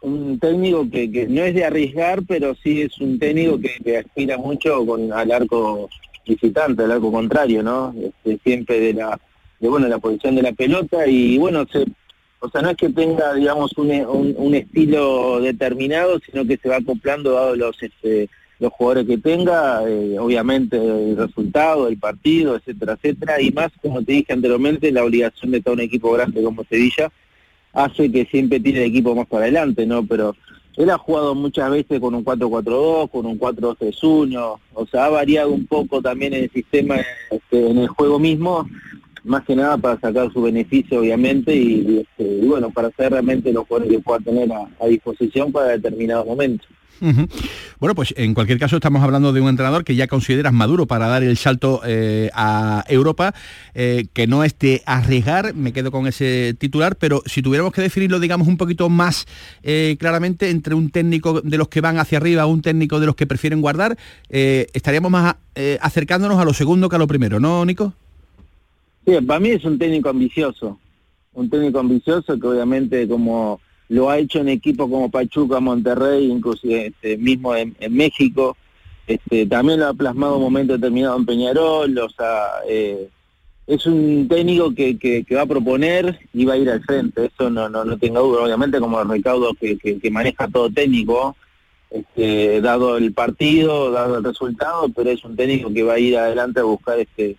un, 0.00 0.38
técnico 0.38 0.88
que, 0.90 1.26
no 1.28 1.42
es 1.42 1.54
de 1.54 1.64
arriesgar, 1.66 2.22
pero 2.26 2.54
sí 2.54 2.82
es 2.82 2.98
un 2.98 3.18
técnico 3.18 3.58
que, 3.60 3.98
aspira 3.98 4.38
mucho 4.38 4.86
con 4.86 5.12
al 5.12 5.30
arco 5.30 5.90
visitante, 6.26 6.84
al 6.84 6.92
arco 6.92 7.12
contrario, 7.12 7.62
¿no? 7.62 7.94
Este, 8.00 8.38
siempre 8.42 8.80
de 8.80 8.94
la 8.94 9.20
de 9.60 9.68
bueno 9.68 9.88
la 9.88 9.98
posición 9.98 10.34
de 10.34 10.42
la 10.42 10.52
pelota 10.52 11.06
y 11.06 11.38
bueno 11.38 11.66
se 11.70 11.84
o 12.40 12.48
sea 12.48 12.62
no 12.62 12.70
es 12.70 12.76
que 12.76 12.88
tenga 12.88 13.34
digamos 13.34 13.72
un, 13.76 13.90
un, 14.36 14.54
estilo 14.54 15.40
determinado 15.40 16.20
sino 16.24 16.46
que 16.46 16.56
se 16.56 16.68
va 16.68 16.76
acoplando 16.76 17.32
dado 17.32 17.56
los 17.56 17.82
este, 17.82 18.28
los 18.60 18.72
jugadores 18.72 19.06
que 19.06 19.18
tenga 19.18 19.82
eh, 19.88 20.16
obviamente 20.18 20.76
el 20.76 21.16
resultado 21.16 21.88
el 21.88 21.98
partido 21.98 22.56
etcétera 22.56 22.94
etcétera 22.94 23.40
y 23.40 23.50
más 23.50 23.72
como 23.82 24.02
te 24.02 24.12
dije 24.12 24.32
anteriormente 24.32 24.92
la 24.92 25.04
obligación 25.04 25.50
de 25.50 25.60
todo 25.60 25.74
un 25.74 25.80
equipo 25.80 26.12
grande 26.12 26.42
como 26.42 26.64
Sevilla 26.64 27.10
hace 27.72 28.10
que 28.10 28.24
siempre 28.26 28.60
tire 28.60 28.84
el 28.84 28.90
equipo 28.90 29.14
más 29.14 29.26
para 29.26 29.44
adelante 29.44 29.86
no 29.86 30.04
pero 30.04 30.34
él 30.78 30.90
ha 30.90 30.98
jugado 30.98 31.34
muchas 31.34 31.72
veces 31.72 31.98
con 31.98 32.14
un 32.14 32.24
4-4-2, 32.24 33.10
con 33.10 33.26
un 33.26 33.36
4-2-3-1, 33.36 34.58
o 34.74 34.86
sea, 34.86 35.06
ha 35.06 35.08
variado 35.08 35.50
un 35.50 35.66
poco 35.66 36.00
también 36.00 36.32
el 36.34 36.48
sistema, 36.52 36.98
este, 37.32 37.68
en 37.68 37.78
el 37.78 37.88
juego 37.88 38.20
mismo, 38.20 38.64
más 39.24 39.44
que 39.44 39.56
nada 39.56 39.76
para 39.76 40.00
sacar 40.00 40.32
su 40.32 40.42
beneficio 40.42 41.00
obviamente 41.00 41.54
y, 41.54 42.00
este, 42.00 42.46
bueno, 42.46 42.70
para 42.70 42.88
hacer 42.88 43.12
realmente 43.12 43.52
los 43.52 43.66
jugadores 43.66 43.96
que 43.96 44.02
pueda 44.02 44.20
tener 44.20 44.50
a, 44.52 44.86
disposición 44.86 45.52
para 45.52 45.68
determinados 45.68 46.26
momentos. 46.26 46.68
Bueno, 47.78 47.94
pues 47.94 48.12
en 48.16 48.34
cualquier 48.34 48.58
caso 48.58 48.76
estamos 48.76 49.02
hablando 49.04 49.32
de 49.32 49.40
un 49.40 49.48
entrenador 49.48 49.84
que 49.84 49.94
ya 49.94 50.08
consideras 50.08 50.52
maduro 50.52 50.86
para 50.86 51.06
dar 51.06 51.22
el 51.22 51.36
salto 51.36 51.80
eh, 51.86 52.28
a 52.34 52.84
Europa, 52.88 53.34
eh, 53.74 54.06
que 54.12 54.26
no 54.26 54.42
es 54.42 54.58
de 54.58 54.82
arriesgar, 54.84 55.54
me 55.54 55.72
quedo 55.72 55.92
con 55.92 56.08
ese 56.08 56.56
titular, 56.58 56.96
pero 56.96 57.22
si 57.26 57.40
tuviéramos 57.40 57.72
que 57.72 57.82
definirlo, 57.82 58.18
digamos, 58.18 58.48
un 58.48 58.56
poquito 58.56 58.88
más 58.88 59.26
eh, 59.62 59.96
claramente 60.00 60.50
entre 60.50 60.74
un 60.74 60.90
técnico 60.90 61.40
de 61.40 61.56
los 61.56 61.68
que 61.68 61.80
van 61.80 61.98
hacia 61.98 62.18
arriba, 62.18 62.46
un 62.46 62.62
técnico 62.62 62.98
de 62.98 63.06
los 63.06 63.14
que 63.14 63.28
prefieren 63.28 63.60
guardar, 63.60 63.96
estaríamos 64.28 65.10
más 65.10 65.36
acercándonos 65.80 66.40
a 66.40 66.44
lo 66.44 66.52
segundo 66.52 66.88
que 66.88 66.96
a 66.96 66.98
lo 66.98 67.06
primero, 67.06 67.38
¿no, 67.38 67.64
Nico? 67.64 67.94
Sí, 69.08 69.14
para 69.22 69.40
mí 69.40 69.48
es 69.48 69.64
un 69.64 69.78
técnico 69.78 70.10
ambicioso, 70.10 70.78
un 71.32 71.48
técnico 71.48 71.78
ambicioso 71.78 72.38
que 72.38 72.46
obviamente 72.46 73.08
como 73.08 73.58
lo 73.88 74.10
ha 74.10 74.18
hecho 74.18 74.40
en 74.40 74.50
equipos 74.50 74.90
como 74.90 75.10
Pachuca, 75.10 75.60
Monterrey, 75.60 76.30
inclusive 76.30 76.88
este, 76.88 77.16
mismo 77.16 77.56
en, 77.56 77.74
México, 77.88 78.54
este, 79.06 79.46
también 79.46 79.80
lo 79.80 79.86
ha 79.86 79.94
plasmado 79.94 80.34
en 80.34 80.36
un 80.36 80.44
momento 80.44 80.74
determinado 80.74 81.16
en 81.16 81.24
Peñarol, 81.24 81.96
o 81.96 82.10
sea, 82.10 82.48
eh, 82.68 83.08
es 83.66 83.86
un 83.86 84.28
técnico 84.28 84.74
que, 84.74 85.24
va 85.34 85.40
a 85.40 85.46
proponer 85.46 86.18
y 86.34 86.44
va 86.44 86.52
a 86.52 86.58
ir 86.58 86.68
al 86.68 86.84
frente, 86.84 87.30
eso 87.34 87.48
no, 87.48 87.70
no, 87.70 87.86
no 87.86 87.96
tengo 87.96 88.20
duda, 88.20 88.42
obviamente 88.42 88.78
como 88.78 89.00
el 89.00 89.08
recaudo 89.08 89.54
que, 89.54 89.78
que, 89.78 90.10
maneja 90.10 90.48
todo 90.48 90.68
técnico, 90.68 91.34
este, 91.90 92.60
dado 92.60 92.98
el 92.98 93.14
partido, 93.14 93.90
dado 93.90 94.18
el 94.18 94.24
resultado, 94.24 94.90
pero 94.94 95.08
es 95.08 95.24
un 95.24 95.34
técnico 95.34 95.72
que 95.72 95.82
va 95.82 95.94
a 95.94 95.98
ir 95.98 96.18
adelante 96.18 96.60
a 96.60 96.64
buscar 96.64 96.98
este 96.98 97.38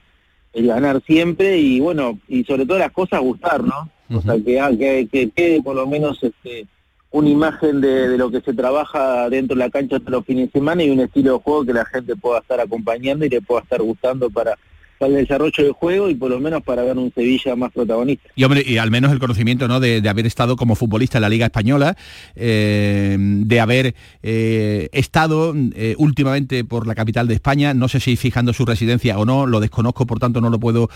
el 0.54 0.68
ganar 0.68 1.02
siempre 1.06 1.58
y 1.58 1.80
bueno, 1.80 2.20
y 2.28 2.44
sobre 2.44 2.66
todo 2.66 2.78
las 2.78 2.92
cosas 2.92 3.22
gustar, 3.22 3.64
¿no? 3.64 3.90
O 4.12 4.22
sea, 4.22 4.36
que, 4.36 5.08
que, 5.12 5.30
quede 5.30 5.62
por 5.62 5.76
lo 5.76 5.86
menos 5.86 6.24
este 6.24 6.66
una 7.12 7.30
imagen 7.30 7.82
de, 7.82 8.18
lo 8.18 8.30
que 8.30 8.42
se 8.42 8.54
trabaja 8.54 9.30
dentro 9.30 9.56
de 9.56 9.60
la 9.60 9.70
cancha 9.70 10.00
todos 10.00 10.12
los 10.12 10.26
fines 10.26 10.48
de 10.48 10.60
semana 10.60 10.84
y 10.84 10.92
un 10.92 11.00
estilo 11.00 11.34
de 11.34 11.40
juego 11.40 11.66
que 11.66 11.74
la 11.74 11.86
gente 11.86 12.16
pueda 12.16 12.40
estar 12.40 12.60
acompañando 12.60 13.26
y 13.26 13.30
le 13.30 13.42
pueda 13.42 13.62
estar 13.62 13.82
gustando 13.82 14.30
para 14.30 14.58
para 15.00 15.14
el 15.14 15.26
desarrollo 15.26 15.64
del 15.64 15.72
juego 15.72 16.10
y 16.10 16.16
por 16.16 16.30
lo 16.30 16.40
menos 16.42 16.62
para 16.62 16.84
ver 16.84 16.98
un 16.98 17.12
Sevilla 17.14 17.56
más 17.56 17.72
protagonista. 17.72 18.30
Y 18.36 18.44
hombre, 18.44 18.64
y 18.66 18.78
al 18.78 18.92
menos 18.92 19.12
el 19.14 19.20
conocimiento 19.20 19.68
¿no? 19.68 19.80
de, 19.80 20.08
haber 20.08 20.28
estado 20.28 20.58
como 20.58 20.76
futbolista 20.76 21.18
en 21.18 21.22
la 21.24 21.30
Liga 21.30 21.46
Española, 21.46 21.96
eh, 22.36 23.16
de 23.18 23.60
haber 23.62 23.96
eh, 24.22 24.90
estado 24.92 25.56
eh, 25.56 25.96
últimamente 25.98 26.66
por 26.66 26.86
la 26.86 26.96
capital 26.96 27.28
de 27.30 27.34
España, 27.34 27.74
no 27.74 27.88
sé 27.88 28.02
si 28.02 28.18
fijando 28.18 28.52
su 28.52 28.66
residencia 28.66 29.18
o 29.18 29.26
no, 29.26 29.48
lo 29.48 29.62
desconozco, 29.62 30.06
por 30.06 30.20
tanto 30.20 30.42
no 30.42 30.50
lo 30.50 30.60
puedo 30.60 30.90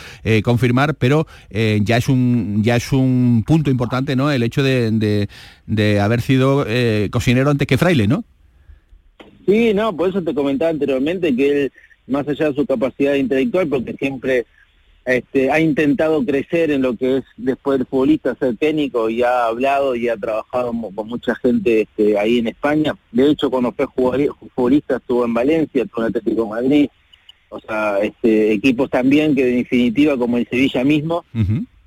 confirmar, 0.44 0.96
pero 0.96 1.26
ya 1.52 1.98
es 1.98 2.10
un 2.10 2.62
ya 2.64 2.76
es 2.76 2.92
un 2.92 3.44
punto 3.48 3.72
importante, 3.72 4.16
¿no? 4.16 4.32
El 4.32 4.44
hecho 4.44 4.64
de, 4.64 5.28
de 5.66 6.00
haber 6.00 6.22
sido 6.22 6.66
cocinero 7.10 7.50
antes 7.50 7.68
que 7.68 7.78
fraile, 7.78 8.08
¿no? 8.08 8.26
Sí, 9.46 9.74
no, 9.74 9.96
por 9.96 10.10
eso 10.10 10.22
te 10.22 10.34
comentaba 10.34 10.72
anteriormente 10.72 11.36
que 11.36 11.64
él 11.64 11.72
más 12.08 12.28
allá 12.28 12.50
de 12.50 12.56
su 12.56 12.66
capacidad 12.66 13.16
intelectual, 13.16 13.68
porque 13.68 13.94
siempre 13.94 14.46
este, 15.06 15.52
ha 15.52 15.60
intentado 15.60 16.24
crecer 16.26 16.72
en 16.72 16.82
lo 16.82 16.96
que 16.96 17.18
es 17.18 17.24
después 17.36 17.78
del 17.78 17.88
futbolista, 17.88 18.36
ser 18.36 18.56
técnico, 18.58 19.10
y 19.10 19.22
ha 19.24 19.48
hablado 19.48 19.96
y 19.96 20.08
ha 20.08 20.18
trabajado 20.18 20.74
con 20.96 21.08
mucha 21.08 21.36
gente 21.36 21.82
este, 21.82 22.18
ahí 22.18 22.40
en 22.40 22.48
España. 22.48 22.96
De 23.12 23.30
hecho, 23.30 23.50
cuando 23.50 23.72
fue 23.72 23.88
futbolista 23.88 24.98
estuvo 24.98 25.26
en 25.26 25.34
Valencia, 25.34 25.84
estuvo 25.84 26.04
en 26.04 26.08
Atlético 26.08 26.48
Madrid, 26.48 26.88
o 27.50 27.60
sea, 27.60 28.00
este, 28.00 28.54
equipos 28.54 28.90
también 28.90 29.36
que 29.36 29.48
en 29.48 29.58
definitiva, 29.58 30.18
como 30.18 30.38
el 30.38 30.48
Sevilla 30.48 30.84
mismo, 30.84 31.26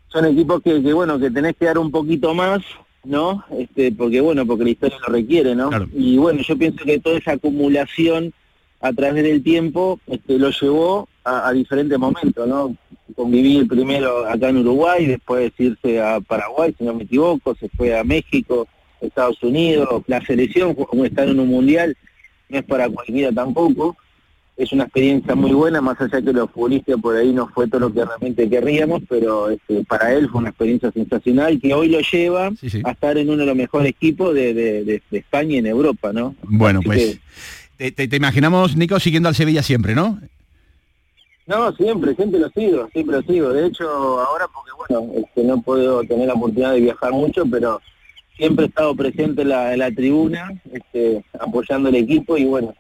son 0.08 0.26
equipos 0.26 0.62
que, 0.62 0.78
bueno, 0.92 1.18
que 1.18 1.30
tenés 1.30 1.56
que 1.56 1.64
dar 1.64 1.78
un 1.78 1.90
poquito 1.90 2.34
más, 2.34 2.62
¿no? 3.02 3.44
Este, 3.58 3.92
porque 3.92 4.20
bueno, 4.20 4.46
porque 4.46 4.64
la 4.64 4.70
historia 4.70 4.98
lo 5.06 5.12
requiere, 5.12 5.54
¿no? 5.56 5.70
Y 5.94 6.18
bueno, 6.18 6.42
yo 6.42 6.56
pienso 6.56 6.84
que 6.84 7.00
toda 7.00 7.18
esa 7.18 7.32
acumulación 7.32 8.32
a 8.80 8.92
través 8.92 9.22
del 9.22 9.42
tiempo 9.42 10.00
este, 10.06 10.38
lo 10.38 10.50
llevó 10.50 11.08
a, 11.24 11.52
diferentes 11.52 11.98
momentos, 11.98 12.46
¿no? 12.46 12.76
Conviví 13.14 13.64
primero 13.64 14.26
acá 14.26 14.50
en 14.50 14.58
Uruguay, 14.58 15.06
después 15.06 15.52
irse 15.58 16.00
a 16.00 16.20
Paraguay, 16.20 16.74
si 16.78 16.84
no 16.84 16.94
me 16.94 17.04
equivoco, 17.04 17.54
se 17.56 17.68
fue 17.70 17.98
a 17.98 18.04
México, 18.04 18.68
Estados 19.00 19.42
Unidos, 19.42 20.02
la 20.06 20.24
selección, 20.24 20.74
como 20.74 21.04
estar 21.04 21.28
en 21.28 21.40
un 21.40 21.48
mundial, 21.48 21.96
no 22.48 22.58
es 22.58 22.64
para 22.64 22.88
cualquiera 22.88 23.32
tampoco, 23.32 23.96
es 24.56 24.72
una 24.72 24.84
experiencia 24.84 25.34
muy 25.34 25.52
buena, 25.52 25.80
más 25.80 26.00
allá 26.00 26.22
que 26.22 26.32
los 26.32 26.50
futbolistas 26.50 26.96
por 27.00 27.14
ahí 27.16 27.32
no 27.32 27.48
fue 27.48 27.68
todo 27.68 27.80
lo 27.80 27.92
que 27.92 28.04
realmente 28.04 28.48
querríamos, 28.48 29.02
pero 29.08 29.50
este, 29.50 29.84
para 29.84 30.14
él 30.14 30.28
fue 30.30 30.40
una 30.40 30.48
experiencia 30.50 30.90
sensacional 30.92 31.60
que 31.60 31.74
hoy 31.74 31.88
lo 31.88 32.00
lleva 32.00 32.50
a 32.84 32.90
estar 32.90 33.18
en 33.18 33.28
uno 33.28 33.38
de 33.38 33.46
los 33.46 33.56
mejores 33.56 33.90
equipos 33.90 34.34
de, 34.34 35.02
España 35.10 35.56
y 35.56 35.58
en 35.58 35.66
Europa, 35.66 36.12
¿no? 36.12 36.34
Bueno, 36.42 36.80
pues... 36.82 37.20
Te, 37.76 38.16
imaginamos, 38.16 38.76
Nico, 38.76 38.98
siguiendo 38.98 39.28
al 39.28 39.34
Sevilla 39.34 39.62
siempre, 39.62 39.94
¿no? 39.94 40.18
No, 41.46 41.72
siempre, 41.76 42.14
siempre 42.14 42.40
lo 42.40 42.48
sigo, 42.50 42.88
siempre 42.92 43.16
lo 43.16 43.22
sigo. 43.22 43.52
De 43.52 43.66
hecho, 43.66 43.88
ahora 43.88 44.46
porque, 44.52 44.70
bueno, 44.76 45.12
este, 45.14 45.44
no 45.44 45.60
puedo 45.60 46.02
tener 46.04 46.26
la 46.26 46.34
oportunidad 46.34 46.72
de 46.72 46.80
viajar 46.80 47.12
mucho, 47.12 47.44
pero 47.46 47.80
siempre 48.36 48.64
he 48.64 48.68
estado 48.68 48.94
presente 48.94 49.42
en 49.42 49.50
la, 49.50 49.72
en 49.72 49.78
la 49.78 49.90
tribuna, 49.90 50.50
este, 50.72 51.24
apoyando 51.38 51.88
el 51.88 51.96
equipo 51.96 52.36
y, 52.36 52.44
bueno, 52.44 52.74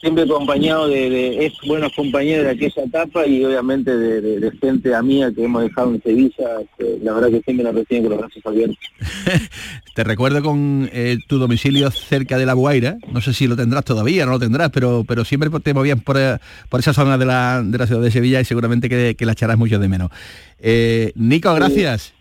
siempre 0.00 0.24
acompañado 0.24 0.88
de, 0.88 1.46
es 1.46 1.54
buenos 1.66 1.92
compañeros 1.92 2.44
de 2.44 2.50
aquella 2.52 2.84
etapa 2.84 3.26
y 3.26 3.44
obviamente 3.44 3.96
de, 3.96 4.50
gente 4.60 4.94
amiga 4.94 5.32
que 5.32 5.44
hemos 5.44 5.62
dejado 5.62 5.94
en 5.94 6.02
Sevilla, 6.02 6.60
este, 6.60 6.98
la 7.02 7.14
verdad 7.14 7.28
que 7.30 7.40
siempre 7.42 7.64
nos 7.64 7.74
reciben 7.74 8.04
con 8.04 8.10
los 8.12 8.20
brazos 8.20 8.46
abiertos. 8.46 8.78
Te 9.94 10.04
recuerdo 10.04 10.42
con 10.42 10.88
eh, 10.92 11.18
tu 11.26 11.38
domicilio 11.38 11.90
cerca 11.90 12.38
de 12.38 12.46
La 12.46 12.52
Guaira, 12.52 12.98
no 13.12 13.20
sé 13.20 13.34
si 13.34 13.48
lo 13.48 13.56
tendrás 13.56 13.84
todavía, 13.84 14.24
no 14.24 14.32
lo 14.32 14.38
tendrás, 14.38 14.70
pero, 14.70 15.04
pero 15.06 15.24
siempre 15.24 15.50
te 15.60 15.74
movías 15.74 16.00
por, 16.00 16.16
eh, 16.16 16.38
por 16.68 16.80
esa 16.80 16.92
zona 16.92 17.18
de 17.18 17.26
la, 17.26 17.62
de 17.64 17.78
la 17.78 17.86
ciudad 17.86 18.02
de 18.02 18.10
Sevilla 18.12 18.40
y 18.40 18.44
seguramente 18.44 18.88
que, 18.88 19.26
la 19.26 19.32
echarás 19.32 19.58
mucho 19.58 19.78
de 19.78 19.88
menos. 19.88 20.10
Eh, 20.60 21.12
Nico, 21.16 21.52
gracias. 21.54 22.14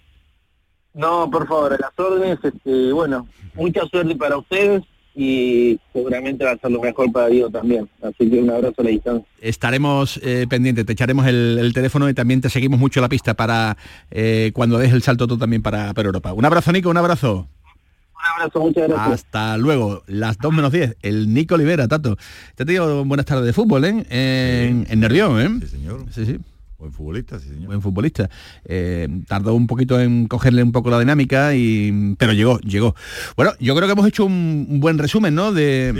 No, 0.93 1.29
por 1.29 1.47
favor, 1.47 1.73
a 1.73 1.77
las 1.77 1.91
órdenes, 1.95 2.39
este, 2.41 2.91
bueno, 2.91 3.27
mucha 3.53 3.85
suerte 3.85 4.15
para 4.15 4.37
ustedes 4.37 4.81
y 5.17 5.79
seguramente 5.91 6.45
va 6.45 6.51
a 6.51 6.57
ser 6.57 6.69
lo 6.69 6.79
mejor 6.79 7.11
para 7.11 7.27
Diego 7.27 7.49
también. 7.49 7.89
Así 8.03 8.29
que 8.29 8.39
un 8.39 8.51
abrazo 8.51 8.75
a 8.77 8.83
la 8.83 8.89
distancia. 8.91 9.27
Estaremos 9.41 10.19
eh, 10.23 10.45
pendientes, 10.47 10.85
te 10.85 10.93
echaremos 10.93 11.25
el, 11.25 11.71
teléfono 11.73 12.07
y 12.07 12.13
también 12.13 12.39
te 12.39 12.51
seguimos 12.51 12.79
mucho 12.79 13.01
la 13.01 13.09
pista 13.09 13.33
para 13.33 13.77
eh, 14.11 14.51
cuando 14.53 14.77
des 14.77 14.93
el 14.93 15.01
salto 15.01 15.25
tú 15.27 15.37
también 15.37 15.63
para, 15.63 15.93
para 15.95 16.05
Europa. 16.05 16.33
Un 16.33 16.45
abrazo, 16.45 16.71
Nico, 16.71 16.91
un 16.91 16.97
abrazo. 16.97 17.47
Un 18.13 18.41
abrazo, 18.41 18.59
muchas 18.59 18.87
gracias. 18.87 19.13
Hasta 19.25 19.57
luego, 19.57 20.03
las 20.05 20.37
2 20.37 20.53
menos 20.53 20.71
10. 20.71 20.97
El 21.01 21.33
Nico 21.33 21.55
Olivera, 21.55 21.87
Tato. 21.87 22.15
Te 22.53 22.63
digo 22.63 23.03
buenas 23.03 23.25
tardes 23.25 23.45
de 23.45 23.53
fútbol, 23.53 23.85
¿eh? 23.85 24.05
En, 24.09 24.85
en 24.87 24.99
Nervión, 24.99 25.41
¿eh? 25.41 25.49
Sí, 25.61 25.67
señor. 25.67 26.05
Sí, 26.11 26.25
sí. 26.25 26.37
Buen 26.79 26.93
futbolista, 26.93 27.39
sí, 27.39 27.47
señor. 27.47 27.65
Buen 27.65 27.81
futbolista. 27.81 28.29
Eh, 28.63 29.07
tardó 29.27 29.55
un 29.55 29.65
poquito 29.65 29.99
en 29.99 30.27
cogerle 30.27 30.61
un 30.61 30.71
poco 30.71 30.91
la 30.91 30.99
dinámica, 30.99 31.55
y, 31.55 32.15
pero 32.19 32.33
llegó, 32.33 32.59
llegó. 32.59 32.93
Bueno, 33.35 33.53
yo 33.59 33.75
creo 33.75 33.87
que 33.87 33.93
hemos 33.93 34.07
hecho 34.07 34.25
un, 34.25 34.79
buen 34.79 34.99
resumen, 34.99 35.33
¿no? 35.33 35.51
De, 35.51 35.91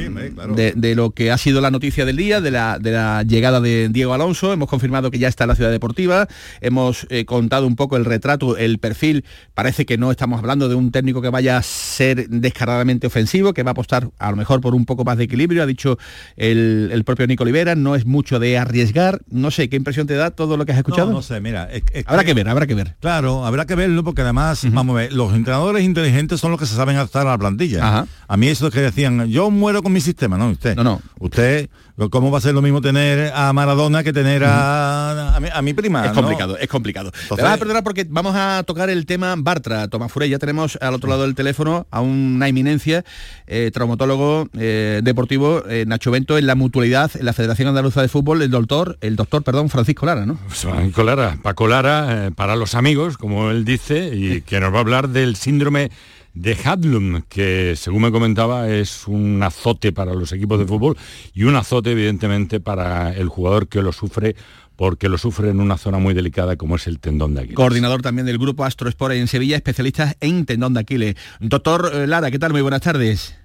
de, 0.76 0.96
lo 0.96 1.10
que 1.12 1.32
ha 1.32 1.38
sido 1.40 1.62
la 1.62 1.72
noticia 1.72 2.06
del 2.06 2.16
día, 2.16 2.42
de 2.42 2.52
la, 2.52 2.78
de 2.78 2.92
la 2.92 3.24
llegada 3.24 3.60
de 3.60 3.90
Diego 3.90 4.14
Alonso. 4.14 4.54
Hemos 4.54 4.70
confirmado 4.70 5.10
que 5.10 5.18
ya 5.18 5.28
está 5.28 5.46
en 5.46 5.48
la 5.48 5.56
ciudad 5.56 5.72
deportiva. 5.72 6.28
Hemos 6.62 7.08
eh, 7.10 7.26
contado 7.26 7.66
un 7.66 7.76
poco 7.76 7.98
el 7.98 8.06
retrato, 8.06 8.56
el 8.56 8.78
perfil. 8.78 9.26
Parece 9.56 9.88
que 9.88 9.98
no 9.98 10.12
estamos 10.12 10.38
hablando 10.38 10.70
de 10.70 10.76
un 10.76 10.92
técnico 10.92 11.24
que 11.24 11.30
vaya 11.30 11.58
a 11.58 11.64
ser 11.64 12.30
descaradamente 12.30 13.08
ofensivo, 13.08 13.56
que 13.56 13.64
va 13.64 13.72
a 13.72 13.74
apostar 13.74 14.12
a 14.20 14.30
lo 14.30 14.38
mejor 14.38 14.62
por 14.62 14.76
un 14.76 14.86
poco 14.86 15.04
más 15.04 15.18
de 15.18 15.24
equilibrio. 15.24 15.64
Ha 15.64 15.66
dicho 15.66 15.98
el, 16.36 16.92
el 16.94 17.04
propio 17.04 17.26
Nico 17.26 17.42
Olivera, 17.42 17.74
no 17.74 17.96
es 17.96 18.06
mucho 18.06 18.38
de 18.38 18.60
arriesgar. 18.60 19.22
No 19.28 19.50
sé, 19.50 19.70
¿qué 19.70 19.76
impresión 19.76 20.06
te 20.06 20.14
da 20.14 20.30
todo 20.30 20.56
lo 20.56 20.67
que 20.68 20.74
has 20.74 20.78
escuchado? 20.78 21.12
No, 21.12 21.24
sé, 21.24 21.42
mira. 21.42 21.68
habrá 22.06 22.24
que, 22.24 22.36
ver, 22.36 22.48
habrá 22.48 22.68
que 22.68 22.76
ver. 22.76 22.96
Claro, 23.00 23.46
habrá 23.46 23.66
que 23.66 23.74
verlo 23.74 24.04
porque 24.04 24.22
además, 24.22 24.64
vamos 24.72 24.96
a 24.96 25.00
ver, 25.00 25.14
los 25.14 25.34
entrenadores 25.34 25.84
inteligentes 25.84 26.40
son 26.40 26.52
los 26.52 26.60
que 26.60 26.68
se 26.68 26.76
saben 26.76 26.96
adaptar 26.96 27.26
a 27.26 27.32
la 27.32 27.38
plantilla. 27.40 28.06
A 28.28 28.38
mí 28.38 28.48
eso 28.48 28.70
que 28.70 28.82
decían, 28.82 29.28
yo 29.30 29.50
muero 29.50 29.82
con 29.82 29.92
mi 29.92 30.02
sistema, 30.02 30.38
no, 30.38 30.50
usted. 30.50 30.76
No, 30.76 30.84
no. 30.84 31.02
Usted 31.20 31.70
¿Cómo 32.12 32.30
va 32.30 32.38
a 32.38 32.42
ser 32.42 32.54
lo 32.54 32.62
mismo 32.62 32.80
tener 32.80 33.32
a 33.34 33.52
Maradona 33.54 34.04
que 34.04 34.14
tener 34.14 34.44
a, 34.44 35.36
a, 35.36 35.62
mi, 35.64 35.74
prima? 35.74 36.06
Es 36.06 36.12
complicado, 36.12 36.56
es 36.56 36.68
complicado. 36.68 37.12
Te 37.12 37.42
vas 37.42 37.54
a 37.54 37.58
perdonar 37.58 37.84
porque 37.84 38.06
vamos 38.08 38.36
a 38.36 38.62
tocar 38.68 38.92
el 38.92 39.08
tema 39.08 39.34
Bartra, 39.36 39.88
Tomás 39.88 40.12
Furey. 40.12 40.30
Ya 40.30 40.38
tenemos 40.38 40.78
al 40.80 40.94
otro 40.94 41.10
lado 41.10 41.24
del 41.24 41.34
teléfono 41.34 41.88
a 41.90 42.02
una 42.02 42.48
eminencia, 42.48 43.04
eh, 43.48 43.72
traumatólogo 43.74 44.48
eh, 44.60 45.02
deportivo, 45.04 45.64
eh, 45.68 45.86
Nacho 45.88 46.12
Bento, 46.12 46.38
en 46.38 46.46
la 46.46 46.54
mutualidad, 46.54 47.10
en 47.16 47.26
la 47.26 47.34
Federación 47.34 47.68
Andaluza 47.68 48.04
de 48.04 48.10
Fútbol, 48.10 48.44
el 48.44 48.52
doctor, 48.52 49.00
el 49.02 49.16
doctor, 49.16 49.42
perdón, 49.42 49.70
Francisco 49.70 50.06
Lara, 50.06 50.28
¿no? 50.28 50.38
Pues 50.64 50.74
Francisco 50.74 51.04
Lara, 51.04 51.38
Paco 51.44 51.68
Lara, 51.68 52.32
para 52.36 52.56
los 52.56 52.74
amigos, 52.74 53.20
como 53.20 53.52
él 53.52 53.64
dice, 53.64 54.10
y 54.16 54.42
que 54.42 54.60
nos 54.60 54.74
va 54.74 54.78
a 54.78 54.80
hablar 54.80 55.10
del 55.10 55.36
síndrome 55.36 55.92
de 56.34 56.58
Hadlum, 56.64 57.22
que 57.30 57.76
según 57.76 58.02
me 58.02 58.12
comentaba 58.12 58.68
es 58.68 59.08
un 59.08 59.44
azote 59.44 59.92
para 59.92 60.16
los 60.16 60.32
equipos 60.32 60.58
de 60.58 60.66
fútbol 60.66 60.98
y 61.36 61.44
un 61.44 61.56
azote 61.56 61.92
evidentemente 61.92 62.60
para 62.60 63.14
el 63.14 63.30
jugador 63.30 63.68
que 63.68 63.84
lo 63.84 63.92
sufre 63.92 64.36
porque 64.76 65.10
lo 65.10 65.20
sufre 65.20 65.52
en 65.52 65.60
una 65.60 65.78
zona 65.78 66.00
muy 66.00 66.16
delicada 66.16 66.56
como 66.56 66.78
es 66.78 66.88
el 66.88 66.98
tendón 66.98 67.36
de 67.36 67.42
Aquiles. 67.42 67.56
Coordinador 67.56 68.02
también 68.02 68.26
del 68.26 68.40
grupo 68.40 68.66
Astro 68.66 68.90
Sport 68.90 69.14
en 69.14 69.28
Sevilla, 69.28 69.58
especialista 69.58 70.16
en 70.22 70.48
tendón 70.48 70.74
de 70.74 70.80
Aquiles. 70.80 71.16
Doctor 71.40 71.92
eh, 71.94 72.08
Lara, 72.08 72.32
¿qué 72.32 72.40
tal? 72.40 72.52
Muy 72.52 72.62
buenas 72.62 72.82
tardes. 72.82 73.36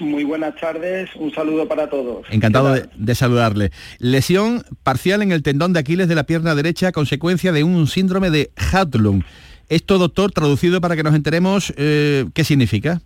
Muy 0.00 0.24
buenas 0.24 0.56
tardes, 0.56 1.08
un 1.14 1.32
saludo 1.32 1.68
para 1.68 1.88
todos. 1.88 2.26
Encantado 2.30 2.74
de, 2.74 2.88
de, 2.96 3.14
saludarle. 3.14 3.70
Lesión 3.98 4.64
parcial 4.82 5.22
en 5.22 5.30
el 5.30 5.44
tendón 5.44 5.72
de 5.72 5.78
Aquiles 5.78 6.08
de 6.08 6.16
la 6.16 6.24
pierna 6.24 6.54
derecha 6.56 6.88
a 6.88 6.92
consecuencia 6.92 7.52
de 7.52 7.62
un 7.62 7.86
síndrome 7.86 8.30
de 8.30 8.50
Hadlum. 8.72 9.22
Esto, 9.68 9.98
doctor, 9.98 10.32
traducido 10.32 10.80
para 10.80 10.96
que 10.96 11.04
nos 11.04 11.14
enteremos, 11.14 11.72
eh, 11.76 12.26
¿qué 12.34 12.44
significa? 12.44 13.00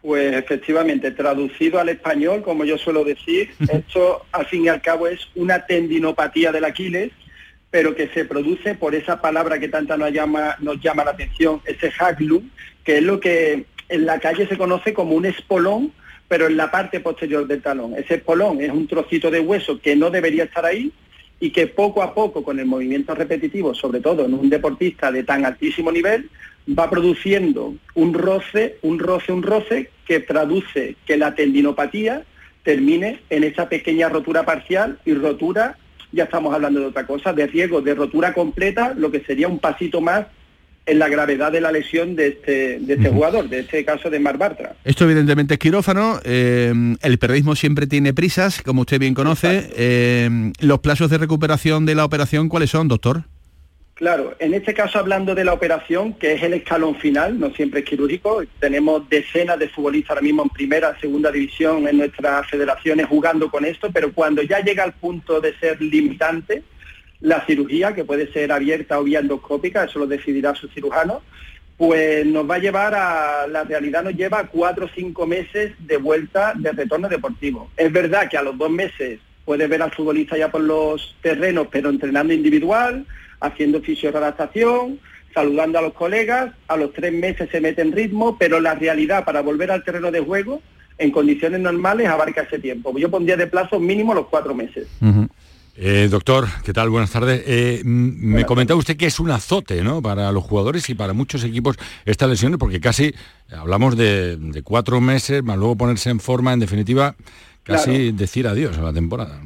Pues 0.00 0.36
efectivamente, 0.36 1.10
traducido 1.10 1.80
al 1.80 1.88
español, 1.88 2.42
como 2.42 2.64
yo 2.64 2.78
suelo 2.78 3.04
decir, 3.04 3.50
esto 3.68 4.24
al 4.30 4.46
fin 4.46 4.64
y 4.64 4.68
al 4.68 4.80
cabo 4.80 5.08
es 5.08 5.20
una 5.34 5.66
tendinopatía 5.66 6.52
del 6.52 6.64
Aquiles, 6.64 7.10
pero 7.70 7.96
que 7.96 8.08
se 8.08 8.24
produce 8.24 8.76
por 8.76 8.94
esa 8.94 9.20
palabra 9.20 9.58
que 9.58 9.68
tanta 9.68 9.96
nos 9.96 10.12
llama, 10.12 10.56
nos 10.60 10.80
llama 10.80 11.04
la 11.04 11.10
atención, 11.10 11.60
ese 11.64 11.92
haglum, 11.98 12.48
que 12.84 12.98
es 12.98 13.02
lo 13.02 13.18
que 13.18 13.66
en 13.88 14.06
la 14.06 14.18
calle 14.18 14.46
se 14.46 14.58
conoce 14.58 14.94
como 14.94 15.14
un 15.14 15.26
espolón, 15.26 15.92
pero 16.28 16.46
en 16.46 16.56
la 16.56 16.70
parte 16.70 17.00
posterior 17.00 17.46
del 17.46 17.62
talón. 17.62 17.94
Ese 17.94 18.14
espolón 18.14 18.60
es 18.60 18.70
un 18.70 18.86
trocito 18.86 19.30
de 19.30 19.40
hueso 19.40 19.80
que 19.80 19.94
no 19.94 20.10
debería 20.10 20.44
estar 20.44 20.64
ahí, 20.64 20.92
y 21.40 21.50
que 21.50 21.66
poco 21.66 22.02
a 22.02 22.14
poco 22.14 22.42
con 22.42 22.58
el 22.58 22.66
movimiento 22.66 23.14
repetitivo, 23.14 23.74
sobre 23.74 24.00
todo 24.00 24.24
en 24.24 24.34
un 24.34 24.48
deportista 24.48 25.12
de 25.12 25.22
tan 25.22 25.44
altísimo 25.44 25.92
nivel, 25.92 26.30
va 26.66 26.88
produciendo 26.90 27.74
un 27.94 28.14
roce, 28.14 28.78
un 28.82 28.98
roce, 28.98 29.32
un 29.32 29.42
roce 29.42 29.90
que 30.06 30.20
traduce 30.20 30.96
que 31.06 31.16
la 31.16 31.34
tendinopatía 31.34 32.24
termine 32.62 33.20
en 33.30 33.44
esa 33.44 33.68
pequeña 33.68 34.08
rotura 34.08 34.44
parcial 34.44 34.98
y 35.04 35.14
rotura, 35.14 35.76
ya 36.10 36.24
estamos 36.24 36.54
hablando 36.54 36.80
de 36.80 36.86
otra 36.86 37.06
cosa, 37.06 37.32
de 37.32 37.46
riesgo 37.46 37.82
de 37.82 37.94
rotura 37.94 38.32
completa, 38.32 38.94
lo 38.96 39.10
que 39.10 39.20
sería 39.20 39.46
un 39.46 39.58
pasito 39.58 40.00
más 40.00 40.26
en 40.86 40.98
la 40.98 41.08
gravedad 41.08 41.52
de 41.52 41.60
la 41.60 41.72
lesión 41.72 42.14
de 42.14 42.28
este, 42.28 42.78
de 42.78 42.94
este 42.94 43.10
jugador, 43.10 43.48
de 43.48 43.60
este 43.60 43.84
caso 43.84 44.08
de 44.08 44.20
Mar 44.20 44.38
Bartra. 44.38 44.76
Esto 44.84 45.04
evidentemente 45.04 45.54
es 45.54 45.58
quirófano, 45.58 46.20
eh, 46.24 46.72
el 47.02 47.18
periodismo 47.18 47.56
siempre 47.56 47.86
tiene 47.86 48.14
prisas, 48.14 48.62
como 48.62 48.82
usted 48.82 49.00
bien 49.00 49.14
conoce. 49.14 49.70
Eh, 49.76 50.52
¿Los 50.60 50.78
plazos 50.78 51.10
de 51.10 51.18
recuperación 51.18 51.86
de 51.86 51.96
la 51.96 52.04
operación 52.04 52.48
cuáles 52.48 52.70
son, 52.70 52.88
doctor? 52.88 53.24
Claro, 53.96 54.36
en 54.40 54.52
este 54.52 54.74
caso 54.74 54.98
hablando 54.98 55.34
de 55.34 55.42
la 55.42 55.54
operación, 55.54 56.12
que 56.12 56.34
es 56.34 56.42
el 56.42 56.52
escalón 56.52 56.96
final, 56.96 57.40
no 57.40 57.50
siempre 57.54 57.80
es 57.80 57.86
quirúrgico, 57.86 58.42
tenemos 58.60 59.08
decenas 59.08 59.58
de 59.58 59.70
futbolistas 59.70 60.10
ahora 60.10 60.20
mismo 60.20 60.42
en 60.42 60.50
primera, 60.50 61.00
segunda 61.00 61.32
división 61.32 61.88
en 61.88 61.96
nuestras 61.96 62.46
federaciones 62.46 63.06
jugando 63.06 63.50
con 63.50 63.64
esto, 63.64 63.90
pero 63.90 64.12
cuando 64.12 64.42
ya 64.42 64.60
llega 64.60 64.84
al 64.84 64.92
punto 64.92 65.40
de 65.40 65.58
ser 65.58 65.80
limitante, 65.80 66.62
la 67.20 67.44
cirugía, 67.46 67.94
que 67.94 68.04
puede 68.04 68.32
ser 68.32 68.52
abierta 68.52 68.98
o 68.98 69.04
vía 69.04 69.20
endoscópica, 69.20 69.84
eso 69.84 69.98
lo 69.98 70.06
decidirá 70.06 70.54
su 70.54 70.68
cirujano, 70.68 71.22
pues 71.76 72.24
nos 72.26 72.48
va 72.48 72.56
a 72.56 72.58
llevar 72.58 72.94
a, 72.94 73.46
la 73.46 73.64
realidad 73.64 74.02
nos 74.02 74.14
lleva 74.14 74.40
a 74.40 74.46
cuatro 74.46 74.86
o 74.86 74.90
cinco 74.94 75.26
meses 75.26 75.72
de 75.78 75.96
vuelta 75.98 76.54
de 76.54 76.72
retorno 76.72 77.08
deportivo. 77.08 77.70
Es 77.76 77.92
verdad 77.92 78.28
que 78.28 78.38
a 78.38 78.42
los 78.42 78.56
dos 78.56 78.70
meses 78.70 79.20
puedes 79.44 79.68
ver 79.68 79.82
al 79.82 79.92
futbolista 79.92 80.36
ya 80.36 80.50
por 80.50 80.62
los 80.62 81.16
terrenos, 81.20 81.68
pero 81.70 81.90
entrenando 81.90 82.32
individual, 82.32 83.06
haciendo 83.40 83.80
fisioadaptación, 83.82 84.98
saludando 85.34 85.78
a 85.78 85.82
los 85.82 85.92
colegas, 85.92 86.52
a 86.66 86.76
los 86.76 86.92
tres 86.94 87.12
meses 87.12 87.50
se 87.50 87.60
mete 87.60 87.82
en 87.82 87.92
ritmo, 87.92 88.38
pero 88.38 88.58
la 88.58 88.74
realidad 88.74 89.24
para 89.24 89.42
volver 89.42 89.70
al 89.70 89.84
terreno 89.84 90.10
de 90.10 90.20
juego 90.20 90.62
en 90.98 91.10
condiciones 91.10 91.60
normales 91.60 92.08
abarca 92.08 92.42
ese 92.42 92.58
tiempo. 92.58 92.96
Yo 92.98 93.10
pondría 93.10 93.36
de 93.36 93.46
plazo 93.46 93.78
mínimo 93.78 94.14
los 94.14 94.28
cuatro 94.28 94.54
meses. 94.54 94.88
Eh, 95.78 96.08
doctor, 96.10 96.46
¿qué 96.64 96.72
tal? 96.72 96.88
Buenas 96.88 97.10
tardes. 97.10 97.42
Eh, 97.46 97.82
me 97.84 98.46
comentaba 98.46 98.78
usted 98.78 98.96
que 98.96 99.06
es 99.06 99.20
un 99.20 99.30
azote 99.30 99.82
¿no? 99.82 100.00
para 100.00 100.32
los 100.32 100.42
jugadores 100.42 100.88
y 100.88 100.94
para 100.94 101.12
muchos 101.12 101.44
equipos 101.44 101.76
estas 102.06 102.30
lesiones, 102.30 102.58
porque 102.58 102.80
casi 102.80 103.14
hablamos 103.54 103.96
de, 103.96 104.62
cuatro 104.64 105.02
meses, 105.02 105.42
más 105.42 105.58
luego 105.58 105.76
ponerse 105.76 106.08
en 106.08 106.20
forma, 106.20 106.54
en 106.54 106.60
definitiva, 106.60 107.14
casi 107.62 108.12
decir 108.12 108.46
adiós 108.46 108.78
a 108.78 108.82
la 108.82 108.92
temporada. 108.92 109.38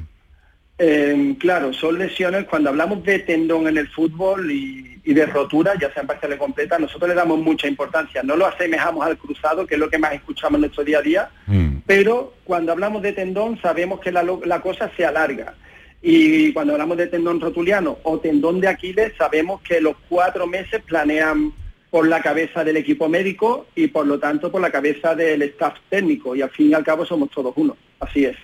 Eh, 0.78 1.34
claro, 1.38 1.74
son 1.74 1.98
lesiones, 1.98 2.44
cuando 2.44 2.70
hablamos 2.70 3.02
de 3.02 3.18
tendón 3.18 3.66
en 3.66 3.76
el 3.76 3.88
fútbol 3.88 4.50
y, 4.50 4.88
de 5.04 5.26
rotura, 5.26 5.72
ya 5.80 5.92
sean 5.92 6.06
parciales 6.06 6.38
completas, 6.38 6.78
nosotros 6.78 7.08
le 7.08 7.16
damos 7.16 7.40
mucha 7.40 7.66
importancia. 7.66 8.22
No 8.22 8.36
lo 8.36 8.46
asemejamos 8.46 9.04
al 9.04 9.18
cruzado, 9.18 9.66
que 9.66 9.74
es 9.74 9.80
lo 9.80 9.90
que 9.90 9.98
más 9.98 10.12
escuchamos 10.12 10.58
en 10.58 10.60
nuestro 10.60 10.84
día 10.84 10.98
a 10.98 11.02
día, 11.02 11.30
mm. 11.48 11.78
pero 11.84 12.34
cuando 12.44 12.70
hablamos 12.70 13.02
de 13.02 13.12
tendón 13.12 13.60
sabemos 13.60 13.98
que 13.98 14.12
la, 14.12 14.24
la 14.44 14.62
cosa 14.62 14.88
se 14.96 15.04
alarga. 15.04 15.54
Y 16.02 16.52
cuando 16.52 16.72
hablamos 16.72 16.96
de 16.96 17.08
tendón 17.08 17.40
rotuliano 17.40 17.98
o 18.04 18.18
tendón 18.18 18.60
de 18.60 18.68
Aquiles, 18.68 19.12
sabemos 19.18 19.60
que 19.62 19.80
los 19.80 19.96
cuatro 20.08 20.46
meses 20.46 20.82
planean 20.86 21.52
por 21.90 22.06
la 22.08 22.22
cabeza 22.22 22.64
del 22.64 22.76
equipo 22.76 23.08
médico 23.08 23.66
y 23.74 23.88
por 23.88 24.06
lo 24.06 24.18
tanto 24.18 24.50
por 24.50 24.60
la 24.60 24.70
cabeza 24.70 25.14
del 25.14 25.42
staff 25.42 25.74
técnico. 25.90 26.34
Y 26.34 26.42
al 26.42 26.50
fin 26.50 26.70
y 26.70 26.74
al 26.74 26.84
cabo 26.84 27.04
somos 27.04 27.30
todos 27.30 27.52
uno. 27.56 27.76
Así 27.98 28.24
es. 28.24 28.36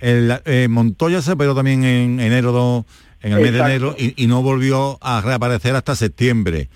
El, 0.00 0.32
eh, 0.46 0.68
Montoya 0.68 1.20
se 1.20 1.32
operó 1.32 1.54
también 1.54 1.84
en 1.84 2.18
enero, 2.18 2.86
en 3.20 3.32
el 3.32 3.40
mes 3.42 3.52
de 3.52 3.58
enero 3.58 3.94
y, 3.98 4.26
no 4.26 4.42
volvió 4.42 4.98
a 5.02 5.20
reaparecer 5.20 5.74
hasta 5.74 5.94
septiembre. 5.94 6.70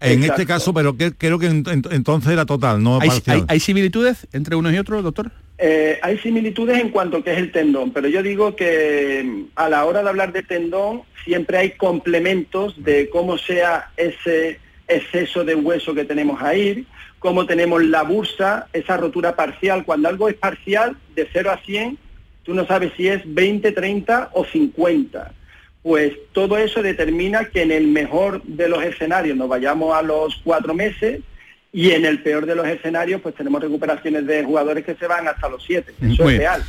En 0.00 0.22
este 0.22 0.46
caso, 0.46 0.72
pero 0.72 0.96
creo 0.96 1.38
que 1.38 1.46
entonces 1.46 2.32
era 2.32 2.46
total, 2.46 2.82
no 2.82 3.00
¿Hay, 3.48 3.60
similitudes 3.60 4.28
entre 4.32 4.56
unos 4.56 4.72
y 4.72 4.78
otros, 4.78 5.02
doctor? 5.02 5.32
Eh, 5.60 5.98
hay 6.02 6.18
similitudes 6.18 6.78
en 6.78 6.90
cuanto 6.90 7.24
que 7.24 7.32
es 7.32 7.38
el 7.38 7.50
tendón, 7.50 7.92
pero 7.92 8.06
yo 8.06 8.22
digo 8.22 8.54
que 8.54 9.24
mm, 9.24 9.42
a 9.56 9.68
la 9.68 9.84
hora 9.84 10.02
de 10.02 10.08
hablar 10.08 10.32
de 10.32 10.44
tendón 10.44 11.02
siempre 11.24 11.58
hay 11.58 11.70
complementos 11.72 12.82
de 12.84 13.08
cómo 13.10 13.38
sea 13.38 13.90
ese 13.96 14.60
exceso 14.86 15.44
de 15.44 15.56
hueso 15.56 15.94
que 15.94 16.04
tenemos 16.04 16.40
ahí, 16.40 16.86
cómo 17.18 17.44
tenemos 17.44 17.84
la 17.84 18.02
bursa, 18.02 18.68
esa 18.72 18.96
rotura 18.96 19.34
parcial. 19.34 19.84
Cuando 19.84 20.08
algo 20.08 20.28
es 20.28 20.36
parcial, 20.36 20.96
de 21.16 21.28
0 21.32 21.50
a 21.50 21.58
100, 21.58 21.98
tú 22.44 22.54
no 22.54 22.64
sabes 22.64 22.92
si 22.96 23.08
es 23.08 23.22
20, 23.26 23.72
30 23.72 24.30
o 24.34 24.44
50. 24.44 25.32
Pues 25.82 26.14
todo 26.32 26.56
eso 26.56 26.82
determina 26.82 27.46
que 27.46 27.62
en 27.62 27.72
el 27.72 27.88
mejor 27.88 28.42
de 28.44 28.68
los 28.68 28.82
escenarios 28.84 29.36
nos 29.36 29.48
vayamos 29.48 29.96
a 29.96 30.02
los 30.02 30.40
cuatro 30.44 30.72
meses 30.72 31.20
y 31.72 31.90
en 31.90 32.04
el 32.04 32.22
peor 32.22 32.46
de 32.46 32.54
los 32.54 32.66
escenarios 32.66 33.20
pues 33.20 33.34
tenemos 33.34 33.60
recuperaciones 33.60 34.26
de 34.26 34.44
jugadores 34.44 34.84
que 34.84 34.94
se 34.94 35.06
van 35.06 35.28
hasta 35.28 35.48
los 35.48 35.62
siete. 35.62 35.94
Eso 36.00 36.28
es 36.28 36.38
real. 36.38 36.62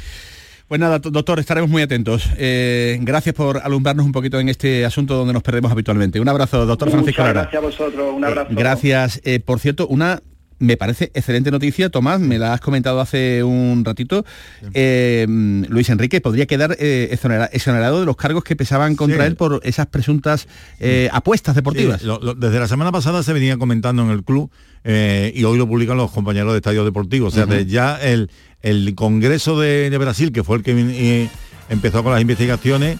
Pues 0.69 0.79
nada, 0.79 0.99
doctor, 0.99 1.39
estaremos 1.39 1.67
muy 1.67 1.81
atentos. 1.81 2.29
Eh, 2.37 2.99
gracias 3.01 3.33
por 3.33 3.57
alumbrarnos 3.57 4.05
un 4.05 4.11
poquito 4.11 4.39
en 4.39 4.49
este 4.49 4.85
asunto 4.85 5.15
donde 5.15 5.33
nos 5.33 5.41
perdemos 5.41 5.71
habitualmente. 5.71 6.19
Un 6.19 6.29
abrazo, 6.29 6.63
doctor 6.67 6.91
Francisco 6.91 7.23
Lara. 7.23 7.41
Gracias 7.41 7.55
a 7.57 7.65
vosotros, 7.65 8.13
un 8.13 8.23
abrazo. 8.23 8.51
Eh, 8.51 8.55
gracias. 8.55 9.19
Eh, 9.23 9.39
por 9.39 9.59
cierto, 9.59 9.87
una 9.87 10.21
me 10.59 10.75
parece 10.75 11.11
excelente 11.13 11.51
noticia, 11.51 11.89
Tomás, 11.89 12.19
me 12.19 12.37
la 12.37 12.53
has 12.53 12.61
comentado 12.61 12.99
hace 12.99 13.43
un 13.43 13.83
ratito. 13.85 14.25
Eh, 14.73 15.25
Luis 15.27 15.89
Enrique 15.89 16.19
podría 16.21 16.45
quedar 16.45 16.75
eh, 16.79 17.17
exonerado 17.51 18.01
de 18.01 18.05
los 18.05 18.17
cargos 18.17 18.43
que 18.43 18.55
pesaban 18.55 18.95
contra 18.95 19.25
él 19.25 19.35
por 19.35 19.61
esas 19.63 19.87
presuntas 19.87 20.47
eh, 20.79 21.09
apuestas 21.13 21.55
deportivas. 21.55 22.01
desde 22.37 22.59
la 22.59 22.67
semana 22.67 22.91
pasada 22.91 23.23
se 23.23 23.33
venía 23.33 23.57
comentando 23.57 24.03
en 24.03 24.09
el 24.09 24.23
club 24.23 24.51
y 24.83 25.43
hoy 25.43 25.57
lo 25.57 25.67
publican 25.67 25.97
los 25.97 26.11
compañeros 26.11 26.51
de 26.51 26.57
Estadio 26.57 26.83
Deportivo. 26.83 27.27
O 27.27 27.31
sea, 27.31 27.45
ya 27.61 27.95
el, 28.01 28.29
el 28.61 28.93
Congreso 28.95 29.59
de, 29.59 29.95
Brasil, 29.97 30.31
que 30.31 30.43
fue 30.43 30.57
el 30.57 30.63
que 30.63 31.29
empezó 31.69 32.03
con 32.03 32.11
las 32.11 32.21
investigaciones, 32.21 32.97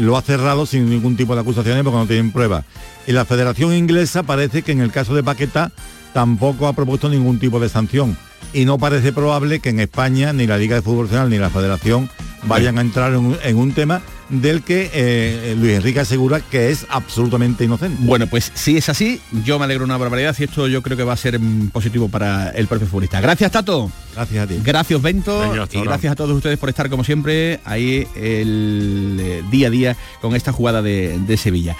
lo 0.00 0.18
ha 0.18 0.22
cerrado 0.22 0.66
sin 0.66 0.90
ningún 0.90 1.16
tipo 1.16 1.34
de 1.34 1.40
acusaciones 1.40 1.82
porque 1.84 1.98
no 1.98 2.06
tienen 2.06 2.32
pruebas. 2.32 2.66
Y 3.06 3.12
la 3.12 3.24
Federación 3.24 3.72
Inglesa 3.72 4.24
parece 4.24 4.62
que 4.62 4.72
en 4.72 4.80
el 4.80 4.90
caso 4.90 5.14
de 5.14 5.22
Paquetá 5.22 5.70
tampoco 6.16 6.66
ha 6.66 6.72
propuesto 6.72 7.10
ningún 7.10 7.38
tipo 7.38 7.60
de 7.60 7.68
sanción 7.68 8.16
y 8.54 8.64
no 8.64 8.78
parece 8.78 9.12
probable 9.12 9.60
que 9.60 9.68
en 9.68 9.80
España 9.80 10.32
ni 10.32 10.46
la 10.46 10.56
Liga 10.56 10.74
de 10.74 10.80
Fútbol 10.80 11.04
Nacional 11.04 11.28
ni 11.28 11.36
la 11.36 11.50
Federación 11.50 12.08
vayan 12.44 12.78
a 12.78 12.80
entrar 12.80 13.12
en 13.12 13.56
un, 13.58 13.72
tema 13.72 14.00
del 14.30 14.62
que 14.62 14.90
eh, 14.94 15.54
Luis 15.58 15.74
Enrique 15.74 16.00
asegura 16.00 16.40
que 16.40 16.70
es 16.70 16.86
absolutamente 16.88 17.64
inocente. 17.64 17.98
Bueno, 18.00 18.28
pues 18.28 18.50
si 18.54 18.78
es 18.78 18.88
así, 18.88 19.20
yo 19.44 19.58
me 19.58 19.66
alegro 19.66 19.84
una 19.84 19.98
barbaridad 19.98 20.34
y 20.38 20.44
esto 20.44 20.68
yo 20.68 20.80
creo 20.80 20.96
que 20.96 21.04
va 21.04 21.12
a 21.12 21.18
ser 21.18 21.38
positivo 21.70 22.08
para 22.08 22.48
el 22.48 22.66
propio 22.66 22.86
futbolista. 22.86 23.20
Gracias, 23.20 23.52
Tato. 23.52 23.90
Gracias 24.14 24.42
a 24.42 24.46
ti. 24.46 24.58
Gracias, 24.64 25.02
Bento. 25.02 25.54
y 25.70 25.80
gracias 25.82 26.12
a 26.12 26.16
todos 26.16 26.34
ustedes 26.34 26.58
por 26.58 26.70
estar, 26.70 26.88
como 26.88 27.04
siempre, 27.04 27.60
ahí 27.66 28.08
el 28.16 29.18
eh, 29.20 29.42
día 29.50 29.66
a 29.66 29.70
día 29.70 29.96
con 30.22 30.34
esta 30.34 30.50
jugada 30.50 30.80
de, 30.80 31.18
de 31.26 31.36
Sevilla. 31.36 31.76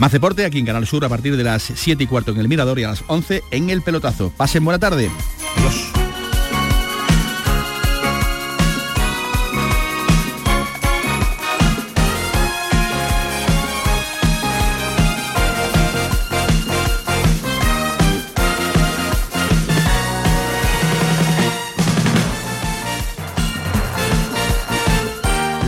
Más 0.00 0.12
deporte 0.12 0.46
aquí 0.46 0.58
en 0.58 0.64
Canal 0.64 0.86
Sur 0.86 1.04
a 1.04 1.10
partir 1.10 1.36
de 1.36 1.44
las 1.44 1.62
7 1.62 2.04
y 2.04 2.06
cuarto 2.06 2.32
en 2.32 2.38
el 2.38 2.48
Mirador 2.48 2.78
y 2.78 2.84
a 2.84 2.88
las 2.88 3.04
11 3.06 3.44
en 3.50 3.68
el 3.68 3.82
Pelotazo. 3.82 4.32
Pasen 4.34 4.64
buena 4.64 4.78
tarde. 4.78 5.10
Adiós. 5.58 5.92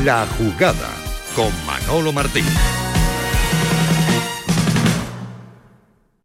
La 0.02 0.26
jugada 0.38 0.88
con 1.36 1.52
Manolo 1.66 2.14
Martín. 2.14 2.46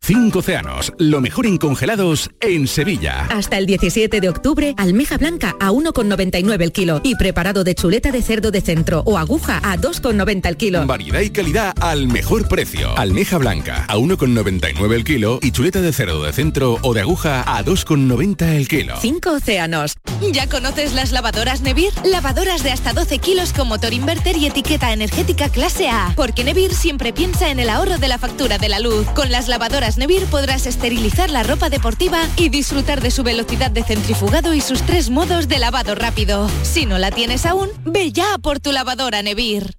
Cinco 0.00 0.38
océanos, 0.38 0.94
lo 0.98 1.20
mejor 1.20 1.44
en 1.44 1.58
congelados 1.58 2.30
en 2.40 2.66
Sevilla. 2.66 3.26
Hasta 3.30 3.58
el 3.58 3.66
17 3.66 4.22
de 4.22 4.28
octubre, 4.30 4.74
almeja 4.78 5.18
blanca 5.18 5.54
a 5.60 5.70
1,99 5.70 6.62
el 6.62 6.72
kilo 6.72 7.00
y 7.04 7.14
preparado 7.16 7.62
de 7.62 7.74
chuleta 7.74 8.10
de 8.10 8.22
cerdo 8.22 8.50
de 8.50 8.62
centro 8.62 9.02
o 9.04 9.18
aguja 9.18 9.60
a 9.62 9.76
2,90 9.76 10.46
el 10.48 10.56
kilo. 10.56 10.86
Variedad 10.86 11.20
y 11.20 11.28
calidad 11.28 11.74
al 11.80 12.06
mejor 12.06 12.48
precio. 12.48 12.96
Almeja 12.96 13.36
blanca 13.36 13.84
a 13.86 13.96
1,99 13.96 14.94
el 14.94 15.04
kilo 15.04 15.40
y 15.42 15.50
chuleta 15.50 15.82
de 15.82 15.92
cerdo 15.92 16.22
de 16.22 16.32
centro 16.32 16.78
o 16.80 16.94
de 16.94 17.02
aguja 17.02 17.42
a 17.46 17.62
2,90 17.62 18.54
el 18.54 18.66
kilo. 18.66 18.94
Cinco 19.02 19.32
océanos. 19.32 19.96
¿Ya 20.32 20.48
conoces 20.48 20.94
las 20.94 21.12
lavadoras 21.12 21.60
Nevir? 21.60 21.92
Lavadoras 22.04 22.62
de 22.62 22.70
hasta 22.70 22.94
12 22.94 23.18
kilos 23.18 23.52
con 23.52 23.68
motor 23.68 23.92
inverter 23.92 24.38
y 24.38 24.46
etiqueta 24.46 24.90
energética 24.92 25.50
clase 25.50 25.90
A. 25.90 26.14
Porque 26.16 26.44
Nevir 26.44 26.72
siempre 26.72 27.12
piensa 27.12 27.50
en 27.50 27.60
el 27.60 27.68
ahorro 27.68 27.98
de 27.98 28.08
la 28.08 28.16
factura 28.16 28.56
de 28.56 28.70
la 28.70 28.80
luz. 28.80 29.06
Con 29.14 29.30
las 29.30 29.48
lavadoras 29.48 29.87
Nevir 29.96 30.24
podrás 30.26 30.66
esterilizar 30.66 31.30
la 31.30 31.42
ropa 31.42 31.70
deportiva 31.70 32.20
y 32.36 32.50
disfrutar 32.50 33.00
de 33.00 33.10
su 33.10 33.22
velocidad 33.22 33.70
de 33.70 33.84
centrifugado 33.84 34.52
y 34.52 34.60
sus 34.60 34.82
tres 34.82 35.08
modos 35.08 35.48
de 35.48 35.58
lavado 35.58 35.94
rápido. 35.94 36.50
Si 36.62 36.84
no 36.84 36.98
la 36.98 37.10
tienes 37.10 37.46
aún, 37.46 37.70
ve 37.84 38.12
ya 38.12 38.36
por 38.42 38.60
tu 38.60 38.72
lavadora 38.72 39.22
Nevir. 39.22 39.72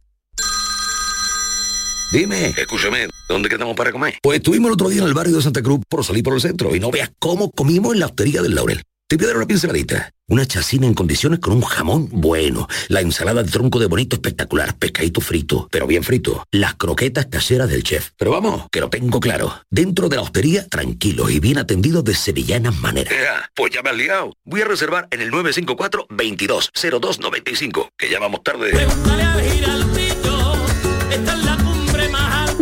Dime, 2.12 2.47
escúchame, 2.57 3.07
¿dónde 3.28 3.49
quedamos 3.49 3.76
para 3.76 3.91
comer? 3.91 4.16
Pues 4.24 4.38
estuvimos 4.39 4.70
el 4.70 4.74
otro 4.74 4.89
día 4.89 5.01
en 5.01 5.07
el 5.07 5.14
barrio 5.14 5.36
de 5.36 5.43
Santa 5.43 5.62
Cruz 5.62 5.82
por 5.88 6.03
salir 6.03 6.24
por 6.24 6.34
el 6.34 6.41
centro 6.41 6.76
y 6.76 6.80
no 6.80 6.89
veas 6.89 7.12
cómo 7.20 7.51
comimos 7.51 7.93
en 7.93 7.99
la 7.99 8.07
hostería 8.07 8.41
del 8.41 8.55
Laurel. 8.55 8.82
Te 9.10 9.16
voy 9.16 9.26
a 9.26 9.28
dar 9.30 9.38
una 9.38 9.47
pinceladita. 9.47 10.14
Una 10.28 10.45
chacina 10.45 10.86
en 10.86 10.93
condiciones 10.93 11.39
con 11.39 11.53
un 11.53 11.64
jamón 11.64 12.10
bueno. 12.12 12.68
La 12.89 13.01
ensalada 13.01 13.41
de 13.41 13.49
tronco 13.49 13.80
de 13.80 13.88
bonito 13.88 14.16
espectacular. 14.18 14.78
Pescadito 14.78 15.20
frito, 15.20 15.68
pero 15.72 15.88
bien 15.88 16.03
frito. 16.03 16.45
Las 16.51 16.76
croquetas 16.76 17.26
caseras 17.26 17.72
del 17.72 17.82
chef. 17.82 18.12
Pero 18.18 18.30
vamos, 18.30 18.68
que 18.72 18.80
lo 18.80 18.91
tengo 18.91 19.20
claro. 19.20 19.64
Dentro 19.72 20.10
de 20.10 20.18
la 20.18 20.22
hostería, 20.22 20.68
tranquilos 20.68 21.32
y 21.32 21.39
bien 21.39 21.57
atendidos 21.57 22.03
de 22.03 22.14
sevillanas 22.14 22.78
maneras. 22.78 23.12
pues 23.55 23.74
ya 23.74 23.82
me 23.82 23.89
has 23.89 23.97
liado. 23.97 24.36
Voy 24.43 24.62
a 24.62 24.66
reservar 24.66 25.07
en 25.10 25.22
el 25.22 25.32
954 25.32 26.05
220295 26.12 27.89
que 27.97 28.12
ya 28.12 28.20
vamos 28.20 28.43
tarde. 28.43 28.74